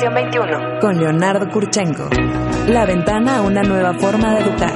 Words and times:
Educación 0.00 0.14
21. 0.14 0.80
Con 0.80 0.96
Leonardo 0.96 1.50
Kurchenko. 1.50 2.08
La 2.68 2.86
ventana 2.86 3.36
a 3.36 3.42
una 3.42 3.62
nueva 3.62 3.92
forma 3.92 4.32
de 4.32 4.40
educar. 4.40 4.72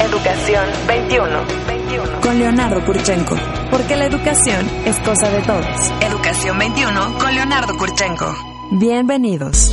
Educación 0.00 0.64
21. 0.86 1.26
21. 1.66 2.20
Con 2.22 2.38
Leonardo 2.38 2.82
Kurchenko. 2.86 3.36
Porque 3.70 3.94
la 3.94 4.06
educación 4.06 4.66
es 4.86 4.98
cosa 5.00 5.28
de 5.28 5.42
todos. 5.42 5.92
Educación 6.00 6.58
21 6.58 7.18
con 7.18 7.34
Leonardo 7.34 7.76
Kurchenko. 7.76 8.34
Bienvenidos. 8.80 9.70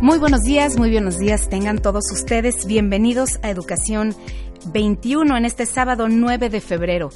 Muy 0.00 0.18
buenos 0.18 0.40
días, 0.40 0.76
muy 0.76 0.90
buenos 0.90 1.18
días. 1.18 1.48
Tengan 1.48 1.78
todos 1.78 2.10
ustedes 2.10 2.66
bienvenidos 2.66 3.38
a 3.44 3.50
Educación 3.50 4.12
21 4.72 5.36
en 5.36 5.44
este 5.44 5.66
sábado 5.66 6.08
9 6.08 6.50
de 6.50 6.60
febrero. 6.60 7.10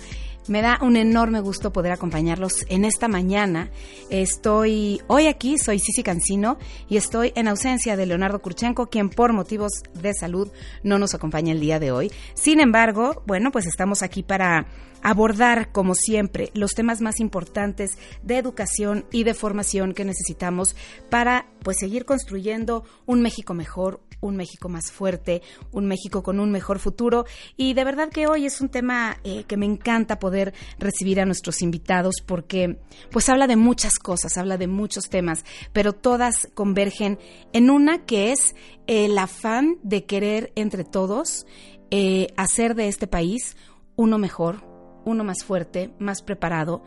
Me 0.48 0.62
da 0.62 0.78
un 0.80 0.96
enorme 0.96 1.40
gusto 1.40 1.72
poder 1.74 1.92
acompañarlos 1.92 2.64
en 2.68 2.86
esta 2.86 3.06
mañana. 3.06 3.70
Estoy 4.08 5.02
hoy 5.06 5.26
aquí, 5.26 5.58
soy 5.58 5.78
Cici 5.78 6.02
Cancino 6.02 6.56
y 6.88 6.96
estoy 6.96 7.32
en 7.36 7.48
ausencia 7.48 7.98
de 7.98 8.06
Leonardo 8.06 8.40
Kurchenko, 8.40 8.86
quien 8.86 9.10
por 9.10 9.34
motivos 9.34 9.72
de 9.92 10.14
salud 10.14 10.48
no 10.82 10.98
nos 10.98 11.14
acompaña 11.14 11.52
el 11.52 11.60
día 11.60 11.78
de 11.78 11.92
hoy. 11.92 12.10
Sin 12.32 12.60
embargo, 12.60 13.22
bueno, 13.26 13.50
pues 13.52 13.66
estamos 13.66 14.02
aquí 14.02 14.22
para 14.22 14.66
abordar, 15.02 15.72
como 15.72 15.94
siempre, 15.94 16.50
los 16.54 16.72
temas 16.72 17.00
más 17.00 17.20
importantes 17.20 17.98
de 18.22 18.38
educación 18.38 19.04
y 19.12 19.24
de 19.24 19.34
formación 19.34 19.94
que 19.94 20.04
necesitamos 20.04 20.76
para 21.10 21.46
pues 21.62 21.78
seguir 21.78 22.04
construyendo 22.04 22.84
un 23.06 23.22
México 23.22 23.54
mejor, 23.54 24.00
un 24.20 24.36
México 24.36 24.68
más 24.68 24.90
fuerte, 24.90 25.42
un 25.72 25.86
México 25.86 26.22
con 26.22 26.40
un 26.40 26.50
mejor 26.50 26.78
futuro. 26.78 27.24
Y 27.56 27.74
de 27.74 27.84
verdad 27.84 28.08
que 28.10 28.26
hoy 28.26 28.46
es 28.46 28.60
un 28.60 28.68
tema 28.68 29.18
eh, 29.24 29.44
que 29.44 29.56
me 29.56 29.66
encanta 29.66 30.18
poder 30.18 30.54
recibir 30.78 31.20
a 31.20 31.26
nuestros 31.26 31.62
invitados 31.62 32.16
porque 32.24 32.78
pues 33.10 33.28
habla 33.28 33.46
de 33.46 33.56
muchas 33.56 33.98
cosas, 33.98 34.36
habla 34.36 34.58
de 34.58 34.66
muchos 34.66 35.08
temas, 35.08 35.44
pero 35.72 35.92
todas 35.92 36.48
convergen 36.54 37.18
en 37.52 37.70
una 37.70 38.04
que 38.04 38.32
es 38.32 38.54
el 38.86 39.16
afán 39.18 39.78
de 39.82 40.04
querer 40.04 40.52
entre 40.56 40.84
todos 40.84 41.46
eh, 41.90 42.28
hacer 42.36 42.74
de 42.74 42.88
este 42.88 43.06
país 43.06 43.56
uno 43.96 44.18
mejor, 44.18 44.67
uno 45.08 45.24
más 45.24 45.44
fuerte, 45.44 45.90
más 45.98 46.22
preparado, 46.22 46.82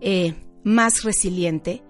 eh, 0.00 0.34
más 0.64 1.02
resiliente. 1.02 1.82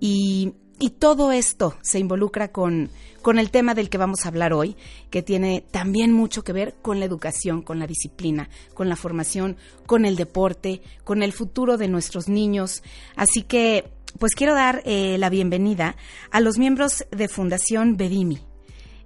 Y, 0.00 0.54
y 0.78 0.90
todo 0.90 1.32
esto 1.32 1.76
se 1.82 1.98
involucra 1.98 2.52
con, 2.52 2.90
con 3.22 3.38
el 3.38 3.50
tema 3.50 3.74
del 3.74 3.88
que 3.88 3.98
vamos 3.98 4.24
a 4.24 4.28
hablar 4.28 4.52
hoy, 4.52 4.76
que 5.10 5.22
tiene 5.22 5.64
también 5.70 6.12
mucho 6.12 6.42
que 6.42 6.52
ver 6.52 6.74
con 6.82 6.98
la 6.98 7.06
educación, 7.06 7.62
con 7.62 7.78
la 7.78 7.86
disciplina, 7.86 8.50
con 8.74 8.88
la 8.88 8.96
formación, 8.96 9.56
con 9.86 10.04
el 10.04 10.16
deporte, 10.16 10.82
con 11.04 11.22
el 11.22 11.32
futuro 11.32 11.78
de 11.78 11.88
nuestros 11.88 12.28
niños. 12.28 12.82
Así 13.16 13.42
que, 13.42 13.90
pues 14.18 14.34
quiero 14.34 14.54
dar 14.54 14.82
eh, 14.84 15.16
la 15.18 15.30
bienvenida 15.30 15.96
a 16.30 16.40
los 16.40 16.58
miembros 16.58 17.04
de 17.10 17.28
Fundación 17.28 17.96
Bedimi. 17.96 18.40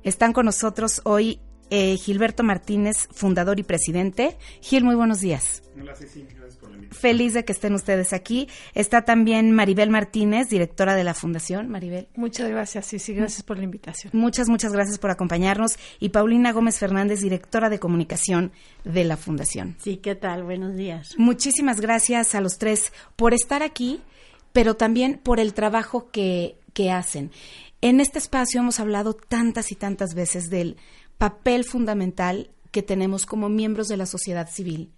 Están 0.02 0.32
con 0.32 0.46
nosotros 0.46 1.02
hoy 1.04 1.40
eh, 1.70 1.96
Gilberto 1.96 2.42
Martínez, 2.42 3.08
fundador 3.12 3.58
y 3.58 3.62
presidente. 3.62 4.36
Gil, 4.60 4.84
muy 4.84 4.94
buenos 4.94 5.20
días. 5.20 5.62
Hola, 5.78 5.94
sí, 5.94 6.06
sí, 6.12 6.26
gracias 6.28 6.56
por 6.56 6.70
la 6.70 6.76
invitación. 6.76 7.00
Feliz 7.00 7.34
de 7.34 7.44
que 7.44 7.52
estén 7.52 7.74
ustedes 7.74 8.12
aquí. 8.12 8.48
Está 8.74 9.04
también 9.04 9.52
Maribel 9.52 9.90
Martínez, 9.90 10.48
directora 10.48 10.94
de 10.94 11.04
la 11.04 11.14
Fundación. 11.14 11.68
Maribel. 11.68 12.08
Muchas 12.14 12.48
gracias, 12.48 12.86
sí, 12.86 12.98
sí, 12.98 13.14
gracias 13.14 13.42
por 13.42 13.58
la 13.58 13.64
invitación. 13.64 14.10
Muchas, 14.14 14.48
muchas 14.48 14.72
gracias 14.72 14.98
por 14.98 15.10
acompañarnos. 15.10 15.76
Y 15.98 16.10
Paulina 16.10 16.52
Gómez 16.52 16.78
Fernández, 16.78 17.20
directora 17.20 17.68
de 17.68 17.78
comunicación 17.78 18.52
de 18.84 19.04
la 19.04 19.16
Fundación. 19.16 19.76
Sí, 19.82 19.98
¿qué 19.98 20.14
tal? 20.14 20.44
Buenos 20.44 20.76
días. 20.76 21.14
Muchísimas 21.18 21.80
gracias 21.80 22.34
a 22.34 22.40
los 22.40 22.58
tres 22.58 22.92
por 23.16 23.34
estar 23.34 23.62
aquí, 23.62 24.00
pero 24.52 24.74
también 24.74 25.20
por 25.22 25.40
el 25.40 25.52
trabajo 25.52 26.10
que, 26.10 26.56
que 26.72 26.90
hacen. 26.90 27.30
En 27.82 28.00
este 28.00 28.18
espacio 28.18 28.60
hemos 28.60 28.80
hablado 28.80 29.12
tantas 29.14 29.70
y 29.70 29.74
tantas 29.74 30.14
veces 30.14 30.48
del 30.48 30.76
papel 31.18 31.64
fundamental 31.64 32.50
que 32.70 32.82
tenemos 32.82 33.26
como 33.26 33.48
miembros 33.48 33.88
de 33.88 33.96
la 33.96 34.06
sociedad 34.06 34.48
civil. 34.50 34.92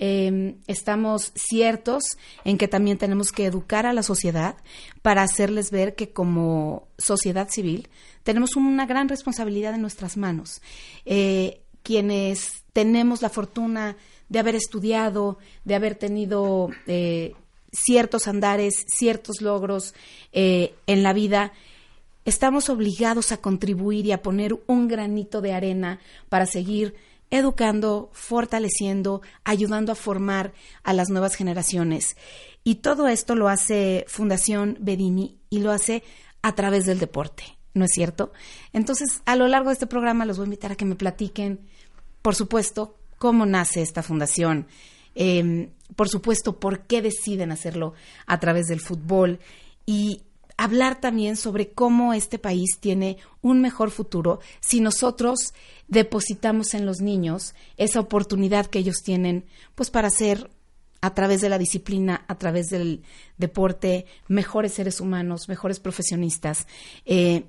Eh, 0.00 0.54
estamos 0.68 1.32
ciertos 1.34 2.04
en 2.44 2.56
que 2.56 2.68
también 2.68 2.98
tenemos 2.98 3.32
que 3.32 3.46
educar 3.46 3.84
a 3.84 3.92
la 3.92 4.04
sociedad 4.04 4.56
para 5.02 5.22
hacerles 5.22 5.72
ver 5.72 5.96
que 5.96 6.12
como 6.12 6.86
sociedad 6.98 7.48
civil 7.50 7.88
tenemos 8.22 8.54
una 8.54 8.86
gran 8.86 9.08
responsabilidad 9.08 9.74
en 9.74 9.82
nuestras 9.82 10.16
manos. 10.16 10.62
Eh, 11.04 11.62
quienes 11.82 12.64
tenemos 12.72 13.22
la 13.22 13.30
fortuna 13.30 13.96
de 14.28 14.38
haber 14.38 14.54
estudiado, 14.54 15.38
de 15.64 15.74
haber 15.74 15.94
tenido 15.94 16.68
eh, 16.86 17.34
ciertos 17.72 18.28
andares, 18.28 18.84
ciertos 18.86 19.40
logros 19.40 19.94
eh, 20.32 20.74
en 20.86 21.02
la 21.02 21.12
vida, 21.12 21.52
estamos 22.28 22.68
obligados 22.68 23.32
a 23.32 23.38
contribuir 23.38 24.04
y 24.04 24.12
a 24.12 24.22
poner 24.22 24.54
un 24.66 24.86
granito 24.86 25.40
de 25.40 25.54
arena 25.54 25.98
para 26.28 26.44
seguir 26.44 26.94
educando, 27.30 28.10
fortaleciendo, 28.12 29.22
ayudando 29.44 29.92
a 29.92 29.94
formar 29.94 30.52
a 30.82 30.92
las 30.92 31.08
nuevas 31.08 31.34
generaciones. 31.34 32.18
Y 32.64 32.76
todo 32.76 33.08
esto 33.08 33.34
lo 33.34 33.48
hace 33.48 34.04
Fundación 34.08 34.76
Bedini 34.78 35.38
y 35.48 35.60
lo 35.60 35.70
hace 35.70 36.02
a 36.42 36.54
través 36.54 36.84
del 36.84 36.98
deporte, 36.98 37.44
¿no 37.72 37.86
es 37.86 37.92
cierto? 37.94 38.32
Entonces, 38.74 39.22
a 39.24 39.34
lo 39.34 39.48
largo 39.48 39.70
de 39.70 39.74
este 39.74 39.86
programa 39.86 40.26
los 40.26 40.36
voy 40.36 40.44
a 40.44 40.48
invitar 40.48 40.72
a 40.72 40.76
que 40.76 40.84
me 40.84 40.96
platiquen, 40.96 41.60
por 42.20 42.34
supuesto, 42.34 42.98
cómo 43.16 43.46
nace 43.46 43.80
esta 43.80 44.02
fundación, 44.02 44.66
eh, 45.14 45.70
por 45.96 46.10
supuesto, 46.10 46.60
por 46.60 46.80
qué 46.80 47.00
deciden 47.00 47.52
hacerlo 47.52 47.94
a 48.26 48.38
través 48.38 48.66
del 48.66 48.80
fútbol 48.80 49.40
y 49.86 50.24
hablar 50.58 51.00
también 51.00 51.36
sobre 51.36 51.70
cómo 51.70 52.12
este 52.12 52.38
país 52.38 52.78
tiene 52.80 53.16
un 53.40 53.62
mejor 53.62 53.90
futuro 53.90 54.40
si 54.60 54.80
nosotros 54.80 55.54
depositamos 55.86 56.74
en 56.74 56.84
los 56.84 57.00
niños 57.00 57.54
esa 57.78 58.00
oportunidad 58.00 58.66
que 58.66 58.80
ellos 58.80 58.96
tienen 59.02 59.46
pues 59.74 59.90
para 59.90 60.10
ser 60.10 60.50
a 61.00 61.14
través 61.14 61.40
de 61.40 61.48
la 61.48 61.58
disciplina, 61.58 62.24
a 62.26 62.36
través 62.38 62.66
del 62.66 63.04
deporte, 63.36 64.06
mejores 64.26 64.74
seres 64.74 65.00
humanos, 65.00 65.48
mejores 65.48 65.78
profesionistas, 65.78 66.66
eh, 67.06 67.44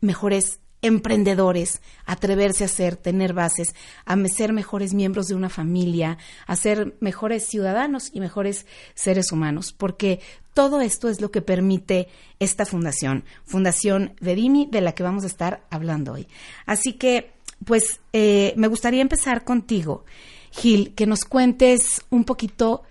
mejores 0.00 0.60
emprendedores, 0.86 1.80
atreverse 2.04 2.64
a 2.64 2.68
ser, 2.68 2.96
tener 2.96 3.32
bases, 3.32 3.74
a 4.04 4.16
ser 4.28 4.52
mejores 4.52 4.94
miembros 4.94 5.28
de 5.28 5.34
una 5.34 5.48
familia, 5.48 6.18
a 6.46 6.56
ser 6.56 6.96
mejores 7.00 7.46
ciudadanos 7.46 8.10
y 8.12 8.20
mejores 8.20 8.66
seres 8.94 9.32
humanos, 9.32 9.72
porque 9.72 10.20
todo 10.54 10.80
esto 10.80 11.08
es 11.08 11.20
lo 11.20 11.30
que 11.30 11.42
permite 11.42 12.08
esta 12.40 12.64
fundación, 12.64 13.24
Fundación 13.44 14.14
Vedimi, 14.20 14.68
de 14.70 14.80
la 14.80 14.92
que 14.92 15.02
vamos 15.02 15.24
a 15.24 15.28
estar 15.28 15.66
hablando 15.70 16.14
hoy. 16.14 16.28
Así 16.64 16.94
que, 16.94 17.32
pues, 17.64 18.00
eh, 18.12 18.54
me 18.56 18.68
gustaría 18.68 19.02
empezar 19.02 19.44
contigo, 19.44 20.04
Gil, 20.50 20.94
que 20.94 21.06
nos 21.06 21.24
cuentes 21.24 22.02
un 22.08 22.24
poquito 22.24 22.84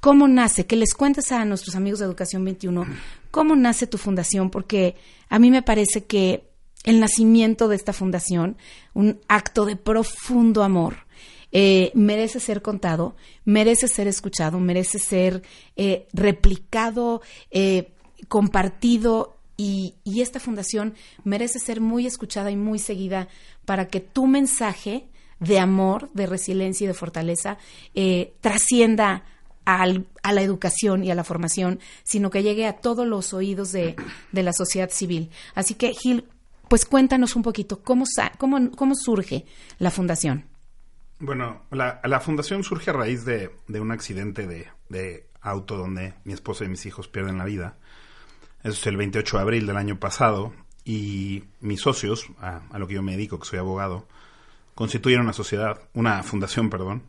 cómo 0.00 0.26
nace, 0.26 0.66
que 0.66 0.76
les 0.76 0.94
cuentes 0.94 1.30
a 1.32 1.44
nuestros 1.44 1.76
amigos 1.76 1.98
de 1.98 2.06
Educación 2.06 2.44
21 2.44 2.86
cómo 3.30 3.56
nace 3.56 3.86
tu 3.86 3.98
fundación, 3.98 4.50
porque 4.50 4.94
a 5.28 5.38
mí 5.38 5.50
me 5.50 5.62
parece 5.62 6.04
que 6.04 6.51
el 6.84 7.00
nacimiento 7.00 7.68
de 7.68 7.76
esta 7.76 7.92
fundación, 7.92 8.56
un 8.94 9.20
acto 9.28 9.64
de 9.64 9.76
profundo 9.76 10.62
amor. 10.62 11.06
Eh, 11.52 11.92
merece 11.94 12.40
ser 12.40 12.62
contado, 12.62 13.14
merece 13.44 13.86
ser 13.86 14.08
escuchado, 14.08 14.58
merece 14.58 14.98
ser 14.98 15.42
eh, 15.76 16.08
replicado, 16.14 17.20
eh, 17.50 17.92
compartido 18.28 19.36
y, 19.56 19.94
esta 20.06 20.40
fundación 20.40 20.94
merece 21.24 21.58
ser 21.58 21.80
muy 21.80 22.06
escuchada 22.06 22.50
y 22.50 22.56
muy 22.56 22.78
seguida 22.78 23.28
para 23.66 23.88
que 23.88 24.00
tu 24.00 24.26
mensaje 24.26 25.06
de 25.40 25.58
amor, 25.58 26.10
de 26.14 26.26
resiliencia 26.26 26.84
y 26.84 26.88
de 26.88 26.94
fortaleza 26.94 27.58
trascienda 28.40 29.24
al, 29.64 30.06
a 30.22 30.32
la 30.32 30.42
educación 30.42 31.04
y 31.04 31.10
a 31.10 31.14
la 31.14 31.24
formación, 31.24 31.80
sino 32.02 32.30
que 32.30 32.42
llegue 32.42 32.66
a 32.66 32.78
todos 32.78 33.06
los 33.06 33.32
oídos 33.32 33.72
de, 33.72 33.96
de 34.32 34.42
la 34.42 34.52
sociedad 34.52 34.90
civil. 34.90 35.30
Así 35.54 35.74
que, 35.74 35.92
Gil, 35.94 36.24
pues 36.72 36.86
cuéntanos 36.86 37.36
un 37.36 37.42
poquito, 37.42 37.82
¿cómo, 37.82 38.06
cómo, 38.38 38.70
cómo 38.70 38.94
surge 38.94 39.44
la 39.78 39.90
fundación? 39.90 40.46
Bueno, 41.18 41.66
la, 41.70 42.20
fundación 42.20 42.64
surge 42.64 42.88
a 42.88 42.94
raíz 42.94 43.26
de, 43.26 43.50
de 43.68 43.78
un 43.78 43.92
accidente 43.92 44.46
de, 44.46 44.68
de, 44.88 45.28
auto 45.42 45.76
donde 45.76 46.14
mi 46.24 46.32
esposa 46.32 46.64
y 46.64 46.68
mis 46.68 46.86
hijos 46.86 47.08
pierden 47.08 47.36
la 47.36 47.44
vida. 47.44 47.76
Es 48.64 48.86
el 48.86 48.96
28 48.96 49.36
de 49.36 49.42
abril 49.42 49.66
del 49.66 49.76
año 49.76 50.00
pasado 50.00 50.54
y 50.82 51.44
mis 51.60 51.82
socios, 51.82 52.28
a, 52.40 52.62
lo 52.78 52.88
que 52.88 52.94
yo 52.94 53.02
me 53.02 53.12
dedico, 53.12 53.38
que 53.38 53.48
soy 53.48 53.58
abogado, 53.58 54.08
constituyeron 54.74 55.26
una 55.26 55.34
sociedad, 55.34 55.78
una 55.92 56.22
fundación, 56.22 56.70
perdón, 56.70 57.02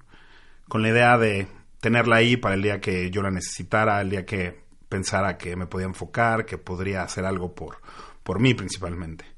con 0.67 0.81
la 0.81 0.89
idea 0.89 1.17
de 1.17 1.47
tenerla 1.79 2.17
ahí 2.17 2.35
para 2.35 2.55
el 2.55 2.63
día 2.63 2.81
que 2.81 3.09
yo 3.11 3.21
la 3.21 3.31
necesitara, 3.31 4.01
el 4.01 4.09
día 4.09 4.25
que 4.25 4.61
pensara 4.89 5.37
que 5.37 5.55
me 5.55 5.67
podía 5.67 5.87
enfocar, 5.87 6.45
que 6.45 6.57
podría 6.57 7.03
hacer 7.03 7.23
algo 7.23 7.55
por, 7.55 7.77
por 8.23 8.41
mí 8.41 8.53
principalmente. 8.55 9.32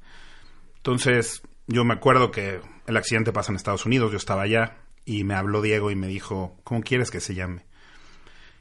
Entonces, 0.86 1.42
yo 1.66 1.84
me 1.84 1.94
acuerdo 1.94 2.30
que 2.30 2.60
el 2.86 2.96
accidente 2.96 3.32
pasa 3.32 3.50
en 3.50 3.56
Estados 3.56 3.86
Unidos, 3.86 4.12
yo 4.12 4.18
estaba 4.18 4.42
allá 4.42 4.76
y 5.04 5.24
me 5.24 5.34
habló 5.34 5.60
Diego 5.60 5.90
y 5.90 5.96
me 5.96 6.06
dijo, 6.06 6.60
¿cómo 6.62 6.80
quieres 6.82 7.10
que 7.10 7.18
se 7.18 7.34
llame? 7.34 7.64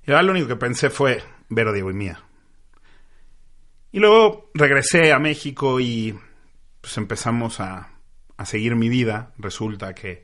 Y 0.07 0.09
ahora 0.09 0.23
lo 0.23 0.31
único 0.31 0.47
que 0.47 0.55
pensé 0.55 0.89
fue 0.89 1.21
Vero, 1.49 1.71
Diego 1.71 1.91
y 1.91 1.93
Mía. 1.93 2.23
Y 3.91 3.99
luego 3.99 4.49
regresé 4.55 5.13
a 5.13 5.19
México 5.19 5.79
y 5.79 6.17
pues 6.81 6.97
empezamos 6.97 7.59
a, 7.59 7.91
a 8.37 8.45
seguir 8.47 8.75
mi 8.75 8.89
vida. 8.89 9.31
Resulta 9.37 9.93
que 9.93 10.23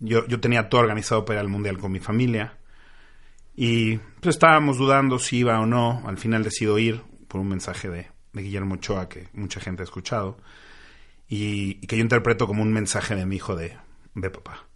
yo, 0.00 0.26
yo 0.26 0.40
tenía 0.40 0.68
todo 0.68 0.80
organizado 0.80 1.24
para 1.24 1.38
ir 1.38 1.42
al 1.42 1.48
Mundial 1.48 1.78
con 1.78 1.92
mi 1.92 2.00
familia. 2.00 2.58
Y 3.54 3.98
pues 3.98 4.34
estábamos 4.34 4.76
dudando 4.76 5.20
si 5.20 5.36
iba 5.36 5.60
o 5.60 5.66
no. 5.66 6.02
Al 6.04 6.18
final 6.18 6.42
decido 6.42 6.80
ir 6.80 7.00
por 7.28 7.40
un 7.40 7.48
mensaje 7.48 7.88
de, 7.88 8.08
de 8.32 8.42
Guillermo 8.42 8.74
Ochoa 8.74 9.08
que 9.08 9.28
mucha 9.34 9.60
gente 9.60 9.82
ha 9.82 9.84
escuchado. 9.84 10.36
Y, 11.28 11.74
que 11.86 11.96
yo 11.96 12.02
interpreto 12.02 12.46
como 12.46 12.62
un 12.62 12.72
mensaje 12.72 13.14
de 13.14 13.26
mi 13.26 13.36
hijo 13.36 13.54
de, 13.54 13.76
de 14.14 14.30
papá. 14.30 14.66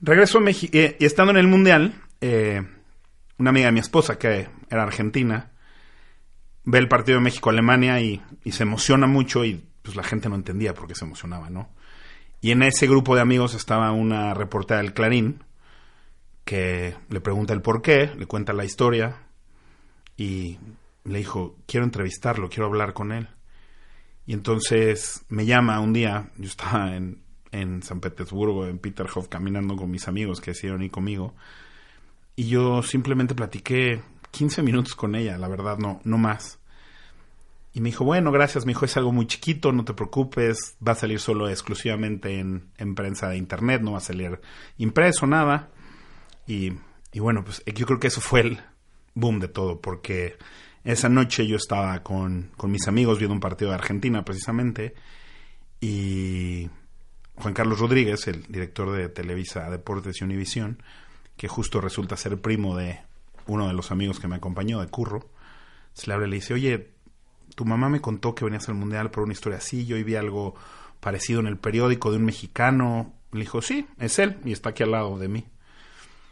Regreso 0.00 0.38
a 0.38 0.40
México 0.40 0.76
eh, 0.76 0.96
y 0.98 1.04
estando 1.04 1.30
en 1.30 1.38
el 1.38 1.46
Mundial, 1.46 1.94
eh, 2.20 2.62
una 3.38 3.50
amiga 3.50 3.66
de 3.66 3.72
mi 3.72 3.80
esposa, 3.80 4.18
que 4.18 4.48
era 4.70 4.82
argentina, 4.82 5.52
ve 6.64 6.78
el 6.78 6.88
partido 6.88 7.18
de 7.18 7.24
México-Alemania 7.24 8.00
y, 8.00 8.22
y, 8.42 8.52
se 8.52 8.64
emociona 8.64 9.06
mucho 9.06 9.44
y 9.44 9.64
pues 9.82 9.96
la 9.96 10.02
gente 10.02 10.28
no 10.28 10.34
entendía 10.34 10.74
por 10.74 10.88
qué 10.88 10.94
se 10.94 11.04
emocionaba, 11.04 11.48
¿no? 11.50 11.68
Y 12.40 12.50
en 12.50 12.62
ese 12.62 12.86
grupo 12.86 13.14
de 13.14 13.22
amigos 13.22 13.54
estaba 13.54 13.92
una 13.92 14.34
reportera 14.34 14.82
del 14.82 14.92
Clarín 14.92 15.44
que 16.44 16.94
le 17.08 17.20
pregunta 17.20 17.54
el 17.54 17.62
por 17.62 17.82
qué, 17.82 18.10
le 18.16 18.26
cuenta 18.26 18.52
la 18.52 18.64
historia 18.64 19.16
y 20.16 20.58
le 21.04 21.18
dijo, 21.18 21.56
quiero 21.66 21.84
entrevistarlo, 21.84 22.48
quiero 22.48 22.66
hablar 22.66 22.92
con 22.92 23.12
él. 23.12 23.28
Y 24.26 24.32
entonces 24.32 25.24
me 25.28 25.46
llama 25.46 25.80
un 25.80 25.92
día, 25.92 26.30
yo 26.36 26.46
estaba 26.46 26.96
en, 26.96 27.22
en 27.52 27.82
San 27.82 28.00
Petersburgo, 28.00 28.66
en 28.66 28.78
Peterhof, 28.78 29.28
caminando 29.28 29.76
con 29.76 29.90
mis 29.90 30.08
amigos 30.08 30.40
que 30.40 30.52
decidieron 30.52 30.82
ir 30.82 30.90
conmigo. 30.90 31.34
Y 32.36 32.48
yo 32.48 32.82
simplemente 32.82 33.34
platiqué 33.34 34.02
15 34.30 34.62
minutos 34.62 34.94
con 34.94 35.14
ella, 35.14 35.38
la 35.38 35.48
verdad, 35.48 35.78
no, 35.78 36.00
no 36.04 36.18
más. 36.18 36.58
Y 37.72 37.80
me 37.80 37.88
dijo, 37.88 38.04
bueno, 38.04 38.30
gracias, 38.30 38.64
me 38.66 38.70
dijo, 38.70 38.84
es 38.84 38.96
algo 38.96 39.12
muy 39.12 39.26
chiquito, 39.26 39.72
no 39.72 39.84
te 39.84 39.94
preocupes, 39.94 40.76
va 40.86 40.92
a 40.92 40.96
salir 40.96 41.20
solo 41.20 41.48
exclusivamente 41.48 42.38
en, 42.38 42.70
en 42.78 42.94
prensa 42.94 43.28
de 43.28 43.36
internet, 43.36 43.82
no 43.82 43.92
va 43.92 43.98
a 43.98 44.00
salir 44.00 44.40
impreso, 44.78 45.26
nada. 45.26 45.70
Y, 46.46 46.72
y 47.12 47.18
bueno, 47.20 47.44
pues 47.44 47.62
yo 47.66 47.84
creo 47.84 47.98
que 47.98 48.06
eso 48.06 48.20
fue 48.20 48.40
el 48.40 48.60
boom 49.14 49.40
de 49.40 49.48
todo, 49.48 49.80
porque 49.80 50.36
esa 50.84 51.08
noche 51.08 51.46
yo 51.46 51.56
estaba 51.56 52.02
con, 52.02 52.50
con 52.56 52.70
mis 52.70 52.86
amigos 52.88 53.18
viendo 53.18 53.34
un 53.34 53.40
partido 53.40 53.70
de 53.70 53.76
Argentina 53.76 54.24
precisamente, 54.24 54.94
y 55.80 56.70
Juan 57.36 57.54
Carlos 57.54 57.80
Rodríguez, 57.80 58.26
el 58.28 58.42
director 58.44 58.92
de 58.92 59.08
Televisa 59.08 59.68
Deportes 59.70 60.20
y 60.20 60.24
Univisión, 60.24 60.82
que 61.36 61.48
justo 61.48 61.80
resulta 61.80 62.16
ser 62.16 62.40
primo 62.40 62.76
de 62.76 63.00
uno 63.46 63.66
de 63.66 63.74
los 63.74 63.90
amigos 63.90 64.20
que 64.20 64.28
me 64.28 64.36
acompañó, 64.36 64.80
de 64.80 64.88
Curro, 64.88 65.28
se 65.92 66.06
le 66.06 66.14
habla 66.14 66.26
y 66.26 66.30
le 66.30 66.36
dice, 66.36 66.54
oye, 66.54 66.90
tu 67.54 67.64
mamá 67.64 67.88
me 67.88 68.00
contó 68.00 68.34
que 68.34 68.44
venías 68.44 68.68
al 68.68 68.74
Mundial 68.74 69.10
por 69.10 69.24
una 69.24 69.32
historia 69.32 69.58
así, 69.58 69.86
yo 69.86 70.02
vi 70.02 70.16
algo 70.16 70.54
parecido 71.00 71.40
en 71.40 71.46
el 71.46 71.58
periódico 71.58 72.10
de 72.10 72.16
un 72.16 72.24
mexicano. 72.24 73.12
Le 73.32 73.40
dijo, 73.40 73.62
sí, 73.62 73.86
es 73.98 74.18
él, 74.18 74.38
y 74.44 74.52
está 74.52 74.70
aquí 74.70 74.82
al 74.82 74.92
lado 74.92 75.18
de 75.18 75.28
mí. 75.28 75.44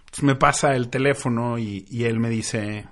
Entonces 0.01 0.25
me 0.25 0.35
pasa 0.35 0.75
el 0.75 0.89
teléfono 0.89 1.59
y, 1.59 1.87
y 1.91 2.05
él 2.05 2.19
me 2.19 2.31
dice, 2.31 2.87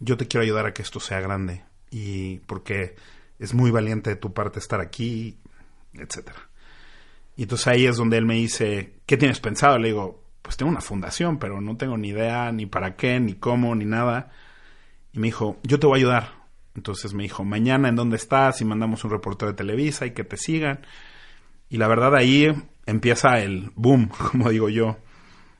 yo 0.00 0.16
te 0.16 0.26
quiero 0.26 0.42
ayudar 0.42 0.66
a 0.66 0.74
que 0.74 0.82
esto 0.82 0.98
sea 0.98 1.20
grande, 1.20 1.62
y 1.90 2.38
porque 2.40 2.96
es 3.38 3.54
muy 3.54 3.70
valiente 3.70 4.10
de 4.10 4.16
tu 4.16 4.32
parte 4.32 4.58
estar 4.58 4.80
aquí, 4.80 5.38
etcétera. 5.94 6.50
Y 7.36 7.44
entonces 7.44 7.66
ahí 7.68 7.86
es 7.86 7.96
donde 7.96 8.18
él 8.18 8.26
me 8.26 8.34
dice, 8.34 8.94
¿qué 9.06 9.16
tienes 9.16 9.40
pensado? 9.40 9.78
Le 9.78 9.88
digo, 9.88 10.22
pues 10.42 10.56
tengo 10.56 10.70
una 10.70 10.80
fundación, 10.80 11.38
pero 11.38 11.60
no 11.60 11.76
tengo 11.76 11.96
ni 11.96 12.08
idea 12.08 12.52
ni 12.52 12.66
para 12.66 12.96
qué, 12.96 13.18
ni 13.20 13.34
cómo, 13.34 13.74
ni 13.74 13.84
nada. 13.84 14.30
Y 15.12 15.18
me 15.18 15.28
dijo, 15.28 15.58
yo 15.62 15.78
te 15.78 15.86
voy 15.86 15.98
a 15.98 16.00
ayudar. 16.00 16.40
Entonces 16.74 17.14
me 17.14 17.22
dijo, 17.22 17.44
mañana 17.44 17.88
en 17.88 17.96
dónde 17.96 18.16
estás 18.16 18.60
y 18.60 18.64
mandamos 18.64 19.04
un 19.04 19.10
reportero 19.10 19.50
de 19.50 19.56
Televisa 19.56 20.06
y 20.06 20.12
que 20.12 20.24
te 20.24 20.36
sigan. 20.36 20.80
Y 21.68 21.78
la 21.78 21.88
verdad 21.88 22.14
ahí 22.14 22.52
empieza 22.86 23.40
el 23.40 23.70
boom, 23.74 24.10
como 24.30 24.50
digo 24.50 24.68
yo, 24.68 24.98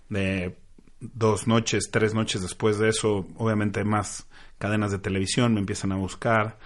de 0.08 0.58
dos 1.00 1.46
noches, 1.46 1.90
tres 1.90 2.14
noches 2.14 2.42
después 2.42 2.78
de 2.78 2.90
eso, 2.90 3.26
obviamente 3.36 3.84
más 3.84 4.26
cadenas 4.60 4.92
de 4.92 4.98
televisión 4.98 5.54
me 5.54 5.60
empiezan 5.60 5.90
a 5.90 5.96
buscar 5.96 6.58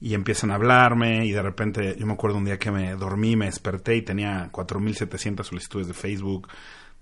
y 0.00 0.14
empiezan 0.14 0.50
a 0.50 0.54
hablarme 0.54 1.26
y 1.26 1.32
de 1.32 1.42
repente 1.42 1.96
yo 1.98 2.06
me 2.06 2.14
acuerdo 2.14 2.38
un 2.38 2.46
día 2.46 2.58
que 2.58 2.70
me 2.70 2.94
dormí, 2.96 3.36
me 3.36 3.44
desperté 3.44 3.94
y 3.94 4.02
tenía 4.02 4.50
4.700 4.50 5.44
solicitudes 5.44 5.86
de 5.86 5.94
Facebook 5.94 6.48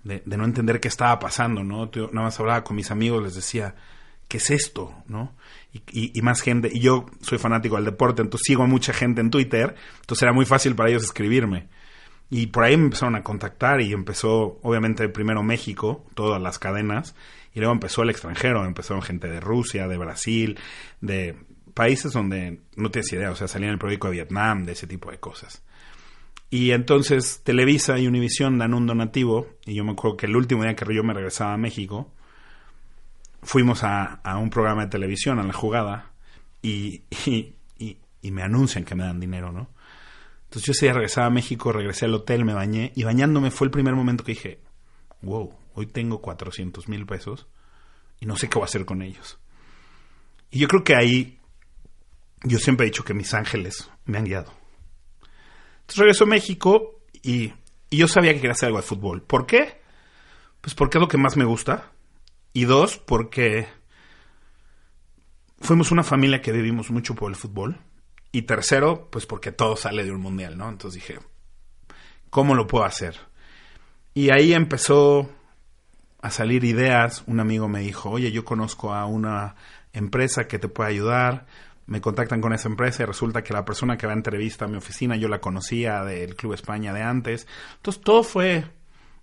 de, 0.03 0.21
de, 0.25 0.37
no 0.37 0.43
entender 0.43 0.79
qué 0.79 0.89
estaba 0.89 1.17
pasando, 1.17 1.63
¿no? 1.63 1.89
Nada 1.95 2.25
más 2.27 2.39
hablaba 2.39 2.63
con 2.63 2.75
mis 2.75 2.91
amigos, 2.91 3.23
les 3.23 3.33
decía, 3.33 3.75
¿qué 4.27 4.37
es 4.37 4.51
esto? 4.51 4.93
¿no? 5.07 5.33
Y, 5.73 5.77
y, 5.91 6.19
y, 6.19 6.21
más 6.21 6.41
gente, 6.41 6.69
y 6.71 6.81
yo 6.81 7.05
soy 7.21 7.37
fanático 7.37 7.77
del 7.77 7.85
deporte, 7.85 8.21
entonces 8.21 8.45
sigo 8.45 8.63
a 8.63 8.67
mucha 8.67 8.93
gente 8.93 9.21
en 9.21 9.31
Twitter, 9.31 9.73
entonces 10.01 10.21
era 10.21 10.33
muy 10.33 10.45
fácil 10.45 10.75
para 10.75 10.89
ellos 10.89 11.03
escribirme. 11.03 11.67
Y 12.29 12.47
por 12.47 12.63
ahí 12.63 12.75
me 12.75 12.85
empezaron 12.85 13.15
a 13.15 13.23
contactar 13.23 13.81
y 13.81 13.93
empezó, 13.93 14.59
obviamente, 14.63 15.07
primero 15.09 15.43
México, 15.43 16.05
todas 16.13 16.41
las 16.41 16.59
cadenas, 16.59 17.15
y 17.55 17.59
luego 17.59 17.73
empezó 17.73 18.03
el 18.03 18.09
extranjero, 18.09 18.65
empezaron 18.65 19.01
gente 19.01 19.29
de 19.29 19.39
Rusia, 19.39 19.87
de 19.87 19.97
Brasil, 19.97 20.59
de 20.99 21.37
países 21.73 22.11
donde 22.11 22.59
no 22.75 22.91
tienes 22.91 23.11
idea, 23.13 23.31
o 23.31 23.35
sea, 23.35 23.47
salía 23.47 23.69
en 23.69 23.73
el 23.73 23.79
periódico 23.79 24.09
de 24.09 24.15
Vietnam, 24.15 24.65
de 24.65 24.73
ese 24.73 24.87
tipo 24.87 25.09
de 25.09 25.19
cosas. 25.19 25.63
Y 26.49 26.71
entonces 26.71 27.41
Televisa 27.43 27.97
y 27.97 28.07
Univisión 28.07 28.57
dan 28.57 28.73
un 28.73 28.85
donativo, 28.85 29.47
y 29.65 29.73
yo 29.73 29.85
me 29.85 29.93
acuerdo 29.93 30.17
que 30.17 30.25
el 30.25 30.35
último 30.35 30.63
día 30.63 30.75
que 30.75 30.93
yo 30.93 31.03
me 31.03 31.13
regresaba 31.13 31.53
a 31.53 31.57
México, 31.57 32.11
fuimos 33.41 33.83
a, 33.83 34.15
a 34.15 34.37
un 34.37 34.49
programa 34.49 34.83
de 34.83 34.91
televisión, 34.91 35.39
a 35.39 35.43
la 35.43 35.53
jugada, 35.53 36.11
y, 36.61 37.03
y, 37.25 37.55
y, 37.79 37.97
y, 38.21 38.31
me 38.31 38.43
anuncian 38.43 38.83
que 38.83 38.95
me 38.95 39.05
dan 39.05 39.21
dinero, 39.21 39.53
¿no? 39.53 39.69
Entonces 40.45 40.65
yo 40.65 40.71
ese 40.71 40.87
día 40.87 40.93
regresaba 40.93 41.27
a 41.27 41.31
México, 41.31 41.71
regresé 41.71 42.05
al 42.05 42.15
hotel, 42.15 42.43
me 42.43 42.53
bañé, 42.53 42.91
y 42.95 43.03
bañándome 43.03 43.49
fue 43.49 43.65
el 43.65 43.71
primer 43.71 43.95
momento 43.95 44.25
que 44.25 44.33
dije, 44.33 44.59
wow, 45.21 45.53
hoy 45.75 45.85
tengo 45.87 46.21
400 46.21 46.87
mil 46.87 47.05
pesos, 47.05 47.47
y 48.19 48.25
no 48.25 48.37
sé 48.37 48.49
qué 48.49 48.55
voy 48.55 48.63
a 48.63 48.65
hacer 48.65 48.85
con 48.85 49.01
ellos. 49.01 49.37
Y 50.49 50.59
yo 50.59 50.67
creo 50.67 50.83
que 50.83 50.95
ahí, 50.95 51.39
yo 52.43 52.59
siempre 52.59 52.85
he 52.85 52.89
dicho 52.89 53.03
que 53.03 53.13
mis 53.13 53.33
ángeles 53.33 53.89
me 54.05 54.17
han 54.17 54.25
guiado. 54.25 54.53
Entonces 55.81 55.97
regreso 55.97 56.23
a 56.23 56.27
México 56.27 57.01
y, 57.21 57.53
y 57.89 57.97
yo 57.97 58.07
sabía 58.07 58.31
que 58.33 58.37
quería 58.37 58.53
hacer 58.53 58.67
algo 58.67 58.79
de 58.79 58.87
fútbol. 58.87 59.21
¿Por 59.21 59.45
qué? 59.45 59.81
Pues 60.61 60.73
porque 60.73 60.97
es 60.97 61.01
lo 61.01 61.07
que 61.07 61.17
más 61.17 61.37
me 61.37 61.45
gusta. 61.45 61.91
Y 62.53 62.65
dos, 62.65 62.97
porque 62.97 63.67
fuimos 65.59 65.91
una 65.91 66.03
familia 66.03 66.41
que 66.41 66.51
vivimos 66.51 66.89
mucho 66.89 67.15
por 67.15 67.29
el 67.29 67.35
fútbol. 67.35 67.77
Y 68.31 68.43
tercero, 68.43 69.09
pues 69.11 69.25
porque 69.25 69.51
todo 69.51 69.75
sale 69.75 70.03
de 70.03 70.11
un 70.11 70.21
mundial, 70.21 70.57
¿no? 70.57 70.69
Entonces 70.69 71.01
dije, 71.01 71.19
¿cómo 72.29 72.55
lo 72.55 72.67
puedo 72.67 72.85
hacer? 72.85 73.17
Y 74.13 74.29
ahí 74.29 74.53
empezó 74.53 75.29
a 76.25 76.31
salir 76.31 76.63
ideas. 76.63 77.23
Un 77.27 77.39
amigo 77.39 77.67
me 77.67 77.81
dijo, 77.81 78.09
oye, 78.09 78.31
yo 78.31 78.43
conozco 78.43 78.93
a 78.93 79.05
una 79.05 79.55
empresa 79.93 80.47
que 80.47 80.57
te 80.57 80.67
puede 80.67 80.89
ayudar. 80.89 81.45
Me 81.85 82.01
contactan 82.01 82.41
con 82.41 82.51
esa 82.51 82.67
empresa 82.67 83.03
y 83.03 83.05
resulta 83.05 83.43
que 83.43 83.53
la 83.53 83.63
persona 83.63 83.95
que 83.95 84.07
va 84.07 84.13
a 84.13 84.15
entrevista 84.15 84.65
a 84.65 84.67
mi 84.67 84.75
oficina 84.75 85.15
yo 85.17 85.27
la 85.27 85.39
conocía 85.39 86.03
del 86.03 86.35
Club 86.35 86.53
España 86.53 86.93
de 86.93 87.03
antes. 87.03 87.45
Entonces 87.75 88.01
todo 88.01 88.23
fue 88.23 88.65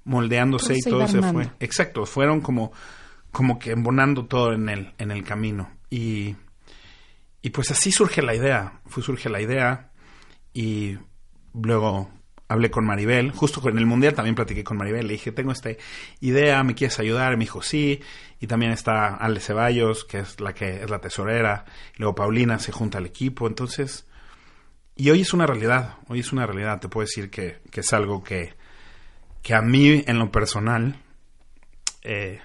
moldeándose 0.05 0.75
y 0.77 0.81
todo 0.81 1.09
se 1.09 1.17
armando. 1.17 1.43
fue. 1.43 1.53
Exacto, 1.59 2.07
fueron 2.07 2.41
como 2.41 2.73
como 3.33 3.59
que 3.59 3.73
embonando 3.73 4.27
todo 4.27 4.53
en 4.53 4.69
el, 4.69 4.93
en 4.99 5.11
el 5.11 5.25
camino. 5.25 5.71
Y, 5.91 6.37
y 7.41 7.51
pues 7.51 7.71
así 7.73 7.91
surge 7.91 8.23
la 8.23 8.37
idea, 8.37 8.81
fue 8.87 9.03
surge 9.03 9.29
la 9.29 9.41
idea 9.41 9.91
y 10.53 10.99
luego 11.53 12.11
hablé 12.53 12.71
con 12.71 12.85
Maribel, 12.85 13.33
justo 13.33 13.67
en 13.69 13.79
el 13.79 13.87
Mundial 13.87 14.15
también 14.15 14.35
platiqué 14.35 14.63
con 14.63 14.77
Maribel, 14.77 15.07
le 15.07 15.15
dije, 15.15 15.33
tengo 15.33 15.53
esta 15.53 15.71
idea, 16.21 16.63
¿me 16.63 16.75
quieres 16.75 16.99
ayudar? 16.99 17.33
Me 17.37 17.45
dijo, 17.45 17.63
sí, 17.63 18.01
y 18.41 18.47
también 18.47 18.73
está 18.73 19.17
Ale 19.17 19.41
Ceballos, 19.41 20.05
que 20.05 20.21
es 20.21 20.41
la 20.41 20.53
que 20.53 20.83
es 20.83 20.91
la 20.91 21.01
tesorera, 21.01 21.65
y 21.95 21.99
luego 21.99 22.15
Paulina 22.15 22.59
se 22.59 22.73
junta 22.73 22.99
al 22.99 23.07
equipo, 23.07 23.47
entonces, 23.47 24.07
y 24.97 25.11
hoy 25.11 25.23
es 25.23 25.33
una 25.33 25.47
realidad, 25.47 25.97
hoy 26.09 26.21
es 26.21 26.33
una 26.33 26.47
realidad, 26.47 26.81
te 26.81 26.89
puedo 26.89 27.07
decir 27.07 27.31
que, 27.31 27.61
que 27.71 27.81
es 27.81 27.93
algo 27.93 28.23
que, 28.23 28.55
que 29.43 29.55
a 29.55 29.63
mí 29.63 30.05
en 30.07 30.19
lo 30.19 30.31
personal, 30.31 30.97
eh, 32.03 32.41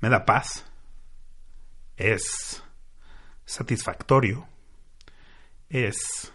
me 0.00 0.08
da 0.10 0.26
paz, 0.26 0.66
es 1.96 2.62
satisfactorio, 3.46 4.46
es 5.70 6.33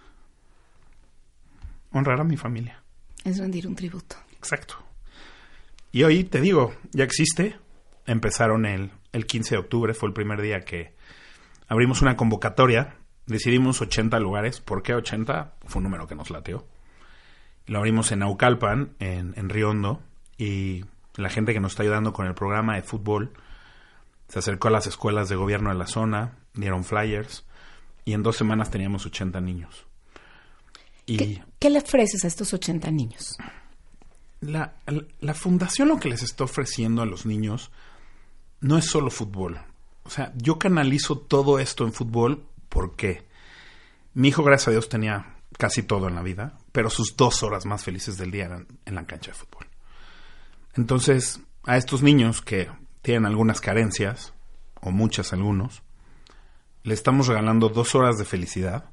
honrar 1.91 2.21
a 2.21 2.23
mi 2.23 2.37
familia. 2.37 2.81
Es 3.23 3.37
rendir 3.37 3.67
un 3.67 3.75
tributo. 3.75 4.15
Exacto. 4.37 4.75
Y 5.91 6.03
hoy 6.03 6.23
te 6.23 6.41
digo, 6.41 6.73
ya 6.91 7.03
existe. 7.03 7.57
Empezaron 8.05 8.65
el, 8.65 8.91
el 9.11 9.25
15 9.25 9.55
de 9.55 9.59
octubre, 9.59 9.93
fue 9.93 10.09
el 10.09 10.13
primer 10.13 10.41
día 10.41 10.61
que 10.61 10.93
abrimos 11.67 12.01
una 12.01 12.15
convocatoria. 12.15 12.95
Decidimos 13.25 13.81
80 13.81 14.19
lugares. 14.19 14.61
¿Por 14.61 14.81
qué 14.81 14.93
80? 14.93 15.55
Fue 15.65 15.79
un 15.79 15.83
número 15.83 16.07
que 16.07 16.15
nos 16.15 16.29
lateó. 16.29 16.65
Lo 17.67 17.79
abrimos 17.79 18.11
en 18.11 18.19
Naucalpan, 18.19 18.95
en, 18.99 19.33
en 19.37 19.49
Riondo, 19.49 20.01
y 20.37 20.85
la 21.15 21.29
gente 21.29 21.53
que 21.53 21.59
nos 21.59 21.73
está 21.73 21.83
ayudando 21.83 22.13
con 22.13 22.25
el 22.25 22.33
programa 22.33 22.75
de 22.75 22.81
fútbol 22.81 23.33
se 24.29 24.39
acercó 24.39 24.69
a 24.69 24.71
las 24.71 24.87
escuelas 24.87 25.27
de 25.27 25.35
gobierno 25.35 25.69
de 25.69 25.77
la 25.77 25.87
zona, 25.87 26.37
dieron 26.53 26.83
flyers 26.83 27.45
y 28.05 28.13
en 28.13 28.23
dos 28.23 28.37
semanas 28.37 28.71
teníamos 28.71 29.05
80 29.05 29.41
niños. 29.41 29.88
Y 31.09 31.17
¿Qué, 31.17 31.43
qué 31.59 31.69
le 31.69 31.79
ofreces 31.79 32.23
a 32.23 32.27
estos 32.27 32.53
80 32.53 32.91
niños? 32.91 33.37
la, 34.41 34.73
la 35.19 35.33
fundación 35.33 35.89
lo 35.89 35.99
que 35.99 36.09
les 36.09 36.23
está 36.23 36.45
ofreciendo 36.45 37.01
a 37.01 37.05
los 37.05 37.25
niños 37.25 37.71
no 38.61 38.77
es 38.77 38.85
solo 38.85 39.09
fútbol. 39.09 39.59
O 40.03 40.09
sea, 40.09 40.31
yo 40.35 40.59
canalizo 40.59 41.17
todo 41.17 41.59
esto 41.59 41.85
en 41.85 41.93
fútbol 41.93 42.45
porque 42.69 43.27
mi 44.13 44.29
hijo, 44.29 44.43
gracias 44.43 44.69
a 44.69 44.71
Dios, 44.71 44.89
tenía 44.89 45.35
casi 45.57 45.83
todo 45.83 46.07
en 46.07 46.15
la 46.15 46.23
vida, 46.23 46.57
pero 46.71 46.89
sus 46.89 47.15
dos 47.17 47.43
horas 47.43 47.65
más 47.65 47.83
felices 47.83 48.17
del 48.17 48.31
día 48.31 48.45
eran 48.45 48.67
en 48.85 48.95
la 48.95 49.05
cancha 49.05 49.31
de 49.31 49.37
fútbol. 49.37 49.67
Entonces, 50.75 51.41
a 51.65 51.77
estos 51.77 52.01
niños 52.01 52.41
que 52.41 52.69
tienen 53.01 53.25
algunas 53.25 53.59
carencias, 53.59 54.33
o 54.81 54.91
muchas 54.91 55.33
algunos, 55.33 55.83
le 56.83 56.93
estamos 56.93 57.27
regalando 57.27 57.69
dos 57.69 57.95
horas 57.95 58.17
de 58.17 58.25
felicidad, 58.25 58.89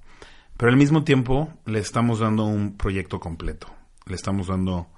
pero 0.56 0.70
al 0.70 0.78
mismo 0.78 1.04
tiempo 1.04 1.52
le 1.64 1.78
estamos 1.78 2.20
dando 2.20 2.44
un 2.44 2.76
proyecto 2.76 3.20
completo. 3.20 3.68
Le 4.06 4.14
estamos 4.14 4.46
dando 4.46 4.88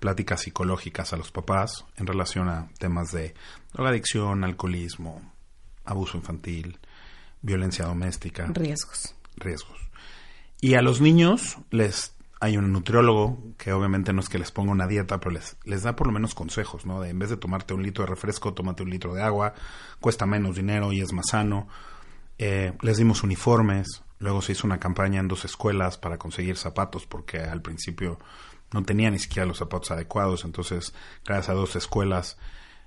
pláticas 0.00 0.42
psicológicas 0.42 1.12
a 1.12 1.16
los 1.16 1.30
papás 1.30 1.84
en 1.96 2.06
relación 2.06 2.48
a 2.48 2.68
temas 2.78 3.12
de 3.12 3.34
drogadicción, 3.72 4.44
alcoholismo, 4.44 5.32
abuso 5.84 6.16
infantil, 6.16 6.78
violencia 7.42 7.86
doméstica. 7.86 8.46
Riesgos. 8.52 9.14
Riesgos. 9.36 9.78
Y 10.60 10.74
a 10.74 10.82
los 10.82 11.00
niños 11.00 11.58
les 11.70 12.14
hay 12.40 12.58
un 12.58 12.70
nutriólogo 12.72 13.38
que 13.56 13.72
obviamente 13.72 14.12
no 14.12 14.20
es 14.20 14.28
que 14.28 14.38
les 14.38 14.52
ponga 14.52 14.70
una 14.70 14.86
dieta, 14.86 15.18
pero 15.20 15.30
les, 15.30 15.56
les 15.64 15.82
da 15.82 15.96
por 15.96 16.06
lo 16.06 16.12
menos 16.12 16.34
consejos, 16.34 16.84
¿no? 16.84 17.00
De 17.00 17.08
en 17.08 17.18
vez 17.18 17.30
de 17.30 17.36
tomarte 17.36 17.72
un 17.72 17.82
litro 17.82 18.04
de 18.04 18.10
refresco, 18.10 18.52
tómate 18.52 18.82
un 18.82 18.90
litro 18.90 19.14
de 19.14 19.22
agua, 19.22 19.54
cuesta 20.00 20.26
menos 20.26 20.56
dinero 20.56 20.92
y 20.92 21.00
es 21.00 21.12
más 21.12 21.26
sano. 21.30 21.66
Eh, 22.38 22.74
les 22.82 22.98
dimos 22.98 23.22
uniformes, 23.22 24.02
luego 24.18 24.42
se 24.42 24.52
hizo 24.52 24.66
una 24.66 24.78
campaña 24.78 25.20
en 25.20 25.28
dos 25.28 25.44
escuelas 25.44 25.98
para 25.98 26.18
conseguir 26.18 26.56
zapatos, 26.56 27.06
porque 27.06 27.40
al 27.40 27.62
principio 27.62 28.18
no 28.72 28.82
tenía 28.82 29.10
ni 29.10 29.18
siquiera 29.18 29.46
los 29.46 29.58
zapatos 29.58 29.90
adecuados, 29.90 30.44
entonces 30.44 30.94
gracias 31.24 31.50
a 31.50 31.54
dos 31.54 31.76
escuelas 31.76 32.38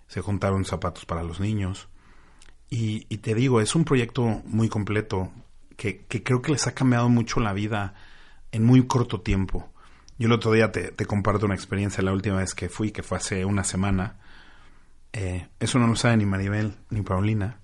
se 0.07 0.21
juntaron 0.21 0.65
zapatos 0.65 1.05
para 1.05 1.24
los 1.24 1.39
niños. 1.39 1.88
Y, 2.69 3.05
y 3.09 3.17
te 3.17 3.33
digo, 3.36 3.62
es 3.62 3.75
un 3.75 3.86
proyecto 3.86 4.24
muy 4.45 4.69
completo 4.69 5.31
que, 5.79 6.05
creo 6.24 6.41
que 6.41 6.51
les 6.51 6.67
ha 6.67 6.75
cambiado 6.75 7.09
mucho 7.09 7.39
la 7.39 7.53
vida 7.53 7.93
en 8.51 8.65
muy 8.65 8.86
corto 8.86 9.21
tiempo. 9.21 9.71
Yo 10.17 10.27
el 10.27 10.33
otro 10.33 10.51
día 10.51 10.71
te, 10.71 10.91
te 10.91 11.05
comparto 11.05 11.45
una 11.45 11.55
experiencia, 11.55 12.03
la 12.03 12.12
última 12.12 12.38
vez 12.38 12.53
que 12.53 12.67
fui, 12.67 12.91
que 12.91 13.01
fue 13.01 13.17
hace 13.17 13.45
una 13.45 13.63
semana. 13.63 14.17
Eh, 15.13 15.48
eso 15.59 15.79
no 15.79 15.88
lo 15.88 15.95
sabe 15.95 16.17
ni 16.17 16.25
Maribel 16.25 16.75
ni 16.89 17.01
Paulina. 17.01 17.59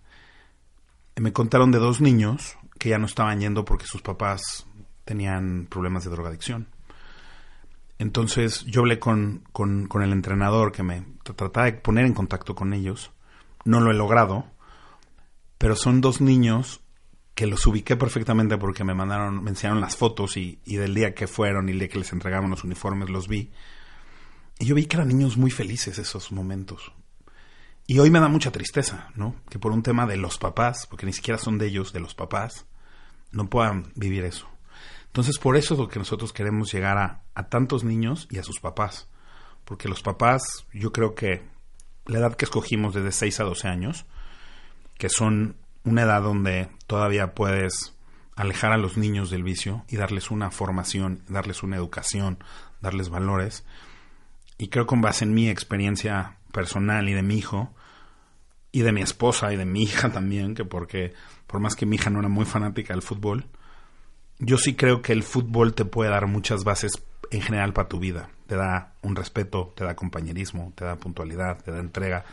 Me 1.17 1.33
contaron 1.33 1.71
de 1.71 1.79
dos 1.79 1.99
niños 1.99 2.57
que 2.77 2.89
ya 2.89 2.97
no 2.97 3.05
estaban 3.05 3.39
yendo 3.39 3.65
porque 3.65 3.85
sus 3.85 4.01
papás 4.01 4.67
tenían 5.05 5.67
problemas 5.69 6.03
de 6.03 6.11
drogadicción. 6.11 6.67
Entonces 7.97 8.65
yo 8.65 8.81
hablé 8.81 8.99
con, 8.99 9.43
con, 9.51 10.01
el 10.01 10.11
entrenador 10.11 10.71
que 10.71 10.83
me 10.83 11.03
trataba 11.23 11.67
de 11.67 11.73
poner 11.73 12.05
en 12.05 12.13
contacto 12.13 12.53
con 12.55 12.73
ellos. 12.73 13.11
No 13.63 13.79
lo 13.79 13.91
he 13.91 13.93
logrado, 13.93 14.45
pero 15.57 15.75
son 15.75 16.01
dos 16.01 16.19
niños 16.19 16.81
que 17.35 17.47
los 17.47 17.65
ubiqué 17.67 17.95
perfectamente 17.95 18.57
porque 18.57 18.83
me 18.83 18.93
mandaron, 18.93 19.43
me 19.43 19.49
enseñaron 19.51 19.81
las 19.81 19.95
fotos 19.95 20.37
y, 20.37 20.59
y, 20.65 20.75
del 20.75 20.93
día 20.93 21.13
que 21.13 21.27
fueron 21.27 21.67
y 21.67 21.71
el 21.71 21.79
día 21.79 21.89
que 21.89 21.99
les 21.99 22.13
entregaron 22.13 22.49
los 22.49 22.63
uniformes 22.63 23.09
los 23.09 23.27
vi. 23.27 23.51
Y 24.59 24.65
yo 24.65 24.75
vi 24.75 24.85
que 24.85 24.97
eran 24.97 25.09
niños 25.09 25.37
muy 25.37 25.51
felices 25.51 25.97
esos 25.97 26.31
momentos. 26.31 26.93
Y 27.87 27.99
hoy 27.99 28.09
me 28.09 28.19
da 28.19 28.27
mucha 28.27 28.51
tristeza, 28.51 29.09
¿no? 29.15 29.35
Que 29.49 29.59
por 29.59 29.71
un 29.71 29.83
tema 29.83 30.07
de 30.07 30.17
los 30.17 30.37
papás, 30.37 30.87
porque 30.89 31.05
ni 31.05 31.13
siquiera 31.13 31.37
son 31.37 31.57
de 31.57 31.67
ellos, 31.67 31.93
de 31.93 31.99
los 31.99 32.15
papás, 32.15 32.65
no 33.31 33.49
puedan 33.49 33.91
vivir 33.95 34.23
eso. 34.23 34.47
Entonces, 35.05 35.37
por 35.37 35.55
eso 35.55 35.75
es 35.75 35.79
lo 35.79 35.87
que 35.87 35.99
nosotros 35.99 36.33
queremos 36.33 36.71
llegar 36.71 36.97
a, 36.97 37.21
a 37.35 37.47
tantos 37.47 37.83
niños 37.83 38.27
y 38.31 38.39
a 38.39 38.43
sus 38.43 38.59
papás. 38.59 39.07
Porque 39.65 39.87
los 39.87 40.01
papás, 40.01 40.65
yo 40.73 40.91
creo 40.91 41.15
que 41.15 41.43
la 42.05 42.19
edad 42.19 42.35
que 42.35 42.45
escogimos 42.45 42.93
desde 42.93 43.11
6 43.11 43.39
a 43.39 43.43
12 43.43 43.67
años, 43.67 44.05
que 44.97 45.09
son 45.09 45.57
una 45.83 46.03
edad 46.03 46.21
donde 46.21 46.69
todavía 46.87 47.33
puedes 47.33 47.95
alejar 48.35 48.71
a 48.71 48.77
los 48.77 48.97
niños 48.97 49.29
del 49.29 49.43
vicio 49.43 49.85
y 49.87 49.95
darles 49.95 50.31
una 50.31 50.51
formación, 50.51 51.23
darles 51.27 51.63
una 51.63 51.77
educación, 51.77 52.39
darles 52.81 53.09
valores. 53.09 53.65
Y 54.57 54.69
creo 54.69 54.85
con 54.85 55.01
base 55.01 55.25
en 55.25 55.33
mi 55.33 55.49
experiencia 55.49 56.37
personal 56.51 57.09
y 57.09 57.13
de 57.13 57.23
mi 57.23 57.37
hijo, 57.37 57.73
y 58.71 58.81
de 58.81 58.91
mi 58.91 59.01
esposa 59.01 59.53
y 59.53 59.55
de 59.55 59.65
mi 59.65 59.83
hija 59.83 60.11
también, 60.11 60.55
que 60.55 60.65
porque 60.65 61.13
por 61.47 61.59
más 61.59 61.75
que 61.75 61.85
mi 61.85 61.95
hija 61.95 62.09
no 62.09 62.19
era 62.19 62.29
muy 62.29 62.45
fanática 62.45 62.93
del 62.93 63.01
fútbol, 63.01 63.45
yo 64.39 64.57
sí 64.57 64.75
creo 64.75 65.01
que 65.01 65.13
el 65.13 65.23
fútbol 65.23 65.73
te 65.73 65.85
puede 65.85 66.09
dar 66.09 66.27
muchas 66.27 66.63
bases 66.63 67.01
en 67.31 67.41
general 67.41 67.73
para 67.73 67.87
tu 67.87 67.99
vida. 67.99 68.29
Te 68.47 68.55
da 68.55 68.93
un 69.01 69.15
respeto, 69.15 69.73
te 69.75 69.85
da 69.85 69.95
compañerismo, 69.95 70.73
te 70.75 70.85
da 70.85 70.97
puntualidad, 70.97 71.63
te 71.63 71.71
da 71.71 71.79
entrega, 71.79 72.25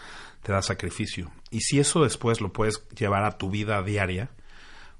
te 0.43 0.53
da 0.53 0.63
sacrificio. 0.63 1.31
Y 1.51 1.61
si 1.61 1.79
eso 1.79 2.03
después 2.03 2.41
lo 2.41 2.53
puedes 2.53 2.83
llevar 2.91 3.25
a 3.25 3.39
tu 3.39 3.51
vida 3.51 3.83
diaria, 3.83 4.31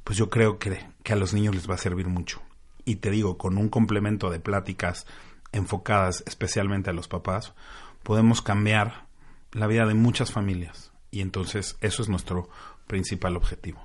pues 0.05 0.17
yo 0.17 0.31
creo 0.31 0.59
que, 0.59 0.87
que, 1.03 1.13
a 1.13 1.17
los 1.17 1.35
niños 1.35 1.55
les 1.55 1.69
va 1.69 1.75
a 1.75 1.79
servir 1.79 2.07
mucho. 2.07 2.41
Y 2.85 2.97
te 2.97 3.11
digo, 3.11 3.37
con 3.37 3.59
un 3.59 3.69
complemento 3.69 4.31
de 4.31 4.41
pláticas 4.41 5.07
enfocadas 5.53 6.23
especialmente 6.27 6.91
a 6.91 6.93
los 6.93 7.09
papás, 7.09 7.55
podemos 8.03 8.43
cambiar 8.43 9.07
la 9.53 9.67
vida 9.67 9.87
de 9.87 9.95
muchas 9.95 10.33
familias. 10.33 10.93
Y 11.11 11.21
entonces 11.21 11.77
eso 11.81 12.03
es 12.03 12.09
nuestro 12.09 12.49
principal 12.87 13.37
objetivo. 13.37 13.85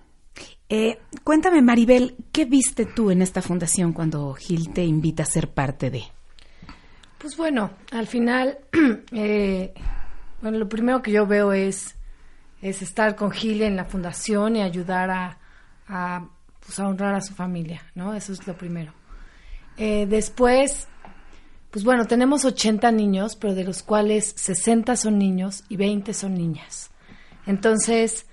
Eh, 0.70 1.00
cuéntame, 1.24 1.62
Maribel, 1.62 2.16
¿qué 2.32 2.46
viste 2.46 2.86
tú 2.86 3.12
en 3.12 3.22
esta 3.22 3.42
fundación 3.42 3.94
cuando 3.94 4.34
Gil 4.34 4.74
te 4.74 4.84
invita 4.84 5.24
a 5.24 5.26
ser 5.26 5.52
parte 5.52 5.90
de? 5.90 6.04
Pues 7.18 7.38
bueno, 7.38 7.72
al 7.92 8.08
final, 8.08 8.60
eh, 9.12 9.74
bueno, 10.42 10.58
lo 10.58 10.70
primero 10.70 11.02
que 11.02 11.12
yo 11.12 11.26
veo 11.26 11.54
es, 11.54 11.96
es 12.62 12.82
estar 12.82 13.16
con 13.16 13.32
Gil 13.32 13.62
en 13.62 13.76
la 13.76 13.86
fundación 13.86 14.58
y 14.58 14.62
ayudar 14.62 15.10
a, 15.10 15.38
a, 15.88 16.28
pues 16.60 16.80
a 16.80 16.88
honrar 16.88 17.16
a 17.16 17.22
su 17.22 17.34
familia, 17.34 17.82
¿no? 17.96 18.14
Eso 18.14 18.34
es 18.34 18.46
lo 18.46 18.56
primero. 18.56 18.94
Eh, 19.78 20.06
después, 20.08 20.88
pues 21.72 21.84
bueno, 21.84 22.06
tenemos 22.06 22.46
80 22.46 22.92
niños, 22.92 23.36
pero 23.36 23.54
de 23.54 23.64
los 23.64 23.84
cuales 23.84 24.34
60 24.38 24.96
son 24.96 25.18
niños 25.18 25.64
y 25.70 25.78
20 25.78 26.14
son 26.14 26.36
niñas. 26.36 26.92
Entonces, 27.46 28.26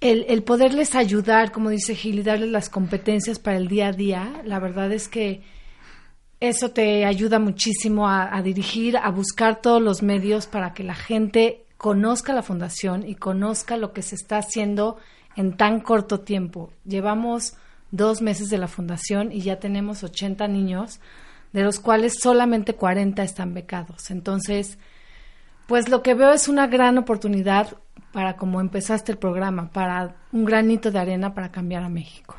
el, 0.00 0.26
el, 0.28 0.42
poderles 0.42 0.94
ayudar, 0.94 1.52
como 1.52 1.70
dice 1.70 1.94
Gil, 1.94 2.20
y 2.20 2.22
darles 2.22 2.50
las 2.50 2.68
competencias 2.68 3.38
para 3.38 3.56
el 3.56 3.68
día 3.68 3.88
a 3.88 3.92
día, 3.92 4.42
la 4.44 4.58
verdad 4.58 4.92
es 4.92 5.08
que 5.08 5.42
eso 6.40 6.70
te 6.70 7.04
ayuda 7.04 7.38
muchísimo 7.38 8.08
a, 8.08 8.34
a, 8.34 8.42
dirigir, 8.42 8.96
a 8.96 9.10
buscar 9.10 9.60
todos 9.60 9.80
los 9.80 10.02
medios 10.02 10.46
para 10.46 10.74
que 10.74 10.84
la 10.84 10.94
gente 10.94 11.64
conozca 11.76 12.32
la 12.32 12.42
fundación 12.42 13.08
y 13.08 13.14
conozca 13.14 13.76
lo 13.76 13.92
que 13.92 14.02
se 14.02 14.14
está 14.14 14.38
haciendo 14.38 14.98
en 15.36 15.56
tan 15.56 15.80
corto 15.80 16.20
tiempo. 16.20 16.70
Llevamos 16.84 17.54
dos 17.90 18.22
meses 18.22 18.48
de 18.48 18.58
la 18.58 18.68
fundación 18.68 19.32
y 19.32 19.40
ya 19.40 19.58
tenemos 19.58 20.02
80 20.02 20.48
niños, 20.48 21.00
de 21.54 21.62
los 21.62 21.78
cuales 21.78 22.16
solamente 22.20 22.74
40 22.74 23.22
están 23.22 23.54
becados. 23.54 24.10
Entonces, 24.10 24.76
pues 25.68 25.88
lo 25.88 26.02
que 26.02 26.14
veo 26.14 26.32
es 26.32 26.48
una 26.48 26.66
gran 26.66 26.98
oportunidad 26.98 27.78
para 28.12 28.36
como 28.36 28.60
empezaste 28.60 29.12
el 29.12 29.18
programa, 29.18 29.70
para 29.70 30.16
un 30.32 30.44
granito 30.44 30.90
de 30.90 30.98
arena 30.98 31.32
para 31.32 31.52
cambiar 31.52 31.84
a 31.84 31.88
México. 31.88 32.34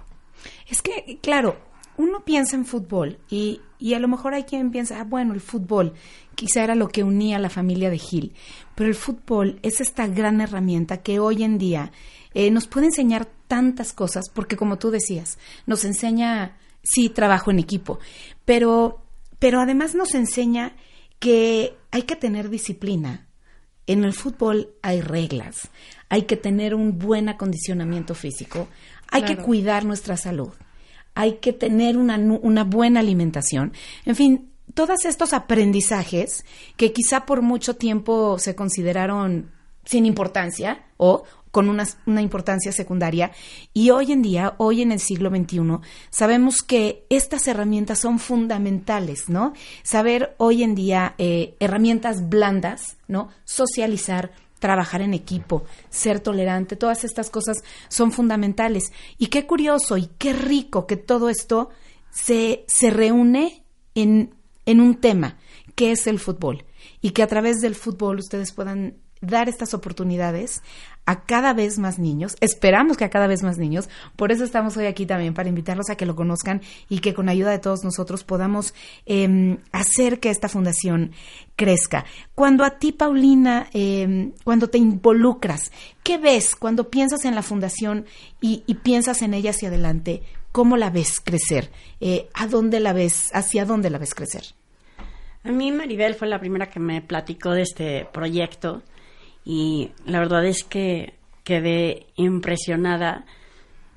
Es 0.70 0.82
que, 0.82 1.18
claro, 1.22 1.56
uno 1.96 2.26
piensa 2.26 2.58
en 2.58 2.66
fútbol 2.66 3.18
y, 3.30 3.62
y 3.80 3.94
a 3.94 4.00
lo 4.00 4.10
mejor 4.10 4.34
hay 4.34 4.44
quien 4.44 4.70
piensa, 4.70 5.00
ah, 5.00 5.06
bueno, 5.06 5.34
el 5.34 5.40
fútbol 5.40 5.94
quizá 6.36 6.66
era 6.66 6.76
lo 6.76 6.90
que 6.90 7.04
unía 7.04 7.38
a 7.38 7.40
la 7.40 7.50
familia 7.50 7.90
de 7.90 7.98
Gil, 7.98 8.34
pero 8.76 8.90
el 8.90 8.96
fútbol 8.96 9.60
es 9.62 9.80
esta 9.80 10.08
gran 10.08 10.42
herramienta 10.42 10.98
que 10.98 11.20
hoy 11.20 11.44
en 11.44 11.58
día 11.58 11.94
eh, 12.34 12.52
nos 12.52 12.68
puede 12.68 12.88
enseñar 12.88 13.30
tantas 13.48 13.94
cosas, 13.94 14.26
porque 14.34 14.58
como 14.58 14.78
tú 14.78 14.92
decías, 14.92 15.38
nos 15.66 15.86
enseña, 15.86 16.58
sí, 16.84 17.08
trabajo 17.08 17.50
en 17.50 17.60
equipo, 17.60 18.00
pero, 18.44 19.05
pero 19.40 19.60
además 19.60 19.96
nos 19.96 20.16
enseña 20.16 20.76
que 21.20 21.76
hay 21.92 22.04
que 22.04 22.16
tener 22.16 22.50
disciplina, 22.50 23.28
en 23.88 24.04
el 24.04 24.14
fútbol 24.14 24.74
hay 24.82 25.02
reglas, 25.02 25.70
hay 26.10 26.24
que 26.24 26.38
tener 26.38 26.74
un 26.74 26.98
buen 26.98 27.30
acondicionamiento 27.30 28.16
físico, 28.16 28.68
hay 29.10 29.22
claro. 29.22 29.38
que 29.38 29.44
cuidar 29.44 29.86
nuestra 29.86 30.18
salud, 30.18 30.52
hay 31.14 31.38
que 31.38 31.54
tener 31.54 31.98
una, 31.98 32.18
una 32.18 32.64
buena 32.64 33.00
alimentación, 33.00 33.74
en 34.06 34.16
fin, 34.16 34.52
todos 34.74 35.06
estos 35.06 35.34
aprendizajes 35.34 36.44
que 36.76 36.92
quizá 36.92 37.26
por 37.26 37.42
mucho 37.42 37.76
tiempo 37.76 38.40
se 38.40 38.56
consideraron 38.56 39.52
sin 39.86 40.06
importancia 40.06 40.84
o 40.98 41.24
con 41.56 41.70
una, 41.70 41.88
una, 42.06 42.22
importancia 42.22 42.74
secundaria. 42.74 43.32
Y 43.74 43.92
hoy 43.92 44.12
en 44.12 44.22
día, 44.22 44.56
hoy 44.58 44.82
en 44.82 44.92
el 44.92 45.00
siglo 45.00 45.30
XXI, 45.30 45.62
sabemos 46.10 46.62
que 46.62 47.06
estas 47.10 47.48
herramientas 47.48 48.00
son 48.00 48.20
fundamentales, 48.20 49.30
¿no? 49.30 49.54
Saber 49.82 50.36
hoy 50.38 50.64
en 50.64 50.76
día 50.76 51.16
eh, 51.18 51.56
herramientas 51.62 52.28
blandas, 52.28 52.98
¿no? 53.08 53.30
Socializar, 53.46 54.34
trabajar 54.60 55.02
en 55.02 55.14
equipo, 55.14 55.64
ser 55.90 56.20
tolerante, 56.20 56.76
todas 56.76 57.06
estas 57.06 57.30
cosas 57.30 57.64
son 57.88 58.12
fundamentales. 58.12 58.92
Y 59.18 59.28
qué 59.28 59.46
curioso 59.48 59.96
y 59.96 60.10
qué 60.18 60.34
rico 60.34 60.86
que 60.88 60.98
todo 60.98 61.30
esto 61.30 61.70
se, 62.12 62.66
se 62.68 62.90
reúne 62.90 63.64
en, 63.94 64.34
en 64.66 64.82
un 64.82 64.96
tema, 64.96 65.38
que 65.76 65.92
es 65.94 66.06
el 66.08 66.20
fútbol. 66.20 66.66
Y 67.00 67.12
que 67.12 67.24
a 67.24 67.28
través 67.28 67.62
del 67.62 67.76
fútbol 67.76 68.20
ustedes 68.20 68.52
puedan 68.52 69.05
dar 69.22 69.50
estas 69.50 69.74
oportunidades 69.74 70.62
a 71.06 71.24
cada 71.24 71.54
vez 71.54 71.78
más 71.78 72.00
niños. 72.00 72.36
Esperamos 72.42 72.98
que 72.98 73.06
a 73.06 73.10
cada 73.10 73.28
vez 73.28 73.44
más 73.44 73.58
niños. 73.58 73.90
Por 74.16 74.32
eso 74.32 74.44
estamos 74.44 74.76
hoy 74.78 74.86
aquí 74.86 75.06
también, 75.06 75.34
para 75.34 75.50
invitarlos 75.50 75.90
a 75.90 75.96
que 75.96 76.06
lo 76.06 76.16
conozcan 76.16 76.62
y 76.90 77.00
que 77.00 77.14
con 77.14 77.30
ayuda 77.30 77.52
de 77.52 77.60
todos 77.60 77.84
nosotros 77.84 78.24
podamos 78.24 78.74
eh, 79.06 79.58
hacer 79.72 80.20
que 80.20 80.30
esta 80.30 80.50
fundación 80.50 81.12
crezca. 81.56 82.06
Cuando 82.34 82.64
a 82.64 82.80
ti, 82.80 82.92
Paulina, 82.92 83.68
eh, 83.74 84.32
cuando 84.44 84.70
te 84.70 84.78
involucras, 84.78 85.72
¿qué 86.04 86.18
ves 86.18 86.56
cuando 86.56 86.90
piensas 86.90 87.26
en 87.26 87.36
la 87.36 87.44
fundación 87.44 88.06
y, 88.42 88.64
y 88.66 88.76
piensas 88.76 89.22
en 89.22 89.34
ella 89.34 89.52
hacia 89.52 89.70
adelante? 89.70 90.24
¿Cómo 90.52 90.78
la 90.78 90.90
ves 90.90 91.20
crecer? 91.20 91.70
Eh, 92.00 92.30
¿A 92.34 92.48
dónde 92.48 92.80
la 92.80 92.94
ves? 92.94 93.30
¿Hacia 93.34 93.66
dónde 93.66 93.90
la 93.90 93.98
ves 93.98 94.16
crecer? 94.16 94.44
A 95.44 95.52
mí 95.52 95.72
Maribel 95.72 96.16
fue 96.16 96.28
la 96.28 96.40
primera 96.40 96.70
que 96.70 96.80
me 96.80 97.02
platicó 97.02 97.52
de 97.52 97.62
este 97.62 98.08
proyecto 98.12 98.82
y 99.46 99.92
la 100.06 100.20
verdad 100.20 100.46
es 100.46 100.64
que 100.64 101.14
quedé 101.44 102.08
impresionada 102.16 103.26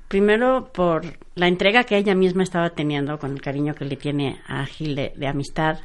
primero 0.07 0.71
por 0.71 1.17
la 1.35 1.47
entrega 1.47 1.83
que 1.83 1.97
ella 1.97 2.15
misma 2.15 2.43
estaba 2.43 2.69
teniendo 2.69 3.17
con 3.17 3.31
el 3.31 3.41
cariño 3.41 3.73
que 3.73 3.85
le 3.85 3.95
tiene 3.95 4.39
a 4.47 4.65
Gil 4.65 4.95
de, 4.95 5.13
de, 5.15 5.27
amistad 5.27 5.79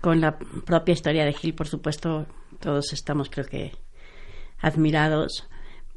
con 0.00 0.20
la 0.20 0.36
propia 0.38 0.92
historia 0.92 1.24
de 1.24 1.32
Gil 1.32 1.54
por 1.54 1.68
supuesto 1.68 2.26
todos 2.58 2.92
estamos 2.92 3.30
creo 3.30 3.46
que 3.46 3.72
admirados 4.60 5.48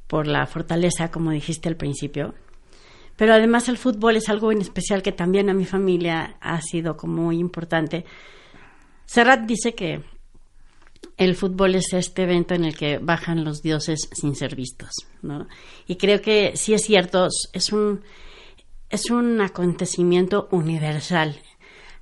por 0.08 0.28
la 0.28 0.46
fortaleza 0.46 1.10
como 1.10 1.32
dijiste 1.32 1.70
al 1.70 1.76
principio. 1.76 2.36
Pero 3.16 3.34
además 3.34 3.70
el 3.70 3.78
fútbol 3.78 4.16
es 4.16 4.30
algo 4.30 4.52
en 4.52 4.62
especial 4.62 5.02
que 5.02 5.12
también 5.12 5.50
a 5.50 5.54
mi 5.54 5.66
familia 5.66 6.38
ha 6.40 6.62
sido 6.62 6.98
como 6.98 7.24
muy 7.24 7.40
importante. 7.40 8.06
Serrat 9.06 9.42
dice 9.42 9.76
que 9.76 10.04
el 11.17 11.36
fútbol 11.36 11.75
es 11.75 11.93
este 11.93 12.24
evento 12.24 12.53
en 12.53 12.65
el 12.65 12.75
que 12.75 12.98
bajan 12.98 13.43
los 13.43 13.62
dioses 13.62 14.10
sin 14.12 14.36
ser 14.36 14.55
vistos, 14.55 14.91
¿no? 15.22 15.48
Y 15.88 15.96
creo 15.98 16.22
que 16.22 16.53
sí 16.55 16.74
es 16.74 16.84
cierto, 16.84 17.27
es 17.53 17.72
un, 17.72 18.01
es 18.89 19.10
un 19.12 19.41
acontecimiento 19.41 20.48
universal. 20.51 21.39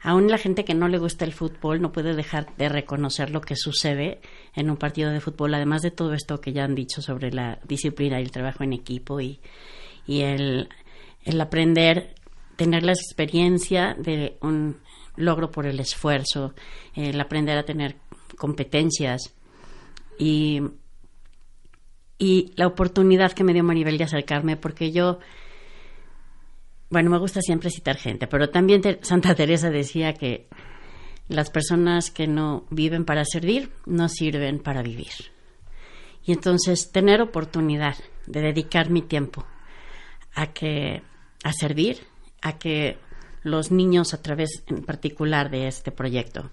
Aún 0.04 0.30
la 0.30 0.38
gente 0.38 0.66
que 0.66 0.74
no 0.74 0.88
le 0.88 0.98
gusta 0.98 1.26
el 1.26 1.34
fútbol 1.34 1.82
no 1.82 1.92
puede 1.92 2.16
dejar 2.16 2.56
de 2.58 2.70
reconocer 2.70 3.30
lo 3.30 3.42
que 3.42 3.56
sucede 3.56 4.20
en 4.56 4.70
un 4.70 4.78
partido 4.78 5.12
de 5.12 5.20
fútbol, 5.20 5.54
además 5.54 5.84
de 5.84 5.92
todo 5.92 6.14
esto 6.14 6.42
que 6.42 6.54
ya 6.54 6.64
han 6.64 6.74
dicho 6.74 7.02
sobre 7.02 7.32
la 7.32 7.60
disciplina 7.66 8.20
y 8.20 8.24
el 8.24 8.32
trabajo 8.32 8.64
en 8.64 8.74
equipo 8.74 9.22
y, 9.22 9.40
y 10.08 10.22
el, 10.22 10.70
el 11.24 11.40
aprender, 11.40 12.16
tener 12.56 12.84
la 12.84 12.94
experiencia 12.94 13.96
de 13.98 14.38
un 14.42 14.80
logro 15.16 15.52
por 15.52 15.68
el 15.68 15.80
esfuerzo, 15.80 16.54
el 16.96 17.20
aprender 17.20 17.58
a 17.58 17.64
tener 17.64 17.96
competencias 18.38 19.34
y, 20.18 20.62
y 22.18 22.52
la 22.56 22.68
oportunidad 22.68 23.32
que 23.32 23.44
me 23.44 23.54
dio 23.54 23.64
Maribel 23.64 23.98
de 23.98 24.04
acercarme, 24.04 24.58
porque 24.58 24.92
yo, 24.92 25.20
bueno, 26.90 27.10
me 27.10 27.18
gusta 27.18 27.42
siempre 27.42 27.70
citar 27.70 27.98
gente, 27.98 28.28
pero 28.28 28.50
también 28.50 28.82
Santa 29.02 29.36
Teresa 29.36 29.70
decía 29.70 30.14
que 30.14 30.48
las 31.28 31.50
personas 31.50 32.12
que 32.12 32.28
no 32.28 32.66
viven 32.70 33.06
para 33.06 33.24
servir 33.26 33.72
no 33.86 34.10
sirven 34.10 34.60
para 34.60 34.82
vivir. 34.82 35.32
Y 36.24 36.34
entonces 36.34 36.92
tener 36.92 37.22
oportunidad 37.22 37.96
de 38.28 38.42
dedicar 38.42 38.90
mi 38.90 39.02
tiempo 39.02 39.46
a 40.36 40.48
que 40.48 41.02
a 41.44 41.54
servir, 41.54 42.00
a 42.42 42.58
que 42.58 42.98
los 43.44 43.72
niños 43.72 44.14
a 44.14 44.22
través 44.22 44.64
en 44.68 44.84
particular 44.84 45.50
de 45.50 45.68
este 45.68 45.92
proyecto 45.92 46.52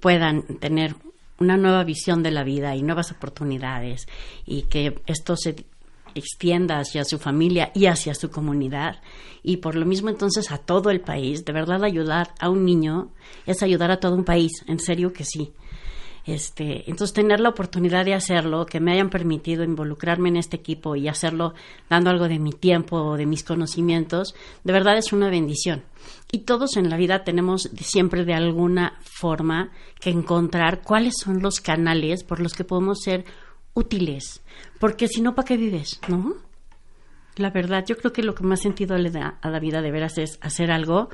puedan 0.00 0.42
tener 0.58 0.96
una 1.40 1.56
nueva 1.56 1.84
visión 1.84 2.22
de 2.22 2.30
la 2.30 2.44
vida 2.44 2.76
y 2.76 2.82
nuevas 2.82 3.10
oportunidades 3.12 4.06
y 4.44 4.62
que 4.62 5.00
esto 5.06 5.36
se 5.36 5.64
extienda 6.14 6.78
hacia 6.78 7.04
su 7.04 7.18
familia 7.18 7.72
y 7.74 7.86
hacia 7.86 8.14
su 8.14 8.30
comunidad 8.30 9.00
y 9.42 9.56
por 9.56 9.74
lo 9.74 9.86
mismo 9.86 10.10
entonces 10.10 10.50
a 10.50 10.58
todo 10.58 10.90
el 10.90 11.00
país. 11.00 11.46
De 11.46 11.52
verdad 11.52 11.82
ayudar 11.82 12.34
a 12.40 12.50
un 12.50 12.66
niño 12.66 13.10
es 13.46 13.62
ayudar 13.62 13.90
a 13.90 14.00
todo 14.00 14.14
un 14.14 14.24
país, 14.24 14.52
en 14.66 14.78
serio 14.78 15.14
que 15.14 15.24
sí. 15.24 15.52
Este, 16.26 16.88
entonces 16.90 17.14
tener 17.14 17.40
la 17.40 17.48
oportunidad 17.48 18.04
de 18.04 18.14
hacerlo, 18.14 18.66
que 18.66 18.80
me 18.80 18.92
hayan 18.92 19.10
permitido 19.10 19.64
involucrarme 19.64 20.28
en 20.28 20.36
este 20.36 20.56
equipo 20.56 20.96
y 20.96 21.08
hacerlo 21.08 21.54
dando 21.88 22.10
algo 22.10 22.28
de 22.28 22.38
mi 22.38 22.52
tiempo 22.52 22.96
o 22.96 23.16
de 23.16 23.26
mis 23.26 23.42
conocimientos, 23.42 24.34
de 24.64 24.72
verdad 24.72 24.98
es 24.98 25.12
una 25.12 25.30
bendición. 25.30 25.82
Y 26.30 26.40
todos 26.40 26.76
en 26.76 26.90
la 26.90 26.96
vida 26.96 27.24
tenemos 27.24 27.70
siempre 27.78 28.24
de 28.24 28.34
alguna 28.34 28.98
forma 29.02 29.70
que 30.00 30.10
encontrar 30.10 30.82
cuáles 30.82 31.14
son 31.18 31.42
los 31.42 31.60
canales 31.60 32.24
por 32.24 32.40
los 32.40 32.54
que 32.54 32.64
podemos 32.64 33.00
ser 33.02 33.24
útiles, 33.74 34.42
porque 34.78 35.08
si 35.08 35.20
no, 35.20 35.34
¿para 35.34 35.46
qué 35.46 35.56
vives? 35.56 36.00
¿No? 36.08 36.34
La 37.36 37.50
verdad, 37.50 37.84
yo 37.86 37.96
creo 37.96 38.12
que 38.12 38.22
lo 38.22 38.34
que 38.34 38.44
más 38.44 38.60
sentido 38.60 38.98
le 38.98 39.10
da 39.10 39.38
a 39.40 39.50
la 39.50 39.60
vida 39.60 39.80
de 39.80 39.90
veras 39.90 40.18
es 40.18 40.38
hacer 40.42 40.70
algo 40.70 41.08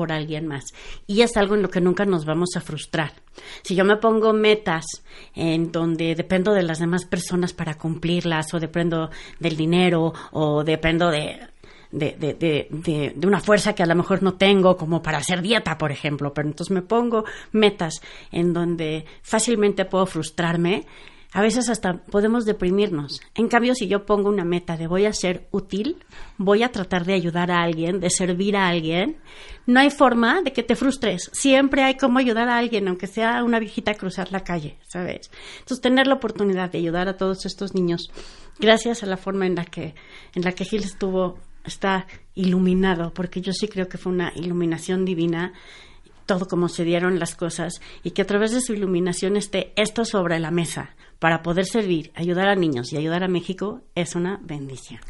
por 0.00 0.12
alguien 0.12 0.46
más. 0.46 0.64
Y 1.06 1.20
es 1.20 1.36
algo 1.36 1.56
en 1.56 1.60
lo 1.60 1.68
que 1.68 1.82
nunca 1.82 2.06
nos 2.06 2.24
vamos 2.24 2.56
a 2.56 2.62
frustrar. 2.62 3.12
Si 3.60 3.74
yo 3.74 3.84
me 3.84 3.98
pongo 3.98 4.32
metas 4.32 4.86
en 5.34 5.70
donde 5.70 6.14
dependo 6.14 6.54
de 6.54 6.62
las 6.62 6.78
demás 6.78 7.04
personas 7.04 7.52
para 7.52 7.74
cumplirlas, 7.74 8.54
o 8.54 8.58
dependo 8.58 9.10
del 9.38 9.58
dinero, 9.58 10.14
o 10.32 10.64
dependo 10.64 11.10
de, 11.10 11.38
de, 11.92 12.12
de, 12.12 12.32
de, 12.32 13.12
de, 13.14 13.26
una 13.26 13.40
fuerza 13.40 13.74
que 13.74 13.82
a 13.82 13.86
lo 13.86 13.94
mejor 13.94 14.22
no 14.22 14.36
tengo, 14.36 14.78
como 14.78 15.02
para 15.02 15.18
hacer 15.18 15.42
dieta, 15.42 15.76
por 15.76 15.92
ejemplo, 15.92 16.32
pero 16.32 16.48
entonces 16.48 16.74
me 16.74 16.80
pongo 16.80 17.26
metas 17.52 18.00
en 18.32 18.54
donde 18.54 19.04
fácilmente 19.20 19.84
puedo 19.84 20.06
frustrarme, 20.06 20.86
a 21.32 21.42
veces 21.42 21.68
hasta 21.68 21.98
podemos 21.98 22.44
deprimirnos. 22.44 23.20
En 23.34 23.48
cambio, 23.48 23.74
si 23.74 23.86
yo 23.86 24.04
pongo 24.04 24.28
una 24.28 24.44
meta 24.44 24.76
de 24.76 24.88
voy 24.88 25.06
a 25.06 25.12
ser 25.12 25.46
útil, 25.52 26.04
voy 26.38 26.62
a 26.64 26.72
tratar 26.72 27.04
de 27.04 27.14
ayudar 27.14 27.50
a 27.52 27.62
alguien, 27.62 28.00
de 28.00 28.10
servir 28.10 28.56
a 28.56 28.68
alguien, 28.68 29.18
no 29.66 29.78
hay 29.78 29.90
forma 29.90 30.42
de 30.42 30.52
que 30.52 30.64
te 30.64 30.74
frustres. 30.74 31.30
Siempre 31.32 31.84
hay 31.84 31.96
cómo 31.96 32.18
ayudar 32.18 32.48
a 32.48 32.58
alguien, 32.58 32.88
aunque 32.88 33.06
sea 33.06 33.44
una 33.44 33.60
viejita 33.60 33.92
a 33.92 33.94
cruzar 33.94 34.32
la 34.32 34.42
calle, 34.42 34.78
¿sabes? 34.88 35.30
Entonces, 35.60 35.80
tener 35.80 36.08
la 36.08 36.14
oportunidad 36.14 36.70
de 36.72 36.78
ayudar 36.78 37.08
a 37.08 37.16
todos 37.16 37.46
estos 37.46 37.74
niños, 37.74 38.10
gracias 38.58 39.04
a 39.04 39.06
la 39.06 39.16
forma 39.16 39.46
en 39.46 39.54
la 39.54 39.64
que, 39.64 39.94
en 40.34 40.42
la 40.42 40.52
que 40.52 40.64
Gil 40.64 40.82
estuvo, 40.82 41.38
está 41.64 42.06
iluminado, 42.34 43.14
porque 43.14 43.40
yo 43.40 43.52
sí 43.52 43.68
creo 43.68 43.88
que 43.88 43.98
fue 43.98 44.12
una 44.12 44.32
iluminación 44.34 45.04
divina 45.04 45.52
todo 46.26 46.46
como 46.46 46.68
se 46.68 46.84
dieron 46.84 47.18
las 47.18 47.34
cosas 47.34 47.80
y 48.04 48.12
que 48.12 48.22
a 48.22 48.26
través 48.26 48.52
de 48.52 48.60
su 48.60 48.72
iluminación 48.72 49.36
esté 49.36 49.72
esto 49.74 50.04
sobre 50.04 50.38
la 50.38 50.52
mesa 50.52 50.94
para 51.20 51.42
poder 51.42 51.66
servir, 51.66 52.10
ayudar 52.16 52.48
a 52.48 52.56
niños 52.56 52.92
y 52.92 52.96
ayudar 52.96 53.22
a 53.22 53.28
México 53.28 53.82
es 53.94 54.16
una 54.16 54.40
bendición. 54.42 55.00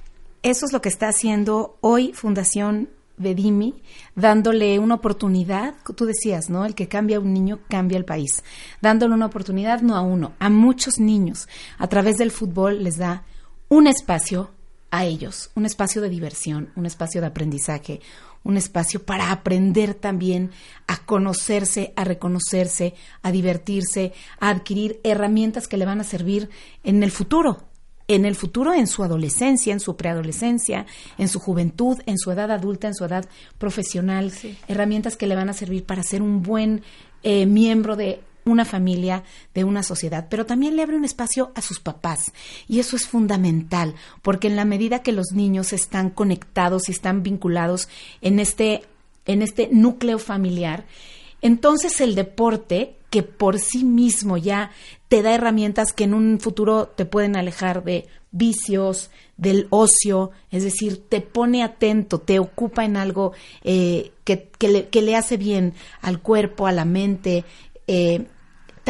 Eso 0.43 0.67
es 0.67 0.73
lo 0.73 0.83
que 0.83 0.91
está 0.91 1.09
haciendo 1.09 1.79
hoy 1.81 2.13
Fundación 2.13 2.91
Bedimi, 3.17 3.75
dándole 4.15 4.79
una 4.79 4.95
oportunidad, 4.95 5.75
tú 5.95 6.07
decías, 6.07 6.49
¿no? 6.49 6.65
El 6.65 6.75
que 6.75 6.89
cambia 6.89 7.19
a 7.19 7.21
un 7.21 7.35
niño 7.35 7.61
cambia 7.69 7.99
el 7.99 8.07
país. 8.07 8.43
Dándole 8.81 9.15
una 9.15 9.27
oportunidad 9.27 9.83
no 9.83 9.95
a 9.95 10.01
uno, 10.01 10.33
a 10.39 10.49
muchos 10.49 10.99
niños. 10.99 11.47
A 11.79 11.87
través 11.87 12.17
del 12.17 12.31
fútbol 12.31 12.83
les 12.83 12.97
da 12.97 13.25
un 13.69 13.87
espacio 13.87 14.51
a 14.91 15.05
ellos, 15.05 15.51
un 15.55 15.67
espacio 15.67 16.01
de 16.01 16.09
diversión, 16.09 16.71
un 16.75 16.87
espacio 16.87 17.21
de 17.21 17.29
aprendizaje, 17.29 18.01
un 18.43 18.57
espacio 18.57 19.03
para 19.03 19.31
aprender 19.31 19.95
también 19.95 20.51
a 20.87 20.99
conocerse, 21.05 21.93
a 21.97 22.05
reconocerse, 22.05 22.95
a 23.23 23.31
divertirse, 23.31 24.13
a 24.39 24.49
adquirir 24.49 25.01
herramientas 25.05 25.69
que 25.69 25.77
le 25.77 25.87
van 25.87 26.01
a 26.01 26.05
servir 26.05 26.49
en 26.83 27.03
el 27.03 27.11
futuro, 27.11 27.65
en 28.09 28.25
el 28.25 28.35
futuro, 28.35 28.75
en 28.75 28.87
su 28.87 29.05
adolescencia, 29.05 29.73
en 29.73 29.81
su 29.81 29.97
preadolescencia, 29.97 30.87
en 31.17 31.29
su 31.29 31.39
juventud, 31.39 31.99
en 32.07 32.19
su 32.19 32.33
edad 32.33 32.51
adulta, 32.51 32.89
en 32.89 32.95
su 32.95 33.05
edad 33.05 33.29
profesional, 33.59 34.33
sí. 34.33 34.57
herramientas 34.67 35.17
que 35.17 35.27
le 35.27 35.37
van 35.37 35.49
a 35.49 35.53
servir 35.53 35.85
para 35.85 36.03
ser 36.03 36.21
un 36.21 36.43
buen 36.43 36.83
eh, 37.23 37.47
miembro 37.47 37.95
de 37.95 38.21
una 38.51 38.65
familia, 38.65 39.25
de 39.55 39.65
una 39.65 39.83
sociedad, 39.83 40.27
pero 40.31 40.47
también 40.47 40.77
le 40.77 40.83
abre 40.83 40.97
un 40.97 41.05
espacio 41.05 41.53
a 41.55 41.63
sus 41.63 41.81
papás. 41.81 42.33
Y 42.69 42.81
eso 42.81 42.97
es 42.97 43.07
fundamental, 43.07 43.95
porque 44.23 44.49
en 44.49 44.57
la 44.57 44.65
medida 44.65 45.03
que 45.03 45.13
los 45.13 45.33
niños 45.33 45.73
están 45.73 46.11
conectados 46.11 46.89
y 46.89 46.93
están 46.93 47.23
vinculados 47.23 47.89
en 48.21 48.41
este, 48.41 48.83
en 49.27 49.43
este 49.43 49.69
núcleo 49.73 50.19
familiar, 50.19 50.87
entonces 51.43 52.01
el 52.01 52.15
deporte, 52.15 52.97
que 53.11 53.23
por 53.23 53.59
sí 53.59 53.85
mismo 53.85 54.37
ya 54.37 54.71
te 55.09 55.23
da 55.23 55.35
herramientas 55.35 55.93
que 55.93 56.05
en 56.05 56.15
un 56.15 56.39
futuro 56.39 56.87
te 56.87 57.05
pueden 57.05 57.37
alejar 57.37 57.83
de 57.83 58.07
vicios, 58.31 59.11
del 59.37 59.67
ocio, 59.71 60.31
es 60.51 60.63
decir, 60.63 61.03
te 61.09 61.21
pone 61.21 61.63
atento, 61.63 62.21
te 62.21 62.39
ocupa 62.39 62.85
en 62.85 62.97
algo 62.97 63.33
eh, 63.65 64.13
que, 64.25 64.51
que, 64.59 65.03
le, 65.03 65.17
hace 65.17 65.37
bien 65.37 65.75
al 66.03 66.21
cuerpo, 66.21 66.67
a 66.67 66.73
la 66.73 66.85
mente, 66.85 67.45
eh, 67.87 68.27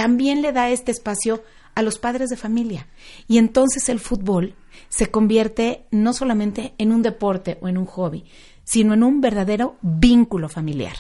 también 0.01 0.41
le 0.41 0.53
da 0.53 0.71
este 0.71 0.93
espacio 0.93 1.43
a 1.75 1.83
los 1.83 1.99
padres 1.99 2.31
de 2.31 2.39
familia. 2.39 2.87
Y 3.29 3.37
entonces 3.37 3.91
el 3.91 4.01
fútbol 4.01 4.55
se 4.89 5.11
convierte 5.11 5.85
no 5.91 6.15
solamente 6.15 6.73
en 6.79 6.91
un 6.93 7.03
deporte 7.03 7.59
o 7.61 7.69
en 7.69 7.77
un 7.77 7.85
hobby, 7.85 8.25
sino 8.65 8.95
en 8.95 9.03
un 9.03 9.21
verdadero 9.21 9.77
vínculo 9.83 10.49
familiar, 10.49 10.97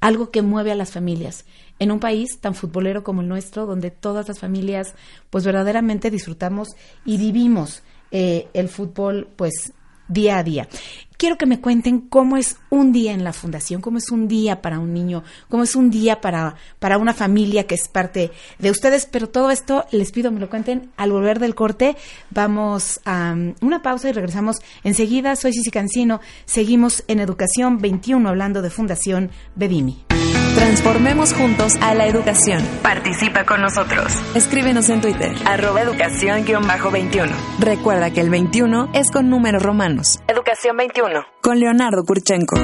algo 0.00 0.30
que 0.30 0.42
mueve 0.42 0.70
a 0.70 0.74
las 0.74 0.92
familias. 0.92 1.46
En 1.78 1.90
un 1.90 1.98
país 1.98 2.40
tan 2.40 2.54
futbolero 2.54 3.02
como 3.02 3.22
el 3.22 3.28
nuestro, 3.28 3.64
donde 3.64 3.90
todas 3.90 4.28
las 4.28 4.38
familias 4.38 4.96
pues 5.30 5.46
verdaderamente 5.46 6.10
disfrutamos 6.10 6.68
y 7.06 7.16
vivimos 7.16 7.82
eh, 8.10 8.48
el 8.52 8.68
fútbol 8.68 9.30
pues 9.34 9.72
día 10.12 10.38
a 10.38 10.42
día. 10.42 10.68
Quiero 11.16 11.38
que 11.38 11.46
me 11.46 11.60
cuenten 11.60 12.00
cómo 12.00 12.36
es 12.36 12.56
un 12.68 12.90
día 12.90 13.12
en 13.12 13.22
la 13.22 13.32
fundación, 13.32 13.80
cómo 13.80 13.98
es 13.98 14.10
un 14.10 14.26
día 14.26 14.60
para 14.60 14.80
un 14.80 14.92
niño, 14.92 15.22
cómo 15.48 15.62
es 15.62 15.76
un 15.76 15.88
día 15.88 16.20
para, 16.20 16.56
para 16.80 16.98
una 16.98 17.14
familia 17.14 17.66
que 17.68 17.76
es 17.76 17.86
parte 17.86 18.32
de 18.58 18.70
ustedes, 18.72 19.06
pero 19.06 19.28
todo 19.28 19.52
esto 19.52 19.84
les 19.92 20.10
pido 20.10 20.32
me 20.32 20.40
lo 20.40 20.50
cuenten 20.50 20.90
al 20.96 21.12
volver 21.12 21.38
del 21.38 21.54
corte. 21.54 21.96
Vamos 22.30 23.00
a 23.04 23.34
um, 23.36 23.54
una 23.60 23.82
pausa 23.82 24.08
y 24.08 24.12
regresamos 24.12 24.62
enseguida. 24.82 25.36
Soy 25.36 25.52
Cici 25.52 25.70
Cancino, 25.70 26.20
seguimos 26.44 27.04
en 27.06 27.20
Educación 27.20 27.78
21 27.78 28.28
hablando 28.28 28.60
de 28.60 28.70
Fundación 28.70 29.30
Bedimi. 29.54 30.04
Transformemos 30.54 31.32
juntos 31.32 31.76
a 31.80 31.94
la 31.94 32.06
educación. 32.06 32.62
Participa 32.82 33.44
con 33.44 33.62
nosotros. 33.62 34.12
Escríbenos 34.34 34.88
en 34.90 35.00
Twitter. 35.00 35.32
Arroba 35.44 35.82
educación-21. 35.82 37.30
Recuerda 37.58 38.10
que 38.10 38.20
el 38.20 38.30
21 38.30 38.90
es 38.92 39.10
con 39.10 39.28
números 39.28 39.62
romanos. 39.62 40.20
Educación 40.28 40.76
21. 40.76 41.24
Con 41.40 41.58
Leonardo 41.58 42.04
Kurchenko. 42.04 42.56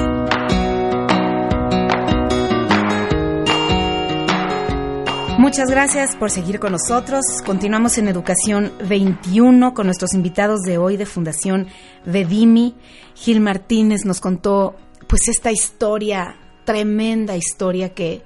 Muchas 5.39 5.71
gracias 5.71 6.15
por 6.15 6.29
seguir 6.29 6.59
con 6.59 6.73
nosotros. 6.73 7.25
Continuamos 7.45 7.97
en 7.97 8.07
Educación 8.07 8.73
21 8.87 9.73
con 9.73 9.87
nuestros 9.87 10.13
invitados 10.13 10.61
de 10.61 10.77
hoy 10.77 10.95
de 10.95 11.05
Fundación 11.05 11.67
Vedimi. 12.05 12.75
Gil 13.15 13.39
Martínez 13.39 14.05
nos 14.05 14.19
contó 14.19 14.75
pues 15.07 15.27
esta 15.27 15.51
historia 15.51 16.35
tremenda 16.69 17.35
historia 17.35 17.95
que, 17.95 18.21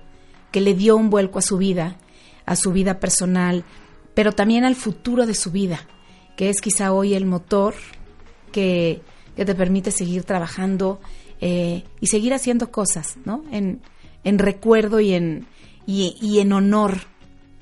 que 0.52 0.60
le 0.60 0.74
dio 0.74 0.98
un 0.98 1.10
vuelco 1.10 1.40
a 1.40 1.42
su 1.42 1.58
vida, 1.58 1.96
a 2.46 2.58
su 2.58 2.74
vida 2.74 3.00
personal, 3.00 3.64
pero 4.14 4.34
también 4.34 4.66
al 4.66 4.76
futuro 4.76 5.26
de 5.26 5.34
su 5.34 5.50
vida, 5.50 5.88
que 6.36 6.50
es 6.50 6.60
quizá 6.60 6.92
hoy 6.92 7.14
el 7.14 7.26
motor 7.26 7.74
que, 8.52 9.02
que 9.38 9.46
te 9.46 9.56
permite 9.56 9.92
seguir 9.92 10.26
trabajando 10.26 11.00
eh, 11.40 11.86
y 12.02 12.08
seguir 12.08 12.34
haciendo 12.34 12.70
cosas, 12.70 13.16
¿no? 13.24 13.46
En, 13.50 13.80
en 14.26 14.40
recuerdo 14.40 15.00
y 15.00 15.14
en, 15.14 15.48
y, 15.86 16.18
y, 16.20 16.40
en 16.40 16.52
honor 16.52 16.98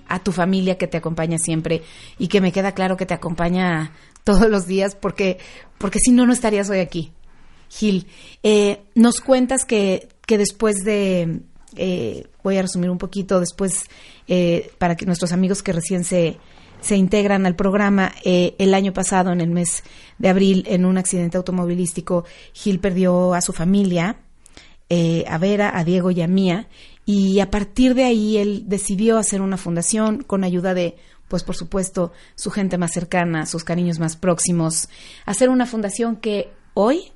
a 0.07 0.23
tu 0.23 0.31
familia 0.31 0.79
que 0.79 0.87
te 0.87 0.97
acompaña 0.97 1.37
siempre 1.37 1.83
y 2.17 2.27
que 2.27 2.41
me 2.41 2.51
queda 2.51 2.71
claro 2.71 2.97
que 2.97 3.05
te 3.05 3.13
acompaña 3.13 3.91
todos 4.23 4.49
los 4.49 4.65
días 4.65 4.95
porque, 4.95 5.37
porque 5.77 5.99
si 5.99 6.11
no, 6.11 6.25
no 6.25 6.33
estarías 6.33 6.71
hoy 6.71 6.79
aquí. 6.79 7.11
Gil, 7.71 8.05
eh, 8.43 8.81
nos 8.95 9.21
cuentas 9.21 9.65
que 9.65 10.09
que 10.31 10.37
después 10.37 10.85
de, 10.85 11.41
eh, 11.75 12.25
voy 12.41 12.55
a 12.55 12.61
resumir 12.61 12.89
un 12.89 12.97
poquito, 12.97 13.41
después, 13.41 13.83
eh, 14.29 14.71
para 14.77 14.95
que 14.95 15.05
nuestros 15.05 15.33
amigos 15.33 15.61
que 15.61 15.73
recién 15.73 16.05
se, 16.05 16.37
se 16.79 16.95
integran 16.95 17.45
al 17.45 17.57
programa, 17.57 18.13
eh, 18.23 18.55
el 18.57 18.73
año 18.73 18.93
pasado, 18.93 19.33
en 19.33 19.41
el 19.41 19.49
mes 19.49 19.83
de 20.19 20.29
abril, 20.29 20.63
en 20.69 20.85
un 20.85 20.97
accidente 20.97 21.35
automovilístico, 21.35 22.23
Gil 22.53 22.79
perdió 22.79 23.33
a 23.33 23.41
su 23.41 23.51
familia, 23.51 24.21
a 25.27 25.37
Vera, 25.37 25.77
a 25.77 25.83
Diego 25.83 26.11
y 26.11 26.21
a 26.21 26.27
Mía, 26.27 26.69
y 27.05 27.41
a 27.41 27.51
partir 27.51 27.93
de 27.93 28.05
ahí 28.05 28.37
él 28.37 28.63
decidió 28.67 29.17
hacer 29.17 29.41
una 29.41 29.57
fundación 29.57 30.23
con 30.23 30.45
ayuda 30.45 30.73
de 30.73 30.95
pues 31.27 31.43
por 31.43 31.57
supuesto, 31.57 32.13
su 32.35 32.51
gente 32.51 32.77
más 32.77 32.91
cercana, 32.93 33.45
sus 33.45 33.65
cariños 33.65 33.99
más 33.99 34.15
próximos, 34.15 34.87
hacer 35.25 35.49
una 35.49 35.65
fundación 35.65 36.15
que 36.15 36.53
hoy 36.73 37.11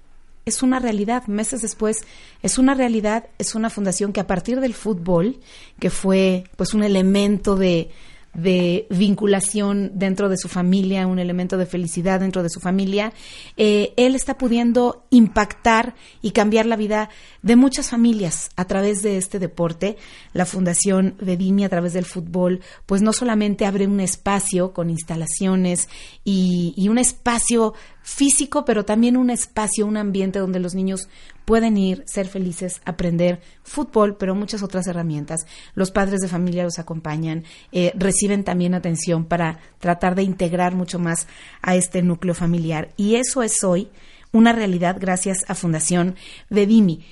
es 0.45 0.63
una 0.63 0.79
realidad. 0.79 1.25
Meses 1.27 1.62
después 1.62 1.97
es 2.41 2.58
una 2.58 2.73
realidad, 2.73 3.25
es 3.38 3.55
una 3.55 3.69
fundación 3.69 4.13
que 4.13 4.19
a 4.19 4.27
partir 4.27 4.60
del 4.60 4.73
fútbol, 4.73 5.39
que 5.79 5.89
fue 5.89 6.45
pues 6.55 6.73
un 6.73 6.84
elemento 6.84 7.55
de, 7.55 7.89
de 8.35 8.85
vinculación 8.89 9.91
dentro 9.95 10.29
de 10.29 10.37
su 10.37 10.49
familia, 10.49 11.07
un 11.07 11.19
elemento 11.19 11.57
de 11.57 11.65
felicidad 11.65 12.19
dentro 12.19 12.43
de 12.43 12.49
su 12.49 12.59
familia, 12.59 13.13
eh, 13.57 13.93
él 13.97 14.13
está 14.13 14.37
pudiendo 14.37 15.05
impactar 15.09 15.95
y 16.21 16.31
cambiar 16.31 16.65
la 16.65 16.75
vida 16.75 17.09
de 17.41 17.55
muchas 17.55 17.89
familias 17.89 18.49
a 18.55 18.65
través 18.65 19.01
de 19.01 19.17
este 19.17 19.39
deporte. 19.39 19.97
La 20.33 20.45
Fundación 20.45 21.15
Bedini 21.19 21.63
a 21.63 21.69
través 21.69 21.93
del 21.93 22.05
fútbol, 22.05 22.61
pues 22.85 23.01
no 23.01 23.13
solamente 23.13 23.65
abre 23.65 23.87
un 23.87 23.99
espacio 23.99 24.73
con 24.73 24.89
instalaciones 24.89 25.87
y, 26.23 26.73
y 26.75 26.89
un 26.89 26.97
espacio 26.97 27.73
físico, 28.03 28.65
pero 28.65 28.85
también 28.85 29.17
un 29.17 29.29
espacio, 29.29 29.87
un 29.87 29.97
ambiente 29.97 30.39
donde 30.39 30.59
los 30.59 30.75
niños 30.75 31.09
pueden 31.45 31.77
ir, 31.77 32.03
ser 32.05 32.27
felices, 32.27 32.81
aprender 32.86 33.39
fútbol, 33.63 34.17
pero 34.17 34.36
muchas 34.36 34.63
otras 34.63 34.88
herramientas. 34.88 35.45
Los 35.75 35.91
padres 35.91 36.21
de 36.21 36.27
familia 36.27 36.63
los 36.63 36.79
acompañan, 36.79 37.43
eh, 37.71 37.93
reciben 37.95 38.43
también 38.43 38.73
atención 38.73 39.25
para 39.25 39.60
tratar 39.79 40.15
de 40.15 40.23
integrar 40.23 40.75
mucho 40.75 40.99
más 40.99 41.27
a 41.62 41.75
este 41.75 42.01
núcleo 42.01 42.34
familiar. 42.34 42.89
Y 42.97 43.15
eso 43.15 43.43
es 43.43 43.63
hoy 43.63 43.89
una 44.31 44.51
realidad 44.51 44.97
gracias 44.99 45.45
a 45.47 45.55
Fundación 45.55 46.15
Bedimi. 46.49 47.05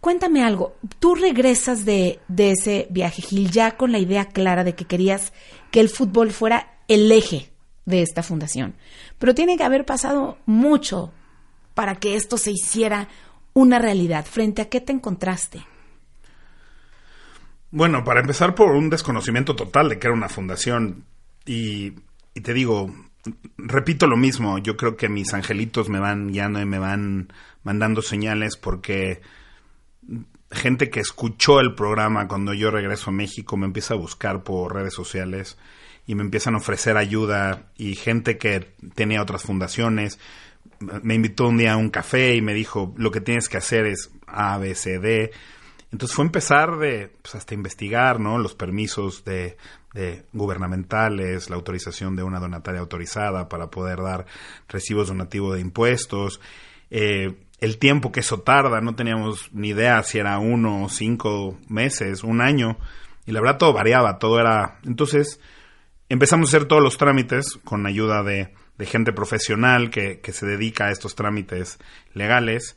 Cuéntame 0.00 0.44
algo, 0.44 0.76
tú 1.00 1.14
regresas 1.16 1.84
de, 1.84 2.20
de 2.28 2.52
ese 2.52 2.86
viaje, 2.90 3.22
Gil, 3.22 3.50
ya 3.50 3.76
con 3.76 3.90
la 3.90 3.98
idea 3.98 4.26
clara 4.26 4.62
de 4.62 4.74
que 4.74 4.84
querías 4.84 5.32
que 5.72 5.80
el 5.80 5.88
fútbol 5.88 6.30
fuera 6.30 6.78
el 6.86 7.10
eje 7.10 7.50
de 7.86 8.02
esta 8.02 8.22
fundación. 8.22 8.74
Pero 9.18 9.34
tiene 9.34 9.56
que 9.56 9.64
haber 9.64 9.84
pasado 9.84 10.38
mucho 10.46 11.12
para 11.76 11.96
que 11.96 12.16
esto 12.16 12.38
se 12.38 12.52
hiciera 12.52 13.06
una 13.52 13.78
realidad? 13.78 14.24
¿Frente 14.24 14.62
a 14.62 14.70
qué 14.70 14.80
te 14.80 14.92
encontraste? 14.94 15.62
Bueno, 17.70 18.02
para 18.02 18.20
empezar 18.20 18.54
por 18.54 18.70
un 18.70 18.88
desconocimiento 18.88 19.54
total 19.54 19.90
de 19.90 19.98
que 19.98 20.06
era 20.06 20.16
una 20.16 20.30
fundación 20.30 21.04
y, 21.44 21.90
te 22.32 22.54
digo, 22.54 22.90
repito 23.58 24.06
lo 24.06 24.16
mismo, 24.16 24.56
yo 24.56 24.78
creo 24.78 24.96
que 24.96 25.10
mis 25.10 25.34
angelitos 25.34 25.90
me 25.90 26.00
van 26.00 26.28
guiando 26.28 26.62
y 26.62 26.64
me 26.64 26.78
van 26.78 27.30
mandando 27.62 28.00
señales 28.00 28.56
porque 28.56 29.20
gente 30.50 30.88
que 30.88 31.00
escuchó 31.00 31.60
el 31.60 31.74
programa 31.74 32.26
cuando 32.26 32.54
yo 32.54 32.70
regreso 32.70 33.10
a 33.10 33.12
México 33.12 33.58
me 33.58 33.66
empieza 33.66 33.92
a 33.92 33.98
buscar 33.98 34.44
por 34.44 34.74
redes 34.74 34.94
sociales 34.94 35.58
y 36.06 36.14
me 36.14 36.22
empiezan 36.22 36.54
a 36.54 36.58
ofrecer 36.58 36.96
ayuda 36.96 37.70
y 37.76 37.96
gente 37.96 38.38
que 38.38 38.72
tenía 38.94 39.20
otras 39.20 39.42
fundaciones 39.42 40.18
me 40.80 41.14
invitó 41.14 41.48
un 41.48 41.58
día 41.58 41.74
a 41.74 41.76
un 41.76 41.90
café 41.90 42.34
y 42.34 42.42
me 42.42 42.54
dijo, 42.54 42.94
lo 42.96 43.10
que 43.10 43.20
tienes 43.20 43.48
que 43.48 43.56
hacer 43.56 43.86
es 43.86 44.10
A, 44.26 44.58
B, 44.58 44.74
C, 44.74 44.98
D. 44.98 45.32
Entonces 45.92 46.14
fue 46.14 46.24
empezar 46.24 46.78
de, 46.78 47.12
pues 47.22 47.34
hasta 47.34 47.54
investigar, 47.54 48.20
¿no? 48.20 48.38
Los 48.38 48.54
permisos 48.54 49.24
de, 49.24 49.56
gubernamentales, 50.34 51.48
la 51.48 51.56
autorización 51.56 52.16
de 52.16 52.22
una 52.22 52.38
donataria 52.38 52.80
autorizada 52.80 53.48
para 53.48 53.70
poder 53.70 54.02
dar 54.02 54.26
recibos 54.68 55.08
donativos 55.08 55.54
de 55.54 55.62
impuestos, 55.62 56.38
eh, 56.90 57.34
el 57.60 57.78
tiempo 57.78 58.12
que 58.12 58.20
eso 58.20 58.40
tarda, 58.40 58.82
no 58.82 58.94
teníamos 58.94 59.50
ni 59.52 59.68
idea 59.68 60.02
si 60.02 60.18
era 60.18 60.38
uno, 60.38 60.88
cinco 60.90 61.58
meses, 61.68 62.24
un 62.24 62.42
año, 62.42 62.76
y 63.24 63.32
la 63.32 63.40
verdad 63.40 63.58
todo 63.58 63.72
variaba, 63.72 64.18
todo 64.18 64.38
era... 64.38 64.78
Entonces 64.84 65.40
empezamos 66.08 66.48
a 66.48 66.56
hacer 66.56 66.68
todos 66.68 66.82
los 66.82 66.98
trámites 66.98 67.58
con 67.64 67.86
ayuda 67.86 68.22
de 68.22 68.52
de 68.78 68.86
gente 68.86 69.12
profesional 69.12 69.90
que, 69.90 70.20
que 70.20 70.32
se 70.32 70.46
dedica 70.46 70.86
a 70.86 70.90
estos 70.90 71.14
trámites 71.14 71.78
legales 72.14 72.76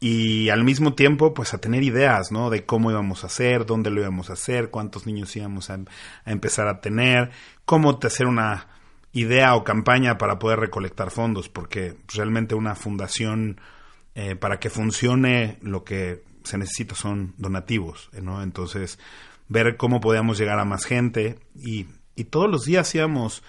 y 0.00 0.48
al 0.48 0.64
mismo 0.64 0.94
tiempo 0.94 1.34
pues 1.34 1.52
a 1.52 1.58
tener 1.58 1.82
ideas, 1.82 2.32
¿no? 2.32 2.48
De 2.48 2.64
cómo 2.64 2.90
íbamos 2.90 3.22
a 3.22 3.26
hacer, 3.26 3.66
dónde 3.66 3.90
lo 3.90 4.00
íbamos 4.00 4.30
a 4.30 4.32
hacer, 4.32 4.70
cuántos 4.70 5.06
niños 5.06 5.36
íbamos 5.36 5.68
a, 5.68 5.78
empezar 6.24 6.68
a 6.68 6.80
tener, 6.80 7.30
cómo 7.66 7.98
hacer 8.02 8.26
una 8.26 8.66
idea 9.12 9.54
o 9.54 9.62
campaña 9.62 10.16
para 10.16 10.38
poder 10.38 10.58
recolectar 10.58 11.10
fondos, 11.10 11.50
porque 11.50 11.96
realmente 12.14 12.54
una 12.54 12.74
fundación 12.74 13.60
eh, 14.14 14.36
para 14.36 14.58
que 14.58 14.70
funcione 14.70 15.58
lo 15.60 15.84
que 15.84 16.22
se 16.44 16.56
necesita 16.56 16.94
son 16.94 17.34
donativos, 17.36 18.08
¿no? 18.22 18.42
Entonces 18.42 18.98
ver 19.48 19.76
cómo 19.76 20.00
podíamos 20.00 20.38
llegar 20.38 20.58
a 20.58 20.64
más 20.64 20.86
gente 20.86 21.38
y, 21.54 21.88
y 22.16 22.24
todos 22.24 22.50
los 22.50 22.64
días 22.64 22.94
íbamos 22.94 23.42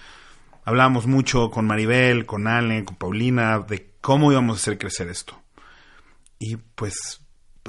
hablábamos 0.64 1.06
mucho 1.06 1.50
con 1.50 1.66
Maribel, 1.66 2.26
con 2.26 2.46
Ale, 2.46 2.84
con 2.84 2.96
Paulina, 2.96 3.58
de 3.60 3.92
cómo 4.00 4.32
íbamos 4.32 4.56
a 4.56 4.60
hacer 4.60 4.78
crecer 4.78 5.08
esto. 5.08 5.40
Y 6.38 6.56
pues, 6.56 7.20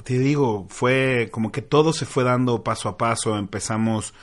te 0.04 0.18
digo, 0.18 0.68
fue 0.70 1.30
como 1.32 1.52
que 1.52 1.62
todo 1.62 1.94
se 1.94 2.06
fue 2.06 2.24
dando 2.24 2.64
paso 2.64 2.90
a 2.90 2.98
paso, 2.98 3.38
empezamos... 3.38 4.14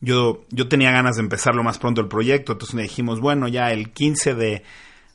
Yo, 0.00 0.44
yo 0.50 0.68
tenía 0.68 0.92
ganas 0.92 1.16
de 1.16 1.22
empezar 1.22 1.56
lo 1.56 1.64
más 1.64 1.78
pronto 1.78 2.00
el 2.00 2.06
proyecto, 2.06 2.52
entonces 2.52 2.76
le 2.76 2.82
dijimos, 2.82 3.18
bueno, 3.18 3.48
ya 3.48 3.72
el 3.72 3.90
15 3.90 4.34
de, 4.36 4.62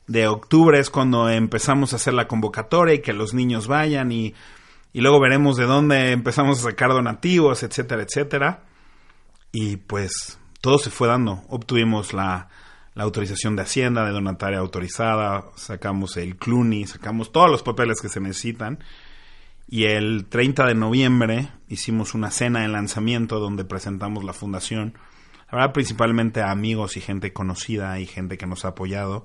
de 0.07 0.27
octubre 0.27 0.77
es 0.77 0.89
cuando 0.89 1.29
empezamos 1.29 1.93
a 1.93 1.95
hacer 1.95 2.13
la 2.13 2.27
convocatoria 2.27 2.95
y 2.95 3.01
que 3.01 3.13
los 3.13 3.33
niños 3.33 3.67
vayan 3.67 4.11
y, 4.11 4.33
y 4.91 4.99
luego 4.99 5.21
veremos 5.21 5.55
de 5.55 5.63
dónde 5.63 6.11
empezamos 6.11 6.59
a 6.59 6.63
sacar 6.69 6.89
donativos, 6.89 7.63
etcétera, 7.63 8.03
etcétera. 8.03 8.63
Y 9.53 9.77
pues 9.77 10.37
todo 10.59 10.77
se 10.79 10.89
fue 10.89 11.07
dando. 11.07 11.43
Obtuvimos 11.47 12.11
la, 12.13 12.49
la 12.95 13.03
autorización 13.03 13.55
de 13.55 13.63
Hacienda, 13.63 14.05
de 14.05 14.11
donataria 14.11 14.59
autorizada, 14.59 15.45
sacamos 15.55 16.17
el 16.17 16.35
CLUNY, 16.37 16.85
sacamos 16.87 17.31
todos 17.31 17.49
los 17.49 17.63
papeles 17.63 17.99
que 18.01 18.09
se 18.09 18.19
necesitan. 18.19 18.79
Y 19.67 19.85
el 19.85 20.25
30 20.25 20.67
de 20.67 20.75
noviembre 20.75 21.49
hicimos 21.67 22.13
una 22.13 22.29
cena 22.29 22.61
de 22.61 22.67
lanzamiento 22.67 23.39
donde 23.39 23.65
presentamos 23.65 24.23
la 24.23 24.33
fundación. 24.33 24.97
La 25.51 25.71
principalmente 25.71 26.41
amigos 26.41 26.97
y 26.97 27.01
gente 27.01 27.33
conocida 27.33 27.99
y 27.99 28.05
gente 28.05 28.37
que 28.37 28.45
nos 28.45 28.65
ha 28.65 28.69
apoyado. 28.69 29.23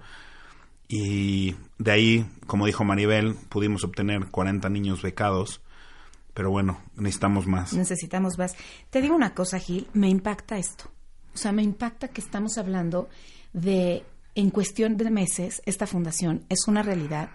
Y 0.88 1.54
de 1.78 1.90
ahí, 1.90 2.30
como 2.46 2.66
dijo 2.66 2.84
Maribel, 2.84 3.34
pudimos 3.48 3.84
obtener 3.84 4.26
40 4.30 4.68
niños 4.70 5.02
becados. 5.02 5.60
Pero 6.32 6.50
bueno, 6.50 6.80
necesitamos 6.96 7.46
más. 7.46 7.72
Necesitamos 7.74 8.38
más. 8.38 8.56
Te 8.90 9.02
digo 9.02 9.14
una 9.14 9.34
cosa, 9.34 9.58
Gil, 9.58 9.88
me 9.92 10.08
impacta 10.08 10.56
esto. 10.56 10.90
O 11.34 11.36
sea, 11.36 11.52
me 11.52 11.62
impacta 11.62 12.08
que 12.08 12.20
estamos 12.20 12.58
hablando 12.58 13.08
de, 13.60 14.04
en 14.34 14.50
cuestión 14.50 14.96
de 14.96 15.10
meses, 15.10 15.62
esta 15.66 15.86
fundación 15.86 16.44
es 16.48 16.68
una 16.68 16.82
realidad 16.82 17.30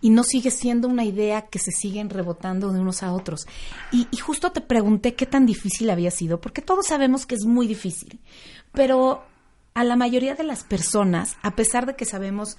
y 0.00 0.10
no 0.10 0.22
sigue 0.22 0.50
siendo 0.50 0.88
una 0.88 1.04
idea 1.04 1.42
que 1.42 1.58
se 1.58 1.70
siguen 1.70 2.10
rebotando 2.10 2.72
de 2.72 2.80
unos 2.80 3.02
a 3.02 3.12
otros. 3.12 3.46
Y, 3.90 4.06
y 4.10 4.18
justo 4.18 4.52
te 4.52 4.60
pregunté 4.60 5.14
qué 5.14 5.26
tan 5.26 5.46
difícil 5.46 5.90
había 5.90 6.10
sido, 6.10 6.40
porque 6.40 6.62
todos 6.62 6.86
sabemos 6.86 7.26
que 7.26 7.36
es 7.36 7.44
muy 7.44 7.66
difícil, 7.66 8.20
pero 8.72 9.24
a 9.74 9.82
la 9.82 9.96
mayoría 9.96 10.34
de 10.34 10.44
las 10.44 10.62
personas, 10.62 11.36
a 11.42 11.56
pesar 11.56 11.86
de 11.86 11.96
que 11.96 12.04
sabemos 12.04 12.56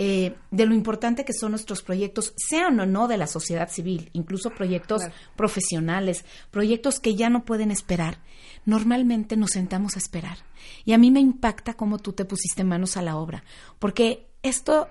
eh, 0.00 0.36
de 0.52 0.66
lo 0.66 0.74
importante 0.74 1.24
que 1.24 1.32
son 1.32 1.50
nuestros 1.50 1.82
proyectos, 1.82 2.32
sean 2.36 2.78
o 2.78 2.86
no 2.86 3.08
de 3.08 3.16
la 3.16 3.26
sociedad 3.26 3.68
civil, 3.68 4.10
incluso 4.12 4.50
proyectos 4.50 5.02
profesionales, 5.34 6.24
proyectos 6.52 7.00
que 7.00 7.16
ya 7.16 7.30
no 7.30 7.44
pueden 7.44 7.72
esperar, 7.72 8.18
normalmente 8.64 9.36
nos 9.36 9.50
sentamos 9.50 9.96
a 9.96 9.98
esperar. 9.98 10.38
Y 10.84 10.92
a 10.92 10.98
mí 10.98 11.10
me 11.10 11.20
impacta 11.20 11.74
cómo 11.74 11.98
tú 11.98 12.12
te 12.12 12.24
pusiste 12.24 12.64
manos 12.64 12.96
a 12.96 13.02
la 13.02 13.16
obra, 13.16 13.44
porque 13.78 14.26
esto 14.42 14.88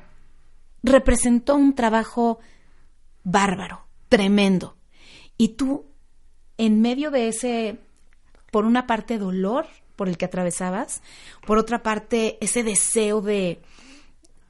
representó 0.84 1.56
un 1.56 1.74
trabajo 1.76 2.40
bárbaro, 3.24 3.86
tremendo. 4.10 4.76
Y 5.38 5.50
tú, 5.50 5.86
en 6.58 6.82
medio 6.82 7.12
de 7.12 7.28
ese, 7.28 7.80
por 8.52 8.66
una 8.66 8.88
parte, 8.88 9.18
dolor 9.18 9.68
por 9.96 10.08
el 10.10 10.18
que 10.18 10.26
atravesabas, 10.26 11.02
por 11.46 11.58
otra 11.58 11.82
parte, 11.84 12.38
ese 12.42 12.64
deseo 12.64 13.22
de 13.22 13.62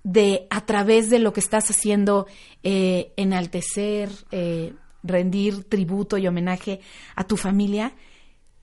de 0.08 0.48
a 0.50 0.66
través 0.66 1.10
de 1.10 1.20
lo 1.20 1.34
que 1.34 1.42
estás 1.42 1.70
haciendo 1.70 2.28
eh, 2.64 3.12
enaltecer, 3.18 4.10
eh, 4.32 4.74
rendir 5.04 5.66
tributo 5.66 6.18
y 6.18 6.26
homenaje 6.28 6.80
a 7.16 7.26
tu 7.26 7.36
familia, 7.36 7.92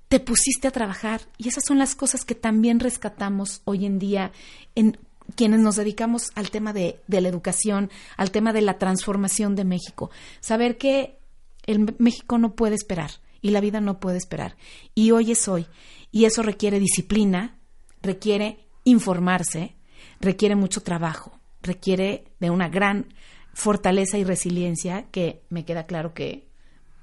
te 0.08 0.20
pusiste 0.20 0.68
a 0.68 0.70
trabajar 0.70 1.22
y 1.38 1.48
esas 1.48 1.64
son 1.66 1.78
las 1.78 1.94
cosas 1.94 2.24
que 2.24 2.34
también 2.34 2.80
rescatamos 2.80 3.62
hoy 3.64 3.86
en 3.86 3.98
día 3.98 4.32
en 4.74 4.98
quienes 5.34 5.60
nos 5.60 5.76
dedicamos 5.76 6.30
al 6.34 6.50
tema 6.50 6.72
de, 6.72 7.00
de 7.06 7.20
la 7.20 7.28
educación, 7.28 7.90
al 8.16 8.30
tema 8.30 8.52
de 8.52 8.62
la 8.62 8.78
transformación 8.78 9.54
de 9.56 9.64
México. 9.64 10.10
Saber 10.40 10.76
que 10.76 11.18
el 11.66 11.94
México 11.98 12.38
no 12.38 12.54
puede 12.54 12.74
esperar 12.74 13.10
y 13.40 13.50
la 13.50 13.60
vida 13.60 13.80
no 13.80 14.00
puede 14.00 14.18
esperar. 14.18 14.56
Y 14.94 15.10
hoy 15.10 15.32
es 15.32 15.48
hoy. 15.48 15.66
Y 16.10 16.26
eso 16.26 16.42
requiere 16.42 16.78
disciplina, 16.78 17.58
requiere 18.02 18.58
informarse, 18.84 19.74
requiere 20.20 20.56
mucho 20.56 20.82
trabajo, 20.82 21.40
requiere 21.62 22.24
de 22.40 22.50
una 22.50 22.68
gran 22.68 23.12
fortaleza 23.52 24.18
y 24.18 24.24
resiliencia 24.24 25.06
que 25.10 25.42
me 25.48 25.64
queda 25.64 25.86
claro 25.86 26.14
que 26.14 26.46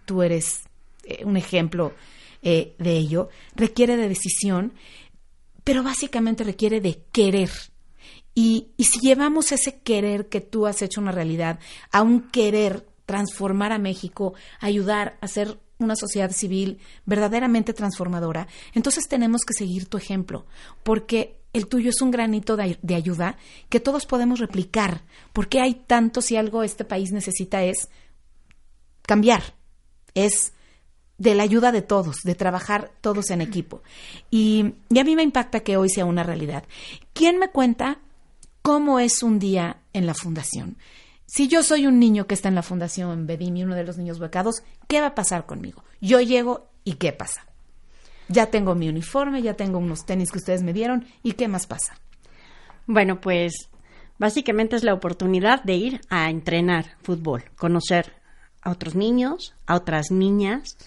tú 0.06 0.24
eres 0.24 0.62
eh, 1.04 1.24
un 1.26 1.38
ejemplo 1.38 1.94
eh, 2.42 2.76
de 2.80 2.98
ello, 2.98 3.30
requiere 3.56 3.98
de 3.98 4.10
decisión, 4.10 4.74
pero 5.64 5.84
básicamente 5.84 6.44
requiere 6.44 6.82
de 6.82 7.04
querer. 7.12 7.52
Y, 8.34 8.70
y 8.78 8.86
si 8.86 9.00
llevamos 9.00 9.52
ese 9.52 9.80
querer 9.82 10.30
que 10.30 10.42
tú 10.42 10.66
has 10.66 10.82
hecho 10.82 11.02
una 11.02 11.12
realidad 11.12 11.60
a 11.92 12.02
un 12.02 12.30
querer 12.30 12.88
transformar 13.06 13.72
a 13.72 13.78
México, 13.78 14.34
ayudar 14.60 15.18
a 15.22 15.28
ser 15.28 15.60
una 15.78 15.96
sociedad 15.96 16.32
civil 16.32 16.80
verdaderamente 17.06 17.74
transformadora, 17.74 18.48
entonces 18.74 19.08
tenemos 19.08 19.42
que 19.44 19.54
seguir 19.54 19.88
tu 19.88 19.98
ejemplo, 19.98 20.46
porque 20.84 21.42
el 21.54 21.68
tuyo 21.68 21.90
es 21.90 22.02
un 22.02 22.12
granito 22.12 22.56
de, 22.56 22.78
de, 22.82 22.96
ayuda 22.96 23.38
que 23.70 23.80
todos 23.80 24.06
podemos 24.06 24.40
replicar. 24.40 25.04
porque 25.34 25.60
hay 25.60 25.76
tanto 25.76 26.22
si 26.22 26.38
algo 26.38 26.64
este 26.64 26.86
país 26.86 27.12
necesita 27.12 27.64
es 27.64 27.90
cambiar? 29.02 29.56
Es 30.14 30.54
de 31.22 31.36
la 31.36 31.44
ayuda 31.44 31.72
de 31.72 31.82
todos, 31.82 32.18
de 32.24 32.36
trabajar 32.36 32.92
todos 33.02 33.30
en 33.30 33.42
equipo. 33.42 33.82
Y, 34.30 34.74
y 34.90 35.00
a 35.00 35.04
mí 35.04 35.16
me 35.16 35.24
impacta 35.24 35.62
que 35.62 35.78
hoy 35.78 35.90
sea 35.90 36.06
una 36.06 36.24
realidad. 36.24 36.64
¿Quién 37.14 37.38
me 37.38 37.50
cuenta 37.50 38.00
cómo 38.62 39.00
es 39.00 39.24
un 39.24 39.40
día 39.40 39.78
en 39.94 40.06
la 40.06 40.14
fundación? 40.14 40.78
Si 41.26 41.48
yo 41.48 41.64
soy 41.64 41.88
un 41.88 42.00
niño 42.00 42.28
que 42.28 42.34
está 42.34 42.50
en 42.50 42.56
la 42.56 42.64
fundación 42.64 43.28
Bedimi, 43.28 43.64
uno 43.64 43.76
de 43.76 43.84
los 43.84 43.98
niños 43.98 44.20
becados, 44.20 44.64
¿qué 44.88 45.00
va 45.00 45.08
a 45.08 45.16
pasar 45.16 45.46
conmigo? 45.46 45.84
Yo 46.02 46.20
llego 46.20 46.68
y 46.84 46.94
¿qué 46.96 47.14
pasa? 47.14 47.46
ya 48.32 48.48
tengo 48.48 48.76
mi 48.76 48.90
uniforme, 48.90 49.42
ya 49.42 49.56
tengo 49.56 49.78
unos 49.78 50.06
tenis 50.06 50.32
que 50.32 50.40
ustedes 50.40 50.64
me 50.64 50.74
dieron, 50.74 51.06
¿y 51.24 51.34
qué 51.34 51.48
más 51.48 51.68
pasa? 51.68 51.98
Bueno, 52.88 53.22
pues 53.22 53.70
básicamente 54.18 54.76
es 54.76 54.84
la 54.84 54.94
oportunidad 54.94 55.64
de 55.64 55.76
ir 55.76 56.02
a 56.10 56.30
entrenar 56.30 56.98
fútbol, 57.02 57.44
conocer 57.56 58.14
a 58.62 58.72
otros 58.72 58.96
niños, 58.96 59.54
a 59.66 59.76
otras 59.76 60.12
niñas, 60.12 60.78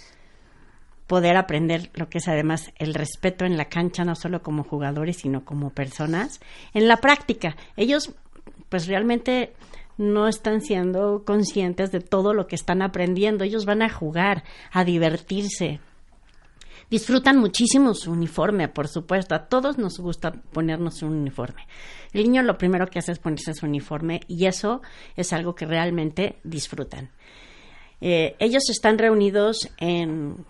poder 1.06 1.36
aprender 1.36 1.90
lo 1.94 2.08
que 2.08 2.18
es 2.18 2.28
además 2.28 2.72
el 2.76 2.94
respeto 2.94 3.44
en 3.44 3.56
la 3.56 3.66
cancha, 3.66 4.04
no 4.04 4.14
solo 4.14 4.42
como 4.42 4.64
jugadores, 4.64 5.18
sino 5.18 5.44
como 5.44 5.70
personas. 5.70 6.40
En 6.72 6.88
la 6.88 6.98
práctica, 6.98 7.56
ellos 7.76 8.14
pues 8.68 8.86
realmente 8.86 9.52
no 9.96 10.26
están 10.26 10.60
siendo 10.60 11.24
conscientes 11.24 11.92
de 11.92 12.00
todo 12.00 12.34
lo 12.34 12.46
que 12.46 12.56
están 12.56 12.82
aprendiendo. 12.82 13.44
Ellos 13.44 13.66
van 13.66 13.82
a 13.82 13.90
jugar, 13.90 14.44
a 14.72 14.84
divertirse, 14.84 15.80
Disfrutan 16.90 17.38
muchísimo 17.38 17.94
su 17.94 18.12
uniforme, 18.12 18.68
por 18.68 18.88
supuesto. 18.88 19.34
A 19.34 19.46
todos 19.46 19.78
nos 19.78 19.98
gusta 19.98 20.32
ponernos 20.32 21.02
un 21.02 21.14
uniforme. 21.14 21.66
El 22.12 22.24
niño 22.24 22.42
lo 22.42 22.58
primero 22.58 22.86
que 22.86 22.98
hace 22.98 23.12
es 23.12 23.18
ponerse 23.18 23.54
su 23.54 23.66
uniforme 23.66 24.20
y 24.28 24.46
eso 24.46 24.82
es 25.16 25.32
algo 25.32 25.54
que 25.54 25.66
realmente 25.66 26.38
disfrutan. 26.44 27.10
Eh, 28.00 28.36
ellos 28.38 28.68
están 28.68 28.98
reunidos 28.98 29.70
en, 29.78 30.44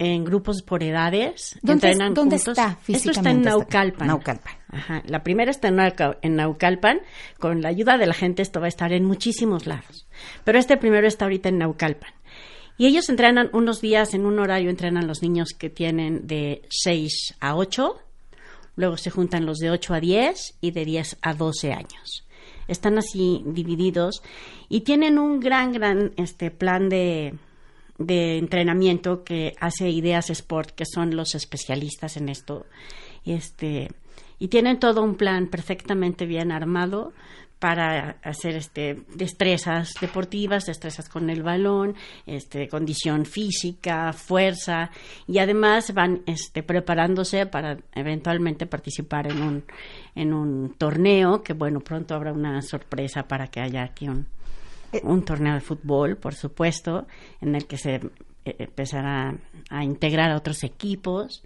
en 0.00 0.24
grupos 0.24 0.62
por 0.62 0.82
edades. 0.82 1.58
¿Dónde, 1.60 1.94
¿dónde 2.14 2.36
está 2.36 2.76
físicamente? 2.76 2.96
Esto 2.96 3.10
está 3.10 3.30
en 3.30 3.42
Naucalpan. 3.42 4.08
Naucalpan. 4.08 4.54
Ajá. 4.68 5.02
La 5.06 5.22
primera 5.22 5.50
está 5.50 5.68
en 5.68 6.36
Naucalpan. 6.36 7.02
Con 7.38 7.60
la 7.60 7.68
ayuda 7.68 7.98
de 7.98 8.06
la 8.06 8.14
gente 8.14 8.40
esto 8.40 8.60
va 8.60 8.66
a 8.66 8.70
estar 8.70 8.94
en 8.94 9.04
muchísimos 9.04 9.66
lados. 9.66 10.06
Pero 10.42 10.58
este 10.58 10.78
primero 10.78 11.06
está 11.06 11.26
ahorita 11.26 11.50
en 11.50 11.58
Naucalpan. 11.58 12.14
Y 12.78 12.86
ellos 12.86 13.10
entrenan 13.10 13.50
unos 13.52 13.82
días, 13.82 14.14
en 14.14 14.24
un 14.24 14.38
horario 14.38 14.70
entrenan 14.70 15.06
los 15.06 15.20
niños 15.20 15.50
que 15.50 15.68
tienen 15.68 16.26
de 16.26 16.62
6 16.70 17.36
a 17.38 17.54
8, 17.54 17.94
luego 18.76 18.96
se 18.96 19.10
juntan 19.10 19.44
los 19.44 19.58
de 19.58 19.70
8 19.70 19.92
a 19.92 20.00
10 20.00 20.54
y 20.62 20.70
de 20.70 20.86
10 20.86 21.18
a 21.20 21.34
12 21.34 21.72
años. 21.74 22.26
Están 22.68 22.96
así 22.96 23.42
divididos 23.44 24.22
y 24.70 24.80
tienen 24.80 25.18
un 25.18 25.40
gran, 25.40 25.72
gran 25.72 26.14
este, 26.16 26.50
plan 26.50 26.88
de, 26.88 27.34
de 28.00 28.38
entrenamiento 28.38 29.22
que 29.24 29.52
hace 29.60 29.90
Ideas 29.90 30.30
Sport, 30.30 30.70
que 30.70 30.86
son 30.86 31.14
los 31.14 31.34
especialistas 31.34 32.16
en 32.16 32.28
esto. 32.28 32.66
Este, 33.24 33.88
y 34.38 34.48
tienen 34.48 34.80
todo 34.80 35.02
un 35.02 35.16
plan 35.16 35.48
perfectamente 35.48 36.26
bien 36.26 36.50
armado 36.50 37.12
para 37.58 38.16
hacer 38.22 38.56
este 38.56 39.02
destrezas 39.14 39.92
deportivas, 40.00 40.64
destrezas 40.64 41.10
con 41.10 41.28
el 41.28 41.42
balón, 41.42 41.94
este 42.24 42.68
condición 42.68 43.26
física, 43.26 44.14
fuerza 44.14 44.90
y 45.28 45.38
además 45.38 45.92
van 45.92 46.22
este 46.26 46.62
preparándose 46.62 47.44
para 47.44 47.76
eventualmente 47.94 48.64
participar 48.64 49.30
en 49.30 49.42
un 49.42 49.64
en 50.14 50.32
un 50.32 50.74
torneo 50.78 51.42
que 51.42 51.52
bueno, 51.52 51.80
pronto 51.80 52.14
habrá 52.14 52.32
una 52.32 52.62
sorpresa 52.62 53.28
para 53.28 53.48
que 53.48 53.60
haya 53.60 53.82
aquí 53.82 54.08
un. 54.08 54.26
Un 55.02 55.24
torneo 55.24 55.54
de 55.54 55.60
fútbol, 55.60 56.16
por 56.16 56.34
supuesto, 56.34 57.06
en 57.40 57.54
el 57.54 57.66
que 57.66 57.76
se 57.76 57.96
eh, 57.96 58.56
empezará 58.58 59.34
a 59.68 59.84
integrar 59.84 60.30
a 60.30 60.36
otros 60.36 60.64
equipos 60.64 61.42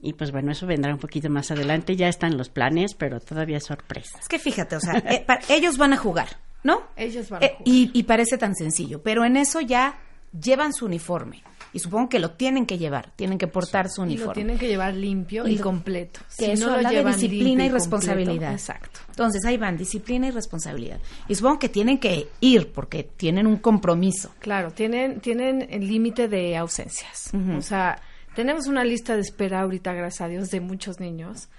y 0.00 0.12
pues 0.12 0.30
bueno, 0.30 0.52
eso 0.52 0.66
vendrá 0.66 0.92
un 0.92 1.00
poquito 1.00 1.30
más 1.30 1.50
adelante. 1.50 1.96
Ya 1.96 2.08
están 2.08 2.36
los 2.36 2.48
planes, 2.48 2.94
pero 2.94 3.20
todavía 3.20 3.56
es 3.56 3.64
sorpresa. 3.64 4.18
Es 4.20 4.28
que 4.28 4.38
fíjate, 4.38 4.76
o 4.76 4.80
sea, 4.80 4.98
eh, 4.98 5.26
ellos 5.48 5.78
van 5.78 5.92
a 5.92 5.96
jugar, 5.96 6.28
¿no? 6.62 6.82
Ellos 6.96 7.28
van 7.30 7.42
a 7.42 7.46
eh, 7.46 7.56
y, 7.64 7.90
y, 7.92 8.02
parece 8.04 8.38
tan 8.38 8.54
sencillo, 8.54 9.02
pero 9.02 9.24
en 9.24 9.36
eso 9.36 9.60
ya 9.60 9.98
llevan 10.38 10.72
su 10.72 10.86
uniforme. 10.86 11.42
Y 11.76 11.78
supongo 11.78 12.08
que 12.08 12.20
lo 12.20 12.30
tienen 12.30 12.64
que 12.64 12.78
llevar, 12.78 13.12
tienen 13.16 13.36
que 13.36 13.48
portar 13.48 13.90
su 13.90 14.00
uniforme. 14.00 14.24
Y 14.24 14.26
lo 14.28 14.32
tienen 14.32 14.58
que 14.58 14.66
llevar 14.66 14.94
limpio 14.94 15.46
y, 15.46 15.58
completo. 15.58 16.20
Que 16.38 16.52
eso 16.52 16.68
no 16.68 16.72
habla 16.72 16.90
de 16.90 17.04
disciplina 17.04 17.66
y, 17.66 17.68
responsabilidad. 17.68 18.50
Exacto. 18.50 19.00
Entonces 19.10 19.44
ahí 19.44 19.58
van, 19.58 19.76
disciplina 19.76 20.28
y 20.28 20.30
responsabilidad. 20.30 20.98
Y 21.28 21.34
supongo 21.34 21.58
que 21.58 21.68
tienen 21.68 21.98
que 21.98 22.28
ir 22.40 22.72
porque 22.72 23.02
tienen 23.02 23.46
un 23.46 23.58
compromiso. 23.58 24.32
Claro, 24.38 24.70
tienen, 24.70 25.20
tienen 25.20 25.66
el 25.68 25.86
límite 25.86 26.28
de 26.28 26.56
ausencias. 26.56 27.30
O 27.54 27.60
sea, 27.60 28.00
tenemos 28.34 28.68
una 28.68 28.82
lista 28.82 29.14
de 29.14 29.20
espera 29.20 29.60
ahorita, 29.60 29.92
gracias 29.92 30.22
a 30.22 30.28
Dios, 30.28 30.50
de 30.50 30.60
muchos 30.60 30.98
niños. 30.98 31.50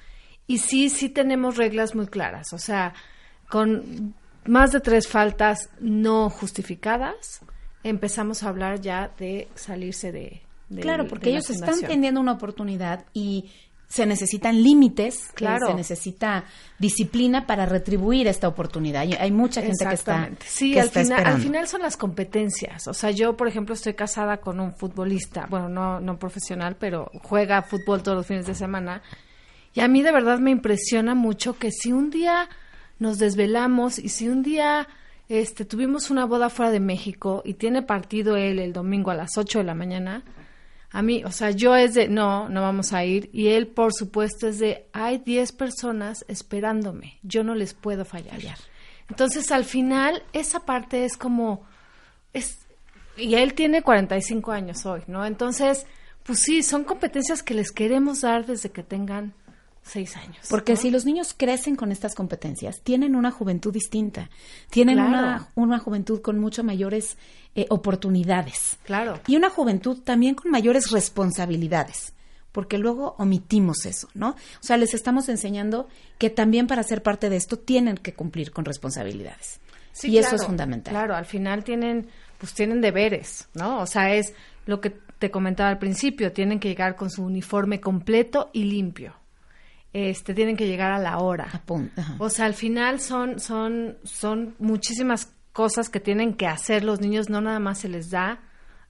Y 0.47 0.57
sí, 0.57 0.89
sí 0.89 1.09
tenemos 1.09 1.57
reglas 1.57 1.93
muy 1.93 2.07
claras. 2.07 2.53
O 2.53 2.57
sea, 2.57 2.95
con 3.49 4.15
más 4.45 4.71
de 4.71 4.79
tres 4.79 5.07
faltas 5.07 5.69
no 5.79 6.31
justificadas, 6.31 7.41
empezamos 7.89 8.43
a 8.43 8.49
hablar 8.49 8.81
ya 8.81 9.11
de 9.19 9.47
salirse 9.55 10.11
de... 10.11 10.41
de 10.69 10.81
claro, 10.81 11.07
porque 11.07 11.25
de 11.29 11.37
ellos 11.37 11.49
están 11.49 11.79
teniendo 11.81 12.19
una 12.21 12.33
oportunidad 12.33 13.05
y 13.13 13.49
se 13.89 14.05
necesitan 14.05 14.61
límites, 14.61 15.29
Claro. 15.33 15.67
se 15.67 15.73
necesita 15.73 16.43
disciplina 16.77 17.47
para 17.47 17.65
retribuir 17.65 18.27
esta 18.27 18.47
oportunidad. 18.49 19.05
Y 19.07 19.13
hay 19.13 19.31
mucha 19.31 19.61
gente 19.61 19.85
que 19.85 19.93
está. 19.93 20.29
Sí, 20.45 20.73
que 20.73 20.81
al, 20.81 20.87
está 20.87 21.01
final, 21.03 21.13
al 21.13 21.19
esperando. 21.19 21.43
final 21.43 21.67
son 21.69 21.81
las 21.83 21.95
competencias. 21.95 22.87
O 22.89 22.93
sea, 22.93 23.11
yo, 23.11 23.37
por 23.37 23.47
ejemplo, 23.47 23.73
estoy 23.73 23.93
casada 23.93 24.37
con 24.37 24.59
un 24.59 24.73
futbolista, 24.75 25.47
bueno, 25.49 25.69
no, 25.69 26.01
no 26.01 26.19
profesional, 26.19 26.75
pero 26.77 27.09
juega 27.23 27.61
fútbol 27.61 28.03
todos 28.03 28.17
los 28.17 28.27
fines 28.27 28.45
de 28.45 28.55
semana. 28.55 29.01
Y 29.73 29.79
a 29.79 29.87
mí 29.87 30.01
de 30.01 30.11
verdad 30.11 30.39
me 30.39 30.51
impresiona 30.51 31.15
mucho 31.15 31.57
que 31.57 31.71
si 31.71 31.93
un 31.93 32.09
día 32.09 32.49
nos 32.99 33.19
desvelamos 33.19 33.99
y 33.99 34.09
si 34.09 34.27
un 34.27 34.43
día 34.43 34.87
este, 35.29 35.65
tuvimos 35.65 36.09
una 36.09 36.25
boda 36.25 36.49
fuera 36.49 36.71
de 36.71 36.79
México 36.79 37.41
y 37.45 37.55
tiene 37.55 37.81
partido 37.81 38.37
él 38.37 38.59
el 38.59 38.73
domingo 38.73 39.11
a 39.11 39.15
las 39.15 39.37
8 39.37 39.59
de 39.59 39.63
la 39.65 39.73
mañana, 39.73 40.23
a 40.89 41.01
mí, 41.01 41.23
o 41.25 41.31
sea, 41.31 41.51
yo 41.51 41.75
es 41.75 41.93
de, 41.93 42.07
no, 42.07 42.47
no 42.47 42.61
vamos 42.61 42.93
a 42.93 43.03
ir. 43.03 43.29
Y 43.33 43.49
él, 43.49 43.67
por 43.67 43.93
supuesto, 43.93 44.47
es 44.47 44.59
de, 44.59 44.87
hay 44.93 45.17
10 45.17 45.51
personas 45.51 46.23
esperándome, 46.27 47.19
yo 47.23 47.43
no 47.43 47.55
les 47.55 47.73
puedo 47.73 48.05
fallar. 48.05 48.39
Entonces, 49.09 49.51
al 49.51 49.65
final, 49.65 50.23
esa 50.33 50.61
parte 50.61 51.03
es 51.03 51.17
como, 51.17 51.65
es, 52.33 52.59
y 53.17 53.35
él 53.35 53.53
tiene 53.53 53.81
45 53.81 54.51
años 54.51 54.85
hoy, 54.85 55.01
¿no? 55.07 55.25
Entonces, 55.25 55.85
pues 56.23 56.39
sí, 56.39 56.63
son 56.63 56.83
competencias 56.83 57.43
que 57.43 57.53
les 57.53 57.71
queremos 57.71 58.21
dar 58.21 58.45
desde 58.45 58.71
que 58.71 58.83
tengan 58.83 59.33
6 59.87 60.17
años. 60.17 60.45
Porque 60.49 60.73
¿no? 60.73 60.79
si 60.79 60.91
los 60.91 61.05
niños 61.05 61.33
crecen 61.35 61.75
con 61.75 61.91
estas 61.91 62.13
competencias, 62.15 62.81
tienen 62.83 63.15
una 63.15 63.31
juventud 63.31 63.73
distinta, 63.73 64.29
tienen 64.69 64.95
Claro. 64.97 65.09
una, 65.09 65.47
una 65.55 65.79
juventud 65.79 66.21
con 66.21 66.39
mucho 66.39 66.63
mayores 66.63 67.17
eh, 67.55 67.65
oportunidades 67.69 68.77
Claro. 68.83 69.19
y 69.27 69.35
una 69.35 69.49
juventud 69.49 69.99
también 70.03 70.35
con 70.35 70.51
mayores 70.51 70.91
responsabilidades, 70.91 72.13
porque 72.51 72.77
luego 72.77 73.15
omitimos 73.17 73.85
eso, 73.85 74.07
¿no? 74.13 74.29
O 74.29 74.35
sea, 74.63 74.77
les 74.77 74.93
estamos 74.93 75.29
enseñando 75.29 75.87
que 76.17 76.29
también 76.29 76.67
para 76.67 76.83
ser 76.83 77.01
parte 77.03 77.29
de 77.29 77.37
esto 77.37 77.57
tienen 77.57 77.97
que 77.97 78.13
cumplir 78.13 78.51
con 78.51 78.65
responsabilidades. 78.65 79.59
Sí, 79.93 80.09
y 80.11 80.17
eso 80.19 80.35
es 80.35 80.45
fundamental. 80.45 80.91
Claro, 80.93 81.15
al 81.15 81.25
final 81.25 81.63
tienen, 81.63 82.07
pues 82.37 82.53
tienen 82.53 82.81
deberes, 82.81 83.47
¿no? 83.55 83.79
O 83.81 83.87
sea, 83.87 84.13
es 84.13 84.33
lo 84.67 84.79
que 84.79 84.91
te 84.91 85.31
comentaba 85.31 85.69
al 85.69 85.79
principio, 85.79 86.31
tienen 86.31 86.59
que 86.59 86.67
llegar 86.67 86.95
con 86.95 87.09
su 87.09 87.23
uniforme 87.23 87.81
completo 87.81 88.51
y 88.53 88.65
limpio. 88.65 89.13
Este, 89.93 90.33
tienen 90.33 90.57
que 90.57 90.67
llegar 90.67 90.91
a 90.91 90.99
la 90.99 91.17
hora. 91.19 91.45
Ajá. 91.45 92.15
O 92.19 92.29
sea, 92.29 92.45
al 92.45 92.53
final 92.53 92.99
son, 92.99 93.39
son, 93.39 93.97
son 94.03 94.55
muchísimas 94.59 95.33
cosas 95.53 95.89
que 95.89 95.99
tienen 95.99 96.35
que 96.35 96.45
hacer 96.45 96.83
los 96.83 97.01
niños, 97.01 97.29
no 97.29 97.41
nada 97.41 97.59
más 97.59 97.79
se 97.79 97.89
les 97.89 98.11
da 98.11 98.41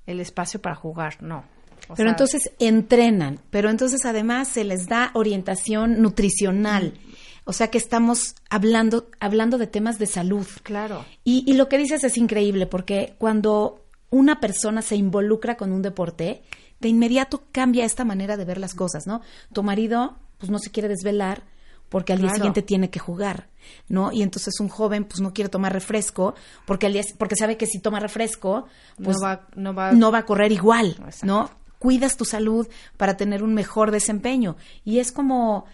el 0.05 0.19
espacio 0.19 0.61
para 0.61 0.75
jugar, 0.75 1.21
no. 1.21 1.45
O 1.87 1.95
Pero 1.95 2.07
sea, 2.07 2.09
entonces 2.09 2.51
entrenan, 2.59 3.39
pero 3.49 3.69
entonces 3.69 4.05
además 4.05 4.49
se 4.49 4.63
les 4.63 4.87
da 4.87 5.11
orientación 5.13 6.01
nutricional. 6.01 6.99
O 7.45 7.53
sea 7.53 7.69
que 7.69 7.77
estamos 7.77 8.35
hablando, 8.49 9.09
hablando 9.21 9.57
de 9.57 9.67
temas 9.67 9.99
de 9.99 10.07
salud. 10.07 10.45
Claro. 10.63 11.05
Y, 11.23 11.45
y 11.49 11.53
lo 11.53 11.69
que 11.69 11.77
dices 11.77 12.03
es 12.03 12.17
increíble 12.17 12.67
porque 12.67 13.15
cuando 13.17 13.85
una 14.09 14.41
persona 14.41 14.81
se 14.81 14.97
involucra 14.97 15.55
con 15.55 15.71
un 15.71 15.81
deporte, 15.81 16.43
de 16.79 16.89
inmediato 16.89 17.43
cambia 17.51 17.85
esta 17.85 18.05
manera 18.05 18.37
de 18.37 18.45
ver 18.45 18.57
las 18.57 18.75
cosas, 18.75 19.07
¿no? 19.07 19.21
Tu 19.53 19.63
marido, 19.63 20.17
pues 20.37 20.49
no 20.49 20.59
se 20.59 20.71
quiere 20.71 20.87
desvelar 20.87 21.43
porque 21.89 22.13
al 22.13 22.19
día 22.19 22.31
siguiente 22.31 22.61
tiene 22.61 22.89
que 22.89 22.99
jugar, 22.99 23.47
¿no? 23.87 24.11
Y 24.11 24.21
entonces 24.21 24.59
un 24.59 24.67
joven, 24.67 25.05
pues 25.05 25.21
no 25.21 25.33
quiere 25.33 25.49
tomar 25.49 25.71
refresco 25.71 26.35
porque 26.65 26.85
al 26.85 26.93
día, 26.93 27.03
porque 27.17 27.35
sabe 27.35 27.55
que 27.57 27.65
si 27.65 27.79
toma 27.79 27.99
refresco, 27.99 28.67
pues 29.01 29.17
no 29.17 29.23
va, 29.25 29.47
no 29.55 29.73
va, 29.73 29.91
no 29.93 30.11
va 30.11 30.19
a 30.19 30.25
correr 30.25 30.51
igual, 30.51 30.97
Exacto. 30.99 31.25
¿no? 31.25 31.49
Cuidas 31.79 32.17
tu 32.17 32.25
salud 32.25 32.67
para 32.97 33.15
tener 33.15 33.43
un 33.43 33.53
mejor 33.53 33.91
desempeño. 33.91 34.57
Y 34.83 34.99
es 34.99 35.11
como, 35.11 35.65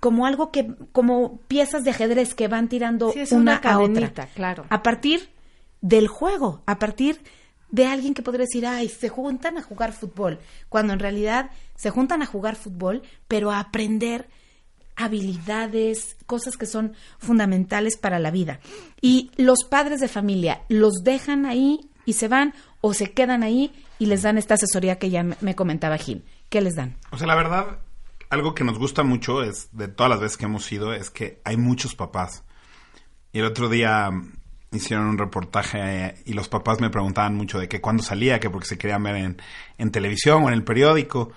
como 0.00 0.26
algo 0.26 0.50
que, 0.50 0.74
como 0.92 1.38
piezas 1.46 1.84
de 1.84 1.90
ajedrez 1.90 2.34
que 2.34 2.48
van 2.48 2.68
tirando 2.68 3.12
Sí, 3.12 3.20
es 3.20 3.32
una, 3.32 3.60
una 3.62 3.70
a 3.72 3.78
otra. 3.78 4.28
claro. 4.34 4.64
A 4.68 4.82
partir 4.82 5.30
del 5.80 6.08
juego, 6.08 6.62
a 6.66 6.78
partir 6.78 7.20
de 7.70 7.86
alguien 7.86 8.14
que 8.14 8.22
podría 8.22 8.46
decir, 8.46 8.66
ay, 8.66 8.88
se 8.88 9.08
juntan 9.08 9.58
a 9.58 9.62
jugar 9.62 9.92
fútbol, 9.92 10.38
cuando 10.68 10.92
en 10.92 10.98
realidad 10.98 11.50
se 11.76 11.90
juntan 11.90 12.22
a 12.22 12.26
jugar 12.26 12.56
fútbol, 12.56 13.02
pero 13.28 13.50
a 13.50 13.60
aprender 13.60 14.28
habilidades, 14.96 16.16
cosas 16.26 16.56
que 16.56 16.66
son 16.66 16.94
fundamentales 17.18 17.96
para 17.96 18.18
la 18.18 18.30
vida. 18.30 18.60
Y 19.00 19.30
los 19.36 19.64
padres 19.64 20.00
de 20.00 20.08
familia 20.08 20.62
los 20.68 21.02
dejan 21.02 21.46
ahí 21.46 21.88
y 22.04 22.14
se 22.14 22.28
van 22.28 22.54
o 22.80 22.92
se 22.94 23.12
quedan 23.12 23.42
ahí 23.42 23.72
y 23.98 24.06
les 24.06 24.22
dan 24.22 24.38
esta 24.38 24.54
asesoría 24.54 24.98
que 24.98 25.10
ya 25.10 25.22
me- 25.22 25.36
me 25.40 25.54
comentaba 25.54 25.98
Gil. 25.98 26.24
¿Qué 26.48 26.60
les 26.60 26.74
dan? 26.74 26.96
O 27.12 27.18
sea, 27.18 27.26
la 27.26 27.34
verdad, 27.34 27.78
algo 28.28 28.54
que 28.54 28.64
nos 28.64 28.78
gusta 28.78 29.02
mucho 29.02 29.42
es, 29.42 29.68
de 29.72 29.88
todas 29.88 30.10
las 30.10 30.20
veces 30.20 30.36
que 30.36 30.44
hemos 30.46 30.70
ido, 30.72 30.92
es 30.92 31.10
que 31.10 31.40
hay 31.44 31.56
muchos 31.56 31.94
papás. 31.94 32.42
Y 33.32 33.38
el 33.38 33.44
otro 33.46 33.68
día 33.68 34.10
hicieron 34.72 35.06
un 35.06 35.18
reportaje 35.18 35.78
eh, 35.80 36.14
y 36.26 36.32
los 36.32 36.48
papás 36.48 36.80
me 36.80 36.90
preguntaban 36.90 37.34
mucho 37.34 37.58
de 37.58 37.68
que 37.68 37.80
cuándo 37.80 38.02
salía, 38.02 38.38
que 38.40 38.50
porque 38.50 38.68
se 38.68 38.78
querían 38.78 39.02
ver 39.02 39.36
en, 39.78 39.90
televisión 39.90 40.44
o 40.44 40.48
en 40.48 40.54
el 40.54 40.64
periódico. 40.64 41.32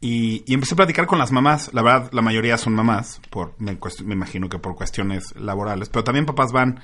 Y, 0.00 0.44
y 0.46 0.54
empecé 0.54 0.74
a 0.74 0.76
platicar 0.76 1.06
con 1.06 1.18
las 1.18 1.32
mamás. 1.32 1.72
La 1.72 1.82
verdad, 1.82 2.10
la 2.12 2.22
mayoría 2.22 2.58
son 2.58 2.74
mamás, 2.74 3.20
por, 3.30 3.54
me, 3.58 3.78
me 4.04 4.14
imagino 4.14 4.48
que 4.48 4.58
por 4.58 4.74
cuestiones 4.74 5.34
laborales, 5.36 5.88
pero 5.88 6.04
también 6.04 6.26
papás 6.26 6.52
van. 6.52 6.80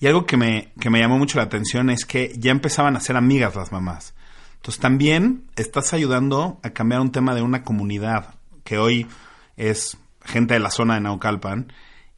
Y 0.00 0.06
algo 0.06 0.26
que 0.26 0.36
me, 0.36 0.72
que 0.80 0.90
me 0.90 1.00
llamó 1.00 1.18
mucho 1.18 1.38
la 1.38 1.44
atención 1.44 1.88
es 1.90 2.04
que 2.04 2.32
ya 2.36 2.50
empezaban 2.50 2.96
a 2.96 3.00
ser 3.00 3.16
amigas 3.16 3.54
las 3.54 3.70
mamás. 3.70 4.14
Entonces 4.56 4.80
también 4.80 5.44
estás 5.56 5.92
ayudando 5.92 6.60
a 6.62 6.70
cambiar 6.70 7.00
un 7.00 7.12
tema 7.12 7.34
de 7.34 7.42
una 7.42 7.62
comunidad 7.62 8.34
que 8.64 8.78
hoy 8.78 9.06
es 9.56 9.96
gente 10.24 10.54
de 10.54 10.60
la 10.60 10.70
zona 10.70 10.94
de 10.94 11.00
Naucalpan 11.00 11.72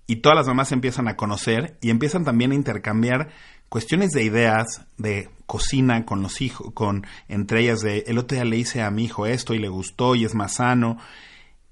y 0.06 0.16
todas 0.16 0.36
las 0.36 0.46
mamás 0.46 0.68
se 0.68 0.74
empiezan 0.74 1.08
a 1.08 1.16
conocer 1.16 1.76
y 1.80 1.90
empiezan 1.90 2.24
también 2.24 2.52
a 2.52 2.54
intercambiar 2.54 3.30
cuestiones 3.68 4.10
de 4.12 4.22
ideas 4.22 4.86
de 4.98 5.30
cocina 5.46 6.04
con 6.04 6.22
los 6.22 6.40
hijos, 6.40 6.72
con 6.74 7.06
entre 7.28 7.60
ellas 7.60 7.80
de 7.80 8.04
el 8.06 8.18
otro 8.18 8.36
día 8.36 8.44
le 8.44 8.56
hice 8.56 8.82
a 8.82 8.90
mi 8.90 9.04
hijo 9.04 9.26
esto 9.26 9.54
y 9.54 9.58
le 9.58 9.68
gustó 9.68 10.14
y 10.14 10.24
es 10.24 10.34
más 10.34 10.54
sano 10.54 10.98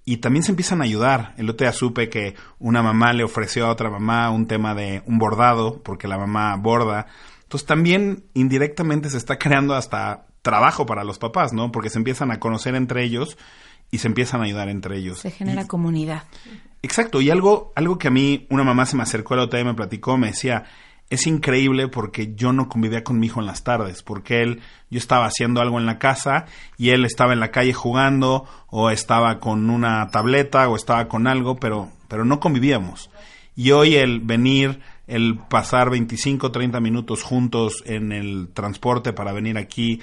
y 0.05 0.17
también 0.17 0.43
se 0.43 0.51
empiezan 0.51 0.81
a 0.81 0.85
ayudar. 0.85 1.33
El 1.37 1.49
otro 1.49 1.65
día 1.65 1.73
supe 1.73 2.09
que 2.09 2.35
una 2.59 2.83
mamá 2.83 3.13
le 3.13 3.23
ofreció 3.23 3.67
a 3.67 3.71
otra 3.71 3.89
mamá 3.89 4.31
un 4.31 4.47
tema 4.49 4.75
de 4.75 5.03
un 5.07 5.19
bordado 5.19 5.81
porque 5.83 6.09
la 6.09 6.19
mamá 6.19 6.57
borda. 6.57 7.07
Entonces 7.43 7.67
también 7.67 8.25
indirectamente 8.35 9.11
se 9.11 9.19
está 9.19 9.39
creando 9.39 9.75
hasta 9.75 10.27
trabajo 10.43 10.87
para 10.87 11.05
los 11.05 11.19
papás, 11.19 11.53
¿no? 11.53 11.71
Porque 11.71 11.89
se 11.91 11.99
empiezan 11.99 12.33
a 12.33 12.41
conocer 12.41 12.75
entre 12.75 13.05
ellos 13.05 13.39
y 13.93 13.99
se 13.99 14.09
empiezan 14.09 14.41
a 14.41 14.45
ayudar 14.45 14.69
entre 14.71 14.97
ellos. 14.97 15.19
Se 15.21 15.31
genera 15.31 15.63
Y- 15.63 15.67
comunidad. 15.69 16.25
Exacto, 16.83 17.21
y 17.21 17.31
algo, 17.31 17.73
algo 17.77 17.97
que 17.97 18.09
a 18.09 18.11
mí 18.11 18.47
una 18.51 18.65
mamá 18.65 18.87
se 18.87 18.97
me 18.97 19.05
acercó 19.05 19.35
el 19.35 19.41
otro 19.41 19.57
día 19.57 19.65
y 19.65 19.69
me 19.69 19.75
platicó, 19.75 20.19
me 20.19 20.29
decía, 20.29 20.65
es 21.11 21.27
increíble 21.27 21.89
porque 21.89 22.35
yo 22.35 22.53
no 22.53 22.69
convivía 22.69 23.05
con 23.05 23.21
mi 23.21 23.27
hijo 23.27 23.39
en 23.39 23.47
las 23.47 23.63
tardes, 23.63 24.03
porque 24.03 24.43
él, 24.43 24.61
yo 24.91 24.99
estaba 24.99 25.27
haciendo 25.27 25.61
algo 25.61 25.79
en 25.79 25.87
la 25.87 25.99
casa 25.99 26.47
y 26.79 26.89
él 26.89 27.05
estaba 27.05 27.35
en 27.35 27.41
la 27.41 27.51
calle 27.51 27.73
jugando 27.73 28.47
o 28.69 28.91
estaba 28.91 29.39
con 29.39 29.71
una 29.71 30.09
tableta 30.09 30.69
o 30.69 30.75
estaba 30.75 31.09
con 31.09 31.27
algo, 31.27 31.57
pero, 31.57 31.91
pero 32.09 32.25
no 32.25 32.41
convivíamos. 32.41 33.11
Y 33.55 33.73
hoy 33.73 33.97
el 33.97 34.21
venir, 34.21 34.81
el 35.07 35.39
pasar 35.39 35.91
25, 35.91 36.51
30 36.51 36.81
minutos 36.81 37.23
juntos 37.23 37.85
en 37.85 38.11
el 38.11 38.49
transporte 38.55 39.13
para 39.13 39.33
venir 39.33 39.59
aquí 39.59 40.01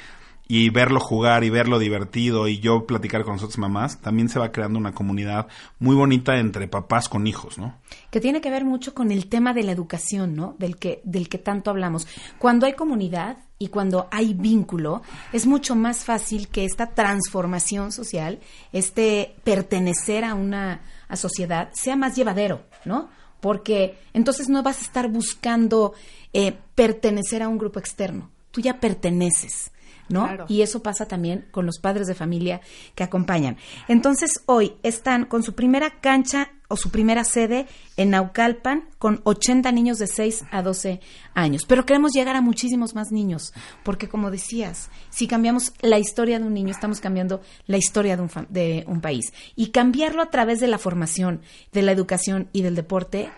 y 0.52 0.72
verlo 0.72 1.00
jugar 1.00 1.44
y 1.44 1.52
verlo 1.52 1.78
divertido 1.78 2.48
y 2.48 2.60
yo 2.60 2.88
platicar 2.88 3.24
con 3.24 3.36
nosotros 3.36 3.60
mamás, 3.60 4.02
también 4.02 4.30
se 4.30 4.40
va 4.40 4.52
creando 4.52 4.80
una 4.80 4.94
comunidad 4.94 5.48
muy 5.78 5.96
bonita 5.96 6.40
entre 6.40 6.68
papás 6.68 7.08
con 7.08 7.28
hijos, 7.28 7.60
¿no? 7.60 7.76
que 8.10 8.20
tiene 8.20 8.42
que 8.42 8.50
ver 8.50 8.66
mucho 8.66 8.94
con 8.96 9.12
el 9.12 9.28
tema 9.28 9.54
de 9.54 9.64
la 9.64 9.72
educación, 9.72 10.36
¿no? 10.36 10.56
Del 10.58 10.78
que, 10.78 11.02
del 11.04 11.30
que 11.30 11.38
tanto 11.38 11.70
hablamos. 11.70 12.08
Cuando 12.40 12.66
hay 12.66 12.74
comunidad 12.74 13.38
y 13.60 13.68
cuando 13.68 14.08
hay 14.12 14.34
vínculo, 14.34 15.04
es 15.34 15.46
mucho 15.46 15.76
más 15.76 16.04
fácil 16.04 16.48
que 16.48 16.66
esta 16.66 16.88
transformación 16.88 17.92
social, 17.92 18.40
este 18.74 19.36
pertenecer 19.44 20.26
a 20.26 20.34
una 20.34 20.82
a 21.08 21.16
sociedad, 21.16 21.70
sea 21.74 21.96
más 21.96 22.16
llevadero, 22.16 22.64
¿no? 22.86 23.10
Porque 23.40 23.98
entonces 24.14 24.50
no 24.50 24.64
vas 24.64 24.80
a 24.80 24.82
estar 24.82 25.10
buscando 25.10 25.94
eh, 26.34 26.58
pertenecer 26.76 27.44
a 27.44 27.48
un 27.48 27.58
grupo 27.58 27.80
externo. 27.80 28.30
Tú 28.52 28.62
ya 28.62 28.80
perteneces. 28.80 29.72
¿No? 30.10 30.26
Claro. 30.28 30.46
Y 30.50 30.62
eso 30.62 30.82
pasa 30.84 31.08
también 31.08 31.46
con 31.52 31.66
los 31.66 31.80
padres 31.80 32.08
de 32.08 32.16
familia 32.16 32.62
que 32.96 33.04
acompañan. 33.04 33.58
Entonces, 33.88 34.42
hoy 34.46 34.74
están 34.84 35.26
con 35.26 35.44
su 35.44 35.54
primera 35.56 35.90
cancha 36.02 36.52
o 36.72 36.76
su 36.78 36.92
primera 36.92 37.24
sede 37.24 37.66
en 37.98 38.12
Naucalpan 38.12 38.84
con 39.00 39.22
80 39.24 39.72
niños 39.72 39.98
de 39.98 40.06
6 40.06 40.46
a 40.52 40.62
12 40.62 41.00
años. 41.34 41.66
Pero 41.66 41.84
queremos 41.86 42.12
llegar 42.14 42.36
a 42.36 42.42
muchísimos 42.42 42.94
más 42.94 43.12
niños, 43.12 43.54
porque 43.84 44.08
como 44.08 44.30
decías, 44.30 44.92
si 45.10 45.26
cambiamos 45.26 45.74
la 45.82 45.98
historia 45.98 46.38
de 46.40 46.46
un 46.46 46.54
niño, 46.54 46.70
estamos 46.70 47.00
cambiando 47.02 47.42
la 47.66 47.78
historia 47.78 48.16
de 48.18 48.22
un, 48.22 48.30
fa- 48.30 48.46
de 48.50 48.84
un 48.88 49.02
país. 49.02 49.34
Y 49.56 49.72
cambiarlo 49.72 50.22
a 50.22 50.30
través 50.30 50.60
de 50.60 50.68
la 50.68 50.78
formación, 50.78 51.42
de 51.72 51.82
la 51.82 51.92
educación 51.92 52.50
y 52.54 52.62
del 52.62 52.76
deporte 52.76 53.32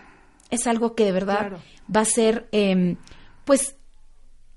es 0.50 0.66
algo 0.66 0.94
que 0.94 1.06
de 1.06 1.12
verdad 1.12 1.38
Claro. 1.38 1.58
va 1.94 2.00
a 2.02 2.04
ser, 2.04 2.48
em, 2.52 2.96
pues, 3.46 3.76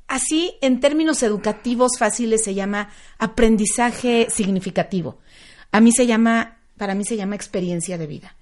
así 0.07 0.55
en 0.61 0.79
términos 0.79 1.23
educativos 1.23 1.97
fáciles 1.97 2.43
se 2.43 2.53
llama 2.53 2.89
aprendizaje 3.17 4.27
significativo. 4.29 5.19
A 5.71 5.81
mí 5.81 5.91
se 5.91 6.07
llama, 6.07 6.57
para 6.77 6.95
mí 6.95 7.03
se 7.03 7.17
llama 7.17 7.35
experiencia 7.35 7.97
de 7.97 8.07
vida, 8.07 8.35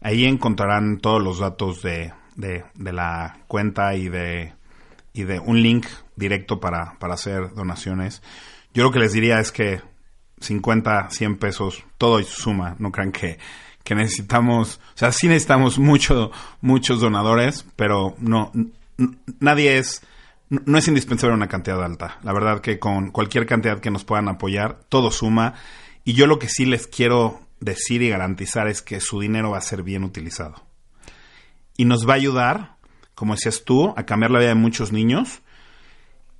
ahí 0.00 0.24
encontrarán 0.24 0.98
todos 0.98 1.22
los 1.22 1.38
datos 1.38 1.82
de, 1.82 2.12
de, 2.38 2.64
de 2.74 2.92
la 2.92 3.40
cuenta 3.48 3.94
y 3.94 4.08
de, 4.08 4.54
y 5.12 5.24
de 5.24 5.40
un 5.40 5.60
link 5.60 5.86
directo 6.16 6.60
para, 6.60 6.98
para 6.98 7.14
hacer 7.14 7.52
donaciones. 7.52 8.22
Yo 8.72 8.84
lo 8.84 8.92
que 8.92 9.00
les 9.00 9.12
diría 9.12 9.40
es 9.40 9.52
que 9.52 9.82
50, 10.40 11.10
100 11.10 11.36
pesos, 11.36 11.84
todo 11.98 12.22
suma, 12.22 12.76
no 12.78 12.92
crean 12.92 13.12
que, 13.12 13.38
que 13.82 13.94
necesitamos, 13.94 14.80
o 14.94 14.98
sea, 14.98 15.12
sí 15.12 15.26
necesitamos 15.26 15.78
mucho, 15.78 16.30
muchos 16.60 17.00
donadores, 17.00 17.66
pero 17.74 18.14
no, 18.18 18.52
nadie 19.40 19.78
es, 19.78 20.02
no 20.48 20.78
es 20.78 20.86
indispensable 20.86 21.34
una 21.34 21.48
cantidad 21.48 21.82
alta. 21.82 22.18
La 22.22 22.32
verdad 22.32 22.60
que 22.60 22.78
con 22.78 23.10
cualquier 23.10 23.46
cantidad 23.46 23.80
que 23.80 23.90
nos 23.90 24.04
puedan 24.04 24.28
apoyar, 24.28 24.78
todo 24.88 25.10
suma. 25.10 25.54
Y 26.04 26.12
yo 26.12 26.28
lo 26.28 26.38
que 26.38 26.48
sí 26.48 26.66
les 26.66 26.86
quiero 26.86 27.40
decir 27.58 28.02
y 28.02 28.10
garantizar 28.10 28.68
es 28.68 28.80
que 28.80 29.00
su 29.00 29.18
dinero 29.18 29.50
va 29.50 29.58
a 29.58 29.62
ser 29.62 29.82
bien 29.82 30.04
utilizado. 30.04 30.67
Y 31.78 31.86
nos 31.86 32.06
va 32.06 32.12
a 32.12 32.16
ayudar, 32.16 32.76
como 33.14 33.34
decías 33.34 33.62
tú, 33.64 33.94
a 33.96 34.04
cambiar 34.04 34.30
la 34.30 34.40
vida 34.40 34.50
de 34.50 34.54
muchos 34.54 34.92
niños. 34.92 35.40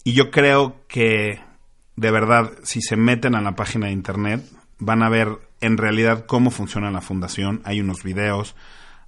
Y 0.04 0.12
yo 0.12 0.30
creo 0.30 0.84
que, 0.88 1.40
de 1.96 2.10
verdad, 2.10 2.52
si 2.62 2.82
se 2.82 2.96
meten 2.96 3.34
a 3.34 3.40
la 3.40 3.56
página 3.56 3.86
de 3.86 3.92
internet, 3.92 4.44
van 4.78 5.02
a 5.02 5.08
ver 5.08 5.38
en 5.62 5.78
realidad 5.78 6.26
cómo 6.26 6.50
funciona 6.50 6.90
la 6.90 7.00
fundación. 7.00 7.62
Hay 7.64 7.80
unos 7.80 8.02
videos, 8.02 8.54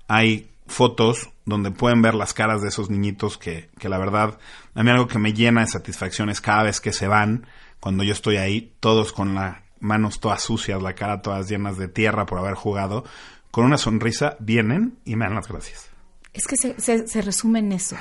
hay 0.09 0.51
fotos 0.66 1.28
donde 1.45 1.70
pueden 1.70 2.01
ver 2.01 2.14
las 2.14 2.33
caras 2.33 2.62
de 2.62 2.68
esos 2.68 2.89
niñitos 2.89 3.37
que, 3.37 3.68
que 3.78 3.89
la 3.91 3.99
verdad, 3.99 4.39
a 4.74 4.83
mí 4.83 4.91
algo 4.91 5.09
que 5.09 5.18
me 5.18 5.35
llena 5.35 5.62
de 5.62 5.66
satisfacción 5.66 6.31
es 6.31 6.41
cada 6.41 6.62
vez 6.62 6.81
que 6.81 6.93
se 6.93 7.09
van, 7.09 7.47
cuando 7.81 8.05
yo 8.05 8.12
estoy 8.12 8.37
ahí, 8.37 8.72
todos 8.81 9.12
con 9.12 9.35
las 9.35 9.59
manos 9.81 10.20
todas 10.20 10.43
sucias, 10.43 10.81
la 10.81 10.95
cara 10.95 11.22
todas 11.22 11.49
llenas 11.49 11.76
de 11.76 11.89
tierra 11.89 12.26
por 12.26 12.39
haber 12.39 12.55
jugado, 12.55 13.05
con 13.51 13.64
una 13.64 13.78
sonrisa 13.78 14.37
vienen 14.39 14.99
y 15.05 15.16
me 15.16 15.24
dan 15.24 15.35
las 15.35 15.49
gracias. 15.49 15.89
Es 16.33 16.47
que 16.47 16.57
se, 16.57 16.81
se, 16.81 17.07
se 17.07 17.22
resume 17.22 17.59
en 17.59 17.72
eso, 17.72 17.97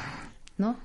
¿no? 0.58 0.78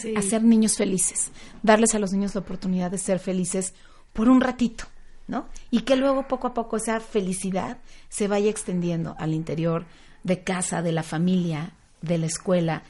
Sí. 0.00 0.14
Hacer 0.16 0.42
niños 0.42 0.76
felices, 0.76 1.30
darles 1.62 1.94
a 1.94 1.98
los 1.98 2.12
niños 2.12 2.34
la 2.34 2.40
oportunidad 2.40 2.90
de 2.90 2.98
ser 2.98 3.18
felices 3.18 3.74
por 4.14 4.30
un 4.30 4.40
ratito, 4.40 4.84
¿no? 5.26 5.46
Y 5.70 5.82
que 5.82 5.94
luego 5.94 6.26
poco 6.26 6.46
a 6.46 6.54
poco 6.54 6.78
esa 6.78 7.00
felicidad 7.00 7.78
se 8.08 8.28
vaya 8.28 8.48
extendiendo 8.48 9.14
al 9.18 9.34
interior 9.34 9.84
de 10.24 10.42
casa, 10.42 10.80
de 10.80 10.92
la 10.92 11.02
familia, 11.02 11.74
de 12.00 12.18
la 12.18 12.26
escuela. 12.26 12.82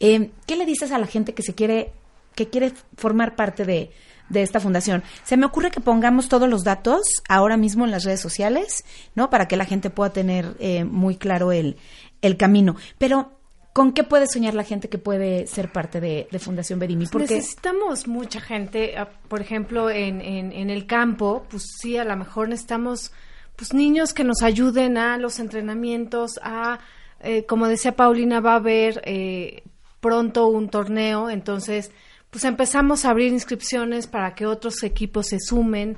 Eh, 0.00 0.32
¿Qué 0.46 0.56
le 0.56 0.66
dices 0.66 0.90
a 0.90 0.98
la 0.98 1.06
gente 1.06 1.34
que 1.34 1.42
se 1.42 1.54
quiere, 1.54 1.92
que 2.34 2.50
quiere 2.50 2.72
formar 2.96 3.36
parte 3.36 3.64
de, 3.64 3.92
de 4.28 4.42
esta 4.42 4.58
fundación? 4.58 5.04
Se 5.22 5.36
me 5.36 5.46
ocurre 5.46 5.70
que 5.70 5.80
pongamos 5.80 6.28
todos 6.28 6.48
los 6.48 6.64
datos 6.64 7.02
ahora 7.28 7.56
mismo 7.56 7.84
en 7.84 7.92
las 7.92 8.04
redes 8.04 8.20
sociales, 8.20 8.84
¿no? 9.14 9.30
Para 9.30 9.46
que 9.46 9.56
la 9.56 9.66
gente 9.66 9.88
pueda 9.88 10.12
tener 10.12 10.56
eh, 10.58 10.84
muy 10.84 11.16
claro 11.16 11.52
el, 11.52 11.76
el 12.22 12.36
camino. 12.36 12.74
Pero, 12.98 13.38
¿con 13.74 13.92
qué 13.92 14.04
puede 14.04 14.26
soñar 14.26 14.54
la 14.54 14.64
gente 14.64 14.88
que 14.88 14.96
puede 14.96 15.46
ser 15.46 15.70
parte 15.70 16.00
de, 16.00 16.26
Fundación 16.38 16.78
Bedimi? 16.78 17.06
Porque 17.08 17.34
Necesitamos 17.34 18.08
mucha 18.08 18.40
gente, 18.40 18.96
ah, 18.96 19.10
por 19.28 19.42
ejemplo, 19.42 19.90
en 19.90 20.70
el 20.70 20.86
campo, 20.86 21.44
pues 21.50 21.66
sí, 21.78 21.98
a 21.98 22.04
lo 22.04 22.16
mejor 22.16 22.48
necesitamos 22.48 23.12
pues 23.56 23.72
niños 23.72 24.12
que 24.12 24.24
nos 24.24 24.42
ayuden 24.42 24.98
a 24.98 25.16
los 25.18 25.38
entrenamientos, 25.38 26.40
a, 26.42 26.80
eh, 27.20 27.44
como 27.46 27.68
decía 27.68 27.94
Paulina, 27.94 28.40
va 28.40 28.52
a 28.52 28.56
haber 28.56 29.00
eh, 29.04 29.62
pronto 30.00 30.48
un 30.48 30.68
torneo, 30.68 31.30
entonces 31.30 31.92
pues 32.30 32.44
empezamos 32.44 33.04
a 33.04 33.10
abrir 33.10 33.32
inscripciones 33.32 34.08
para 34.08 34.34
que 34.34 34.46
otros 34.46 34.82
equipos 34.82 35.28
se 35.28 35.38
sumen. 35.38 35.96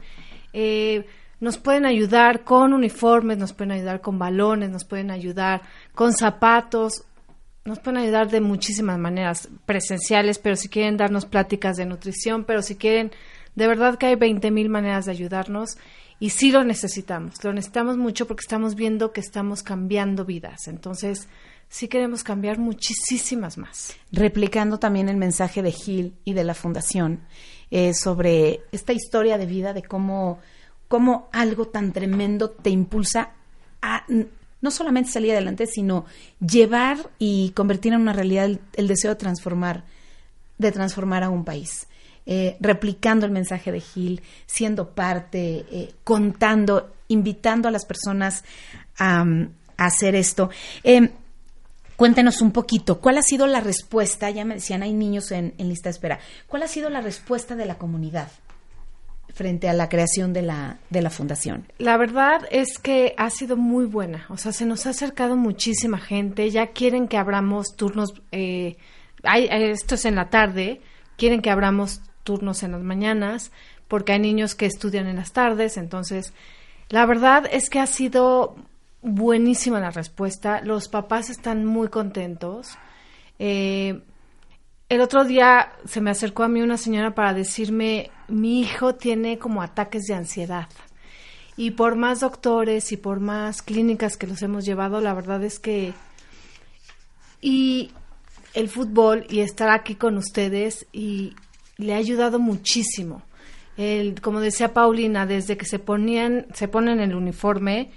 Eh, 0.53 1.07
nos 1.41 1.57
pueden 1.57 1.87
ayudar 1.87 2.45
con 2.45 2.75
uniformes, 2.75 3.39
nos 3.39 3.55
pueden 3.55 3.73
ayudar 3.73 4.03
con 4.03 4.19
balones, 4.19 4.71
nos 4.71 4.85
pueden 4.85 5.11
ayudar 5.11 5.63
con 5.95 6.13
zapatos, 6.13 7.05
nos 7.67 7.81
pueden 7.81 7.99
ayudar 7.99 8.31
de 8.31 8.41
muchísimas 8.41 8.99
maneras, 8.99 9.49
presenciales, 9.67 10.39
pero 10.39 10.57
si 10.57 10.69
quieren 10.69 10.97
darnos 10.97 11.27
pláticas 11.27 11.77
de 11.77 11.87
nutrición, 11.87 12.45
pero 12.45 12.63
si 12.63 12.77
quieren, 12.77 13.11
de 13.55 13.67
verdad 13.67 13.99
que 13.99 14.07
hay 14.07 14.15
20 14.15 14.51
mil 14.51 14.69
maneras 14.69 15.07
de 15.07 15.13
ayudarnos 15.13 15.77
y 16.19 16.31
sí 16.31 16.51
lo 16.51 16.65
necesitamos, 16.65 17.43
lo 17.45 17.53
necesitamos 17.53 17.97
mucho 17.97 18.27
porque 18.27 18.43
estamos 18.43 18.75
viendo 18.75 19.13
que 19.13 19.21
estamos 19.21 19.63
cambiando 19.63 20.25
vidas, 20.25 20.69
entonces 20.69 21.29
sí 21.69 21.89
queremos 21.89 22.23
cambiar 22.23 22.59
muchísimas 22.59 23.59
más. 23.59 23.97
replicando 24.13 24.79
también 24.79 25.09
el 25.09 25.17
mensaje 25.17 25.63
de 25.63 25.73
Gil 25.73 26.15
y 26.25 26.33
de 26.33 26.45
la 26.45 26.55
Fundación 26.55 27.21
eh, 27.71 27.93
sobre 27.95 28.61
esta 28.71 28.93
historia 28.93 29.39
de 29.39 29.47
vida, 29.47 29.73
de 29.73 29.83
cómo, 29.83 30.39
cómo 30.89 31.29
algo 31.33 31.67
tan 31.67 31.93
tremendo 31.93 32.51
te 32.51 32.71
impulsa 32.71 33.33
a 33.83 34.05
no 34.67 34.73
solamente 34.73 35.13
salir 35.13 35.31
adelante, 35.31 35.69
sino 35.69 36.07
llevar 36.41 36.99
y 37.21 37.51
convertir 37.51 37.93
en 37.93 38.01
una 38.01 38.13
realidad 38.13 38.51
el, 38.75 38.89
deseo 38.89 39.13
de 39.13 39.15
transformar, 39.15 39.85
de 40.59 40.73
transformar 40.73 41.23
a 41.23 41.31
un 41.31 41.45
país. 41.45 41.87
Eh, 42.27 42.57
replicando 42.59 43.27
el 43.27 43.31
mensaje 43.31 43.71
de 43.71 43.81
Gil, 43.81 44.23
siendo 44.45 44.91
parte, 44.91 45.65
eh, 45.71 45.95
contando, 46.03 46.93
invitando 47.07 47.69
a 47.69 47.71
las 47.71 47.87
personas 47.87 48.43
a, 48.99 49.21
a 49.21 49.85
hacer 49.87 50.17
esto. 50.17 50.51
Eh, 50.83 51.13
Cuéntenos 51.95 52.43
un 52.43 52.51
poquito, 52.51 53.01
¿cuál 53.01 53.17
ha 53.17 53.23
sido 53.23 53.47
la 53.47 53.61
respuesta? 53.61 54.29
Ya 54.29 54.45
me 54.45 54.55
decían, 54.55 54.83
hay 54.83 54.93
niños 54.93 55.31
en, 55.31 55.55
en 55.57 55.71
lista 55.71 55.89
de 55.89 55.93
espera. 55.93 56.19
¿Cuál 56.47 56.65
ha 56.65 56.69
sido 56.69 56.91
la 56.91 57.01
respuesta 57.01 57.57
de 57.57 57.65
la 57.65 57.77
comunidad 57.77 58.29
frente 59.37 59.69
a 59.69 59.75
la 59.75 59.91
creación 59.91 60.33
de 60.33 60.41
la, 60.41 60.79
de 60.89 61.03
la 61.03 61.11
fundación? 61.11 61.67
La 61.77 61.99
verdad 61.99 62.49
es 62.51 62.79
que 62.79 63.15
ha 63.19 63.29
sido 63.29 63.59
muy 63.59 63.85
buena. 63.85 64.25
O 64.31 64.39
sea, 64.39 64.53
se 64.53 64.65
nos 64.65 64.87
ha 64.87 64.91
acercado 64.91 65.37
muchísima 65.37 65.99
gente. 65.99 66.51
Ya 66.51 66.69
quieren 66.69 67.07
que 67.07 67.19
abramos 67.19 67.77
turnos. 67.77 68.15
Eh, 68.33 68.79
hay, 69.23 69.45
eh, 69.45 69.71
esto 69.73 69.97
es 69.97 70.07
en 70.07 70.15
la 70.15 70.31
tarde. 70.31 70.81
Quieren 71.19 71.43
que 71.43 71.51
abramos 71.51 72.01
turnos 72.25 72.63
en 72.63 72.73
las 72.73 72.83
mañanas 72.83 73.53
porque 73.89 74.13
hay 74.13 74.21
niños 74.21 74.55
que 74.55 74.65
estudian 74.65 75.07
en 75.07 75.17
las 75.17 75.33
tardes. 75.33 75.77
Entonces, 75.77 76.33
la 76.89 77.05
verdad 77.05 77.45
es 77.51 77.69
que 77.69 77.79
ha 77.79 77.87
sido 77.87 78.57
buenísima 79.03 79.81
la 79.81 79.91
respuesta. 79.91 80.63
Los 80.63 80.89
papás 80.89 81.29
están 81.29 81.67
muy 81.67 81.89
contentos. 81.89 82.79
Eh, 83.39 84.01
el 84.89 85.01
otro 85.01 85.25
día 85.25 85.73
se 85.85 86.01
me 86.01 86.11
acercó 86.11 86.45
a 86.45 86.49
mí 86.49 86.63
una 86.63 86.77
señora 86.77 87.15
para 87.15 87.35
decirme, 87.35 88.11
mi 88.29 88.61
hijo 88.61 88.95
tiene 88.95 89.39
como 89.39 89.63
ataques 89.63 90.05
de 90.05 90.15
ansiedad. 90.15 90.69
Y 91.57 91.73
por 91.73 91.97
más 91.97 92.21
doctores 92.21 92.93
y 92.93 92.97
por 92.97 93.19
más 93.19 93.63
clínicas 93.63 94.17
que 94.17 94.27
los 94.27 94.43
hemos 94.43 94.65
llevado, 94.65 95.01
la 95.01 95.15
verdad 95.15 95.43
es 95.43 95.59
que... 95.59 95.95
Y 97.41 97.91
el 98.55 98.69
fútbol 98.69 99.27
y 99.29 99.41
estar 99.41 99.71
aquí 99.71 99.95
con 99.95 100.17
ustedes 100.17 100.87
y 100.93 101.35
le 101.77 101.95
ha 101.95 101.99
ayudado 101.99 102.39
muchísimo. 102.39 103.23
El, 103.77 104.21
como 104.21 104.41
decía 104.41 104.73
Paulina, 104.73 105.27
desde 105.27 105.57
que 105.57 105.67
se 105.67 105.79
ponían, 105.79 106.47
se 106.55 106.69
ponen 106.69 107.01
el 107.01 107.15
uniforme, 107.15 107.91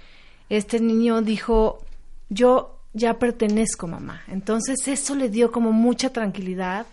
este 0.48 0.80
niño 0.80 1.22
dijo, 1.22 1.84
yo 2.28 2.79
ya 2.92 3.18
pertenezco, 3.18 3.86
mamá. 3.86 4.22
Entonces 4.28 4.86
eso 4.88 5.14
le 5.14 5.28
dio 5.28 5.52
como 5.52 5.72
mucha 5.72 6.12
tranquilidad 6.12 6.86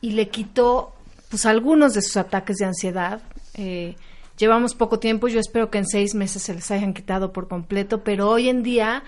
y 0.00 0.12
le 0.12 0.28
quitó 0.28 0.94
pues 1.30 1.46
algunos 1.46 1.94
de 1.94 2.02
sus 2.02 2.16
ataques 2.16 2.56
de 2.58 2.66
ansiedad. 2.66 3.22
Eh, 3.54 3.96
llevamos 4.36 4.74
poco 4.74 4.98
tiempo, 4.98 5.28
yo 5.28 5.40
espero 5.40 5.70
que 5.70 5.78
en 5.78 5.86
seis 5.86 6.14
meses 6.14 6.42
se 6.42 6.54
les 6.54 6.70
hayan 6.70 6.92
quitado 6.92 7.32
por 7.32 7.48
completo, 7.48 8.02
pero 8.02 8.28
hoy 8.28 8.48
en 8.48 8.62
día 8.62 9.02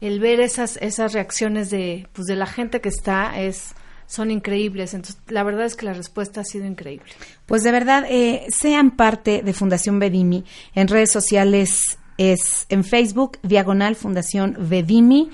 el 0.00 0.20
ver 0.20 0.40
esas, 0.40 0.76
esas 0.78 1.12
reacciones 1.12 1.70
de, 1.70 2.06
pues, 2.12 2.26
de 2.26 2.36
la 2.36 2.46
gente 2.46 2.80
que 2.80 2.88
está 2.88 3.38
es 3.40 3.74
son 4.06 4.30
increíbles. 4.30 4.94
Entonces, 4.94 5.20
la 5.28 5.42
verdad 5.42 5.66
es 5.66 5.76
que 5.76 5.84
la 5.84 5.92
respuesta 5.92 6.40
ha 6.40 6.44
sido 6.44 6.66
increíble. 6.66 7.06
Pues 7.46 7.62
de 7.62 7.70
verdad, 7.72 8.04
eh, 8.08 8.46
sean 8.48 8.96
parte 8.96 9.42
de 9.42 9.52
Fundación 9.52 9.98
Bedimi. 9.98 10.44
En 10.74 10.88
redes 10.88 11.12
sociales 11.12 11.98
es 12.16 12.66
en 12.70 12.84
Facebook, 12.84 13.38
Diagonal 13.42 13.96
Fundación 13.96 14.56
Bedimi. 14.58 15.30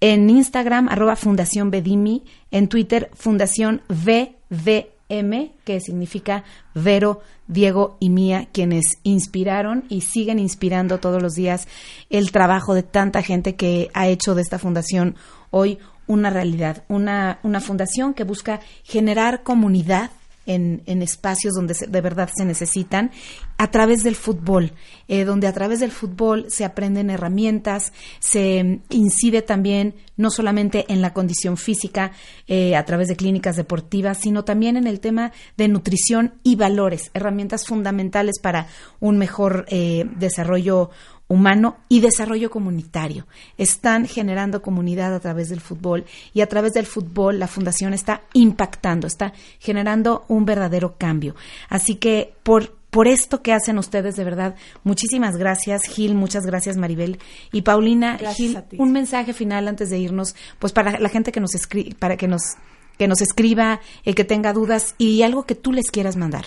En 0.00 0.30
Instagram, 0.30 0.88
arroba 0.88 1.16
Fundación 1.16 1.70
Bedimi. 1.70 2.24
En 2.50 2.68
Twitter, 2.68 3.10
Fundación 3.14 3.82
VDM, 3.88 5.52
que 5.64 5.80
significa 5.80 6.44
Vero, 6.74 7.20
Diego 7.46 7.96
y 7.98 8.10
Mía, 8.10 8.48
quienes 8.52 8.98
inspiraron 9.02 9.84
y 9.88 10.02
siguen 10.02 10.38
inspirando 10.38 10.98
todos 10.98 11.22
los 11.22 11.34
días 11.34 11.66
el 12.10 12.30
trabajo 12.30 12.74
de 12.74 12.82
tanta 12.82 13.22
gente 13.22 13.56
que 13.56 13.90
ha 13.94 14.06
hecho 14.06 14.34
de 14.34 14.42
esta 14.42 14.58
fundación 14.58 15.16
hoy 15.50 15.78
una 16.06 16.30
realidad, 16.30 16.84
una, 16.88 17.38
una 17.42 17.60
fundación 17.60 18.14
que 18.14 18.24
busca 18.24 18.60
generar 18.82 19.42
comunidad 19.42 20.10
en, 20.48 21.02
espacios 21.02 21.54
donde 21.54 21.74
de 21.88 22.00
verdad 22.00 22.30
se 22.34 22.44
necesitan, 22.44 23.12
a 23.56 23.70
través 23.70 24.02
del 24.02 24.16
fútbol, 24.16 24.72
eh, 25.06 25.24
donde 25.24 25.46
a 25.46 25.52
través 25.52 25.80
del 25.80 25.92
fútbol 25.92 26.46
se 26.48 26.64
aprenden 26.64 27.10
herramientas, 27.10 27.92
se 28.18 28.80
incide 28.90 29.42
también 29.42 29.94
no 30.16 30.30
solamente 30.30 30.86
en 30.88 31.02
la 31.02 31.12
condición 31.12 31.56
física 31.56 32.12
eh, 32.46 32.74
a 32.76 32.84
través 32.84 33.08
de 33.08 33.16
clínicas 33.16 33.56
deportivas, 33.56 34.18
sino 34.18 34.44
también 34.44 34.76
en 34.76 34.86
el 34.86 35.00
tema 35.00 35.32
de 35.56 35.68
nutrición 35.68 36.34
y 36.42 36.56
valores, 36.56 37.10
herramientas 37.14 37.66
fundamentales 37.66 38.40
para 38.40 38.66
un 39.00 39.18
mejor 39.18 39.66
eh, 39.68 40.04
desarrollo 40.16 40.90
humano 41.28 41.76
y 41.88 42.00
desarrollo 42.00 42.50
comunitario. 42.50 43.26
Están 43.58 44.06
generando 44.06 44.62
comunidad 44.62 45.14
a 45.14 45.20
través 45.20 45.50
del 45.50 45.60
fútbol 45.60 46.04
y 46.34 46.40
a 46.40 46.48
través 46.48 46.72
del 46.72 46.86
fútbol 46.86 47.38
la 47.38 47.46
fundación 47.46 47.94
está 47.94 48.22
impactando, 48.32 49.06
está 49.06 49.32
generando 49.58 50.24
un 50.28 50.44
verdadero 50.44 50.96
cambio. 50.96 51.36
Así 51.68 51.96
que 51.96 52.34
por 52.42 52.78
por 52.90 53.06
esto 53.06 53.42
que 53.42 53.52
hacen 53.52 53.78
ustedes, 53.78 54.16
de 54.16 54.24
verdad, 54.24 54.54
muchísimas 54.82 55.36
gracias, 55.36 55.82
Gil, 55.82 56.14
muchas 56.14 56.46
gracias, 56.46 56.78
Maribel. 56.78 57.18
Y 57.52 57.62
Paulina, 57.62 58.18
Gil, 58.34 58.58
un 58.78 58.92
mensaje 58.92 59.34
final 59.34 59.68
antes 59.68 59.90
de 59.90 59.98
irnos, 59.98 60.34
pues 60.58 60.72
para 60.72 60.98
la 60.98 61.08
gente 61.10 61.30
que 61.30 61.40
nos 61.40 61.54
escribe, 61.54 61.94
para 61.98 62.16
que 62.16 62.28
nos, 62.28 62.56
que 62.96 63.06
nos 63.06 63.20
escriba, 63.20 63.80
el 64.04 64.14
que 64.14 64.24
tenga 64.24 64.54
dudas 64.54 64.94
y 64.96 65.22
algo 65.22 65.44
que 65.44 65.54
tú 65.54 65.72
les 65.72 65.90
quieras 65.90 66.16
mandar. 66.16 66.46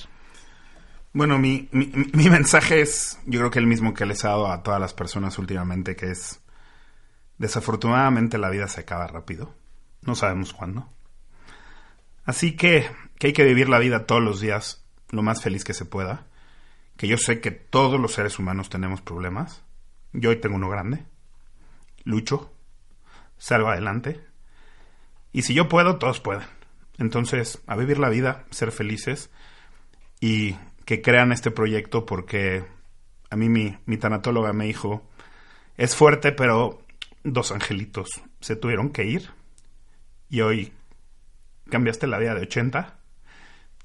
Bueno, 1.14 1.38
mi, 1.38 1.68
mi, 1.72 2.30
mensaje 2.30 2.80
es, 2.80 3.20
yo 3.26 3.39
creo 3.39 3.51
que 3.51 3.59
el 3.59 3.68
mismo 3.68 3.93
que 3.93 4.05
les 4.05 4.24
he 4.24 4.28
dado 4.28 4.49
a 4.49 4.64
todas 4.64 4.80
las 4.80 4.93
personas 4.93 5.38
últimamente, 5.38 5.97
que 5.97 6.12
es, 6.12 6.39
desafortunadamente 7.38 8.38
la 8.38 8.49
vida 8.49 8.70
se 8.70 8.82
acaba 8.82 9.07
rápido, 9.07 9.53
no 10.03 10.16
sabemos 10.16 10.53
cuándo. 10.53 10.89
Así 12.24 12.55
que, 12.55 12.89
que 13.20 13.28
hay 13.28 13.34
que 13.34 13.43
vivir 13.43 13.68
la 13.68 13.80
vida 13.80 14.05
todos 14.05 14.22
los 14.22 14.39
días 14.39 14.86
lo 15.09 15.22
más 15.22 15.41
feliz 15.41 15.66
que 15.66 15.74
se 15.74 15.84
pueda, 15.84 16.28
que 16.95 17.09
yo 17.09 17.18
sé 17.18 17.41
que 17.41 17.51
todos 17.51 17.99
los 17.99 18.14
seres 18.14 18.39
humanos 18.39 18.70
tenemos 18.70 19.01
problemas, 19.01 19.64
yo 20.14 20.30
hoy 20.30 20.38
tengo 20.38 20.55
uno 20.55 20.70
grande, 20.70 21.05
lucho, 22.05 22.53
salgo 23.38 23.68
adelante, 23.68 24.24
y 25.34 25.41
si 25.41 25.53
yo 25.53 25.68
puedo, 25.68 25.97
todos 25.97 26.22
pueden. 26.22 26.47
Entonces, 26.97 27.62
a 27.68 27.76
vivir 27.76 27.99
la 27.99 28.09
vida, 28.09 28.45
ser 28.51 28.72
felices 28.72 29.30
y 30.20 30.55
que 30.86 31.02
crean 31.02 31.32
este 31.32 31.52
proyecto 31.52 32.06
porque 32.06 32.66
a 33.30 33.36
mí 33.36 33.50
mi, 33.50 33.78
mi 33.86 33.98
tanatóloga 33.98 34.54
me 34.54 34.66
dijo, 34.66 35.08
es 35.78 35.96
fuerte, 35.96 36.32
pero 36.32 36.82
dos 37.24 37.52
angelitos 37.52 38.10
se 38.40 38.56
tuvieron 38.56 38.90
que 38.90 39.06
ir 39.06 39.30
y 40.30 40.42
hoy 40.42 40.74
cambiaste 41.70 42.08
la 42.08 42.20
vida 42.20 42.36
de 42.36 42.42
80 42.42 42.98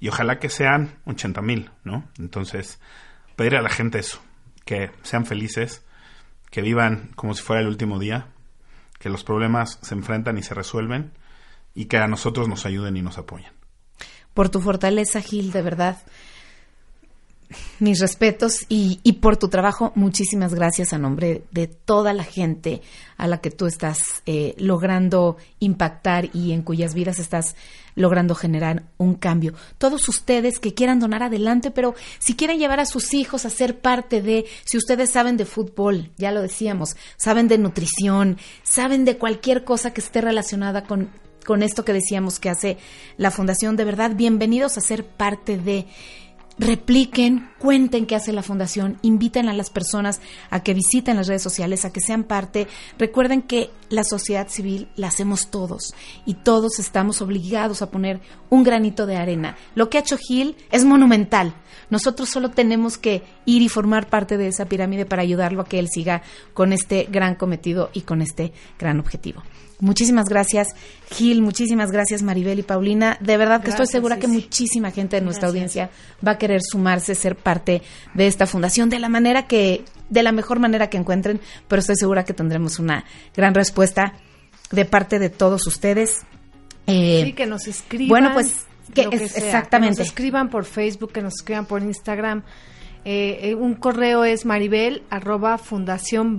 y 0.01 0.09
ojalá 0.09 0.38
que 0.38 0.51
sean 0.51 0.99
80 1.07 1.42
mil, 1.42 1.70
¿no? 1.84 2.09
Entonces, 2.18 2.80
pedir 3.34 3.57
a 3.57 3.62
la 3.62 3.70
gente 3.70 3.99
eso, 3.99 4.20
que 4.64 4.90
sean 5.03 5.26
felices, 5.26 5.84
que 6.51 6.61
vivan 6.62 7.11
como 7.14 7.34
si 7.34 7.42
fuera 7.42 7.62
el 7.62 7.68
último 7.68 7.99
día, 7.99 8.28
que 8.99 9.09
los 9.09 9.24
problemas 9.24 9.78
se 9.82 9.94
enfrentan 9.94 10.38
y 10.38 10.42
se 10.42 10.55
resuelven 10.55 11.12
y 11.74 11.86
que 11.86 11.99
a 11.99 12.07
nosotros 12.07 12.49
nos 12.49 12.66
ayuden 12.66 12.97
y 12.97 13.03
nos 13.03 13.18
apoyen. 13.18 13.53
Por 14.34 14.49
tu 14.49 14.61
fortaleza, 14.61 15.20
Gil, 15.20 15.53
de 15.53 15.62
verdad 15.62 15.99
mis 17.78 18.01
respetos 18.01 18.66
y, 18.68 19.12
por 19.20 19.36
tu 19.36 19.49
trabajo, 19.49 19.92
muchísimas 19.94 20.55
gracias 20.55 20.92
a 20.92 20.99
nombre 20.99 21.44
de 21.53 21.66
toda 21.66 22.12
la 22.12 22.24
gente 22.24 22.82
a 23.16 23.26
la 23.26 23.40
que 23.40 23.51
tú 23.51 23.66
estás 23.66 24.22
eh, 24.26 24.55
logrando 24.59 25.36
impactar 25.59 26.28
y 26.34 26.53
en 26.53 26.62
cuyas 26.62 26.94
vidas 26.94 27.18
estás 27.18 27.57
logrando 27.94 28.34
generar 28.34 28.84
un 28.99 29.14
cambio. 29.14 29.55
Todos 29.78 30.09
ustedes 30.09 30.59
que 30.59 30.74
quieran 30.74 31.01
donar 31.01 31.22
adelante, 31.22 31.70
pero 31.70 31.94
si 32.18 32.36
quieren 32.36 32.59
llevar 32.59 32.78
a 32.78 32.86
sus 32.86 33.14
hijos 33.14 33.44
a 33.44 33.51
ser 33.51 33.80
parte 33.80 34.22
de, 34.22 34.44
si 34.64 34.76
ustedes 34.76 35.11
saben 35.11 35.36
de 35.36 35.47
fútbol, 35.47 36.11
ya 36.16 36.30
lo 36.30 36.42
decíamos, 36.42 36.97
saben 37.16 37.49
de 37.49 37.59
nutrición, 37.59 38.38
saben 38.62 39.05
de 39.05 39.16
cualquier 39.16 39.64
cosa 39.64 39.92
que 39.92 40.03
esté 40.03 40.20
relacionada 40.20 40.84
con, 40.84 41.11
con 41.47 41.62
esto 41.62 41.84
que 41.84 41.94
decíamos 41.94 42.38
que 42.38 42.51
hace 42.51 42.76
la 43.16 43.30
Fundación, 43.30 43.76
de 43.76 43.84
verdad, 43.84 44.12
bienvenidos 44.14 44.76
a 44.76 44.82
ser 44.82 45.07
parte 45.07 45.57
de 45.57 45.86
repliquen, 46.59 47.50
cuenten 47.59 48.07
qué 48.07 48.16
hace 48.16 48.32
la 48.32 48.42
fundación, 48.42 48.98
inviten 49.02 49.48
a 49.48 49.52
las 49.52 49.70
personas 49.70 50.20
a 50.50 50.62
que 50.62 50.74
visiten 50.74 51.16
las 51.16 51.26
redes 51.26 51.42
sociales, 51.42 51.84
a 51.84 51.92
que 51.92 52.00
sean 52.00 52.24
parte. 52.24 52.66
Recuerden 52.98 53.42
que 53.42 53.70
la 53.90 54.04
sociedad 54.04 54.48
civil 54.48 54.88
la 54.96 55.09
hacemos 55.09 55.50
todos 55.50 55.94
y 56.24 56.34
todos 56.34 56.78
estamos 56.78 57.20
obligados 57.20 57.82
a 57.82 57.90
poner 57.90 58.20
un 58.50 58.62
granito 58.62 59.07
de 59.07 59.16
arena. 59.16 59.57
Lo 59.74 59.90
que 59.90 59.98
ha 59.98 60.00
hecho 60.00 60.16
Gil 60.16 60.57
es 60.70 60.84
monumental. 60.84 61.54
Nosotros 61.90 62.28
solo 62.28 62.50
tenemos 62.50 62.98
que 62.98 63.22
ir 63.44 63.62
y 63.62 63.68
formar 63.68 64.09
parte 64.09 64.36
de 64.36 64.48
esa 64.48 64.66
pirámide 64.66 65.07
para 65.07 65.22
ayudarlo 65.22 65.62
a 65.62 65.66
que 65.66 65.78
él 65.78 65.88
siga 65.88 66.22
con 66.54 66.72
este 66.72 67.07
gran 67.11 67.34
cometido 67.36 67.90
y 67.92 68.02
con 68.02 68.22
este 68.22 68.52
gran 68.78 68.98
objetivo. 68.98 69.42
Muchísimas 69.78 70.26
gracias, 70.26 70.68
Gil. 71.10 71.42
Muchísimas 71.42 71.90
gracias, 71.90 72.22
Maribel 72.22 72.58
y 72.58 72.62
Paulina. 72.62 73.18
De 73.20 73.36
verdad 73.36 73.62
que 73.62 73.70
estoy 73.70 73.86
segura 73.86 74.18
que 74.18 74.26
muchísima 74.26 74.90
gente 74.90 75.16
de 75.16 75.22
nuestra 75.22 75.48
audiencia 75.48 75.90
va 76.26 76.32
a 76.32 76.38
querer 76.38 76.62
sumarse, 76.62 77.14
ser 77.14 77.36
parte 77.36 77.82
de 78.14 78.26
esta 78.26 78.46
fundación 78.46 78.88
de 78.88 78.98
la 78.98 79.10
manera 79.10 79.46
que, 79.46 79.84
de 80.08 80.22
la 80.22 80.32
mejor 80.32 80.60
manera 80.60 80.88
que 80.88 80.96
encuentren, 80.96 81.40
pero 81.68 81.80
estoy 81.80 81.96
segura 81.96 82.24
que 82.24 82.32
tendremos 82.32 82.78
una 82.78 83.04
gran 83.34 83.54
respuesta 83.54 84.14
de 84.70 84.84
parte 84.86 85.18
de 85.18 85.28
todos 85.28 85.66
ustedes. 85.66 86.22
Eh, 86.86 87.22
sí, 87.26 87.32
que 87.34 87.46
nos 87.46 87.66
escriban. 87.66 88.08
Bueno, 88.08 88.30
pues 88.32 88.66
que, 88.94 89.02
exactamente. 89.02 89.96
Que 89.96 90.00
nos 90.00 90.08
escriban 90.08 90.48
por 90.48 90.64
Facebook, 90.64 91.12
que 91.12 91.20
nos 91.20 91.34
escriban 91.34 91.66
por 91.66 91.82
Instagram. 91.82 92.44
Eh, 93.04 93.50
eh, 93.50 93.54
un 93.54 93.74
correo 93.74 94.24
es 94.24 94.46
maribel 94.46 95.02
arroba 95.10 95.58
fundación 95.58 96.36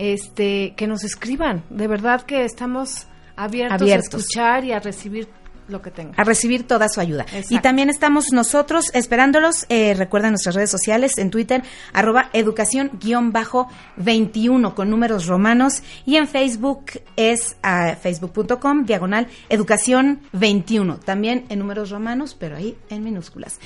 este, 0.00 0.72
que 0.76 0.86
nos 0.86 1.04
escriban. 1.04 1.62
De 1.68 1.86
verdad 1.86 2.22
que 2.22 2.44
estamos 2.44 3.06
abiertos, 3.36 3.82
a 3.82 3.94
escuchar 3.96 4.64
y 4.64 4.72
a 4.72 4.80
recibir 4.80 5.28
lo 5.70 5.82
que 5.82 5.90
tenga. 5.90 6.14
A 6.16 6.24
recibir 6.24 6.66
toda 6.66 6.88
su 6.88 7.00
ayuda. 7.00 7.26
Y 7.48 7.58
también 7.60 7.90
estamos 7.90 8.32
nosotros 8.32 8.86
esperándolos. 8.92 9.66
Eh, 9.68 9.94
recuerden 9.94 10.32
nuestras 10.32 10.54
redes 10.54 10.70
sociales 10.70 11.18
en 11.18 11.30
Twitter, 11.30 11.62
arroba 11.92 12.30
educación-21 12.32 14.74
con 14.74 14.90
números 14.90 15.26
romanos. 15.26 15.82
Y 16.06 16.16
en 16.16 16.28
Facebook 16.28 16.84
es 17.16 17.56
uh, 17.64 17.94
facebook.com 18.00 18.84
diagonal 18.84 19.26
educación 19.48 20.20
21. 20.32 20.98
También 20.98 21.46
en 21.48 21.58
números 21.58 21.90
romanos, 21.90 22.36
pero 22.38 22.56
ahí 22.56 22.76
en 22.88 23.04
minúsculas. 23.04 23.58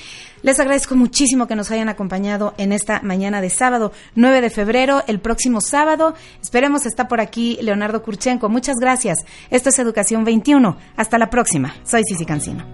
Les 0.43 0.61
agradezco 0.61 0.95
muchísimo 0.95 1.47
que 1.47 1.57
nos 1.57 1.71
hayan 1.71 1.89
acompañado 1.89 2.55
en 2.59 2.73
esta 2.73 3.01
mañana 3.01 3.41
de 3.41 3.49
sábado 3.51 3.93
9 4.15 4.43
de 4.43 4.51
febrero, 4.51 5.03
el 5.07 5.21
próximo 5.21 5.61
sábado. 5.61 6.15
Esperemos 6.43 6.87
está 6.87 7.09
por 7.09 7.21
aquí 7.21 7.59
Leonardo 7.63 8.03
Kurchenko. 8.03 8.49
Muchas 8.49 8.77
gracias. 8.77 9.19
Esto 9.51 9.71
es 9.71 9.79
Educación 9.79 10.25
21. 10.25 10.77
Hasta 10.97 11.19
la 11.19 11.31
próxima. 11.31 11.75
Soy 11.95 12.03
Cici 12.03 12.27
Cancino. 12.27 12.67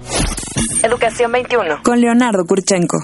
Educación 0.83 1.31
21. 1.31 1.83
Con 1.85 2.01
Leonardo 2.01 2.43
Kurchenko. 2.47 3.01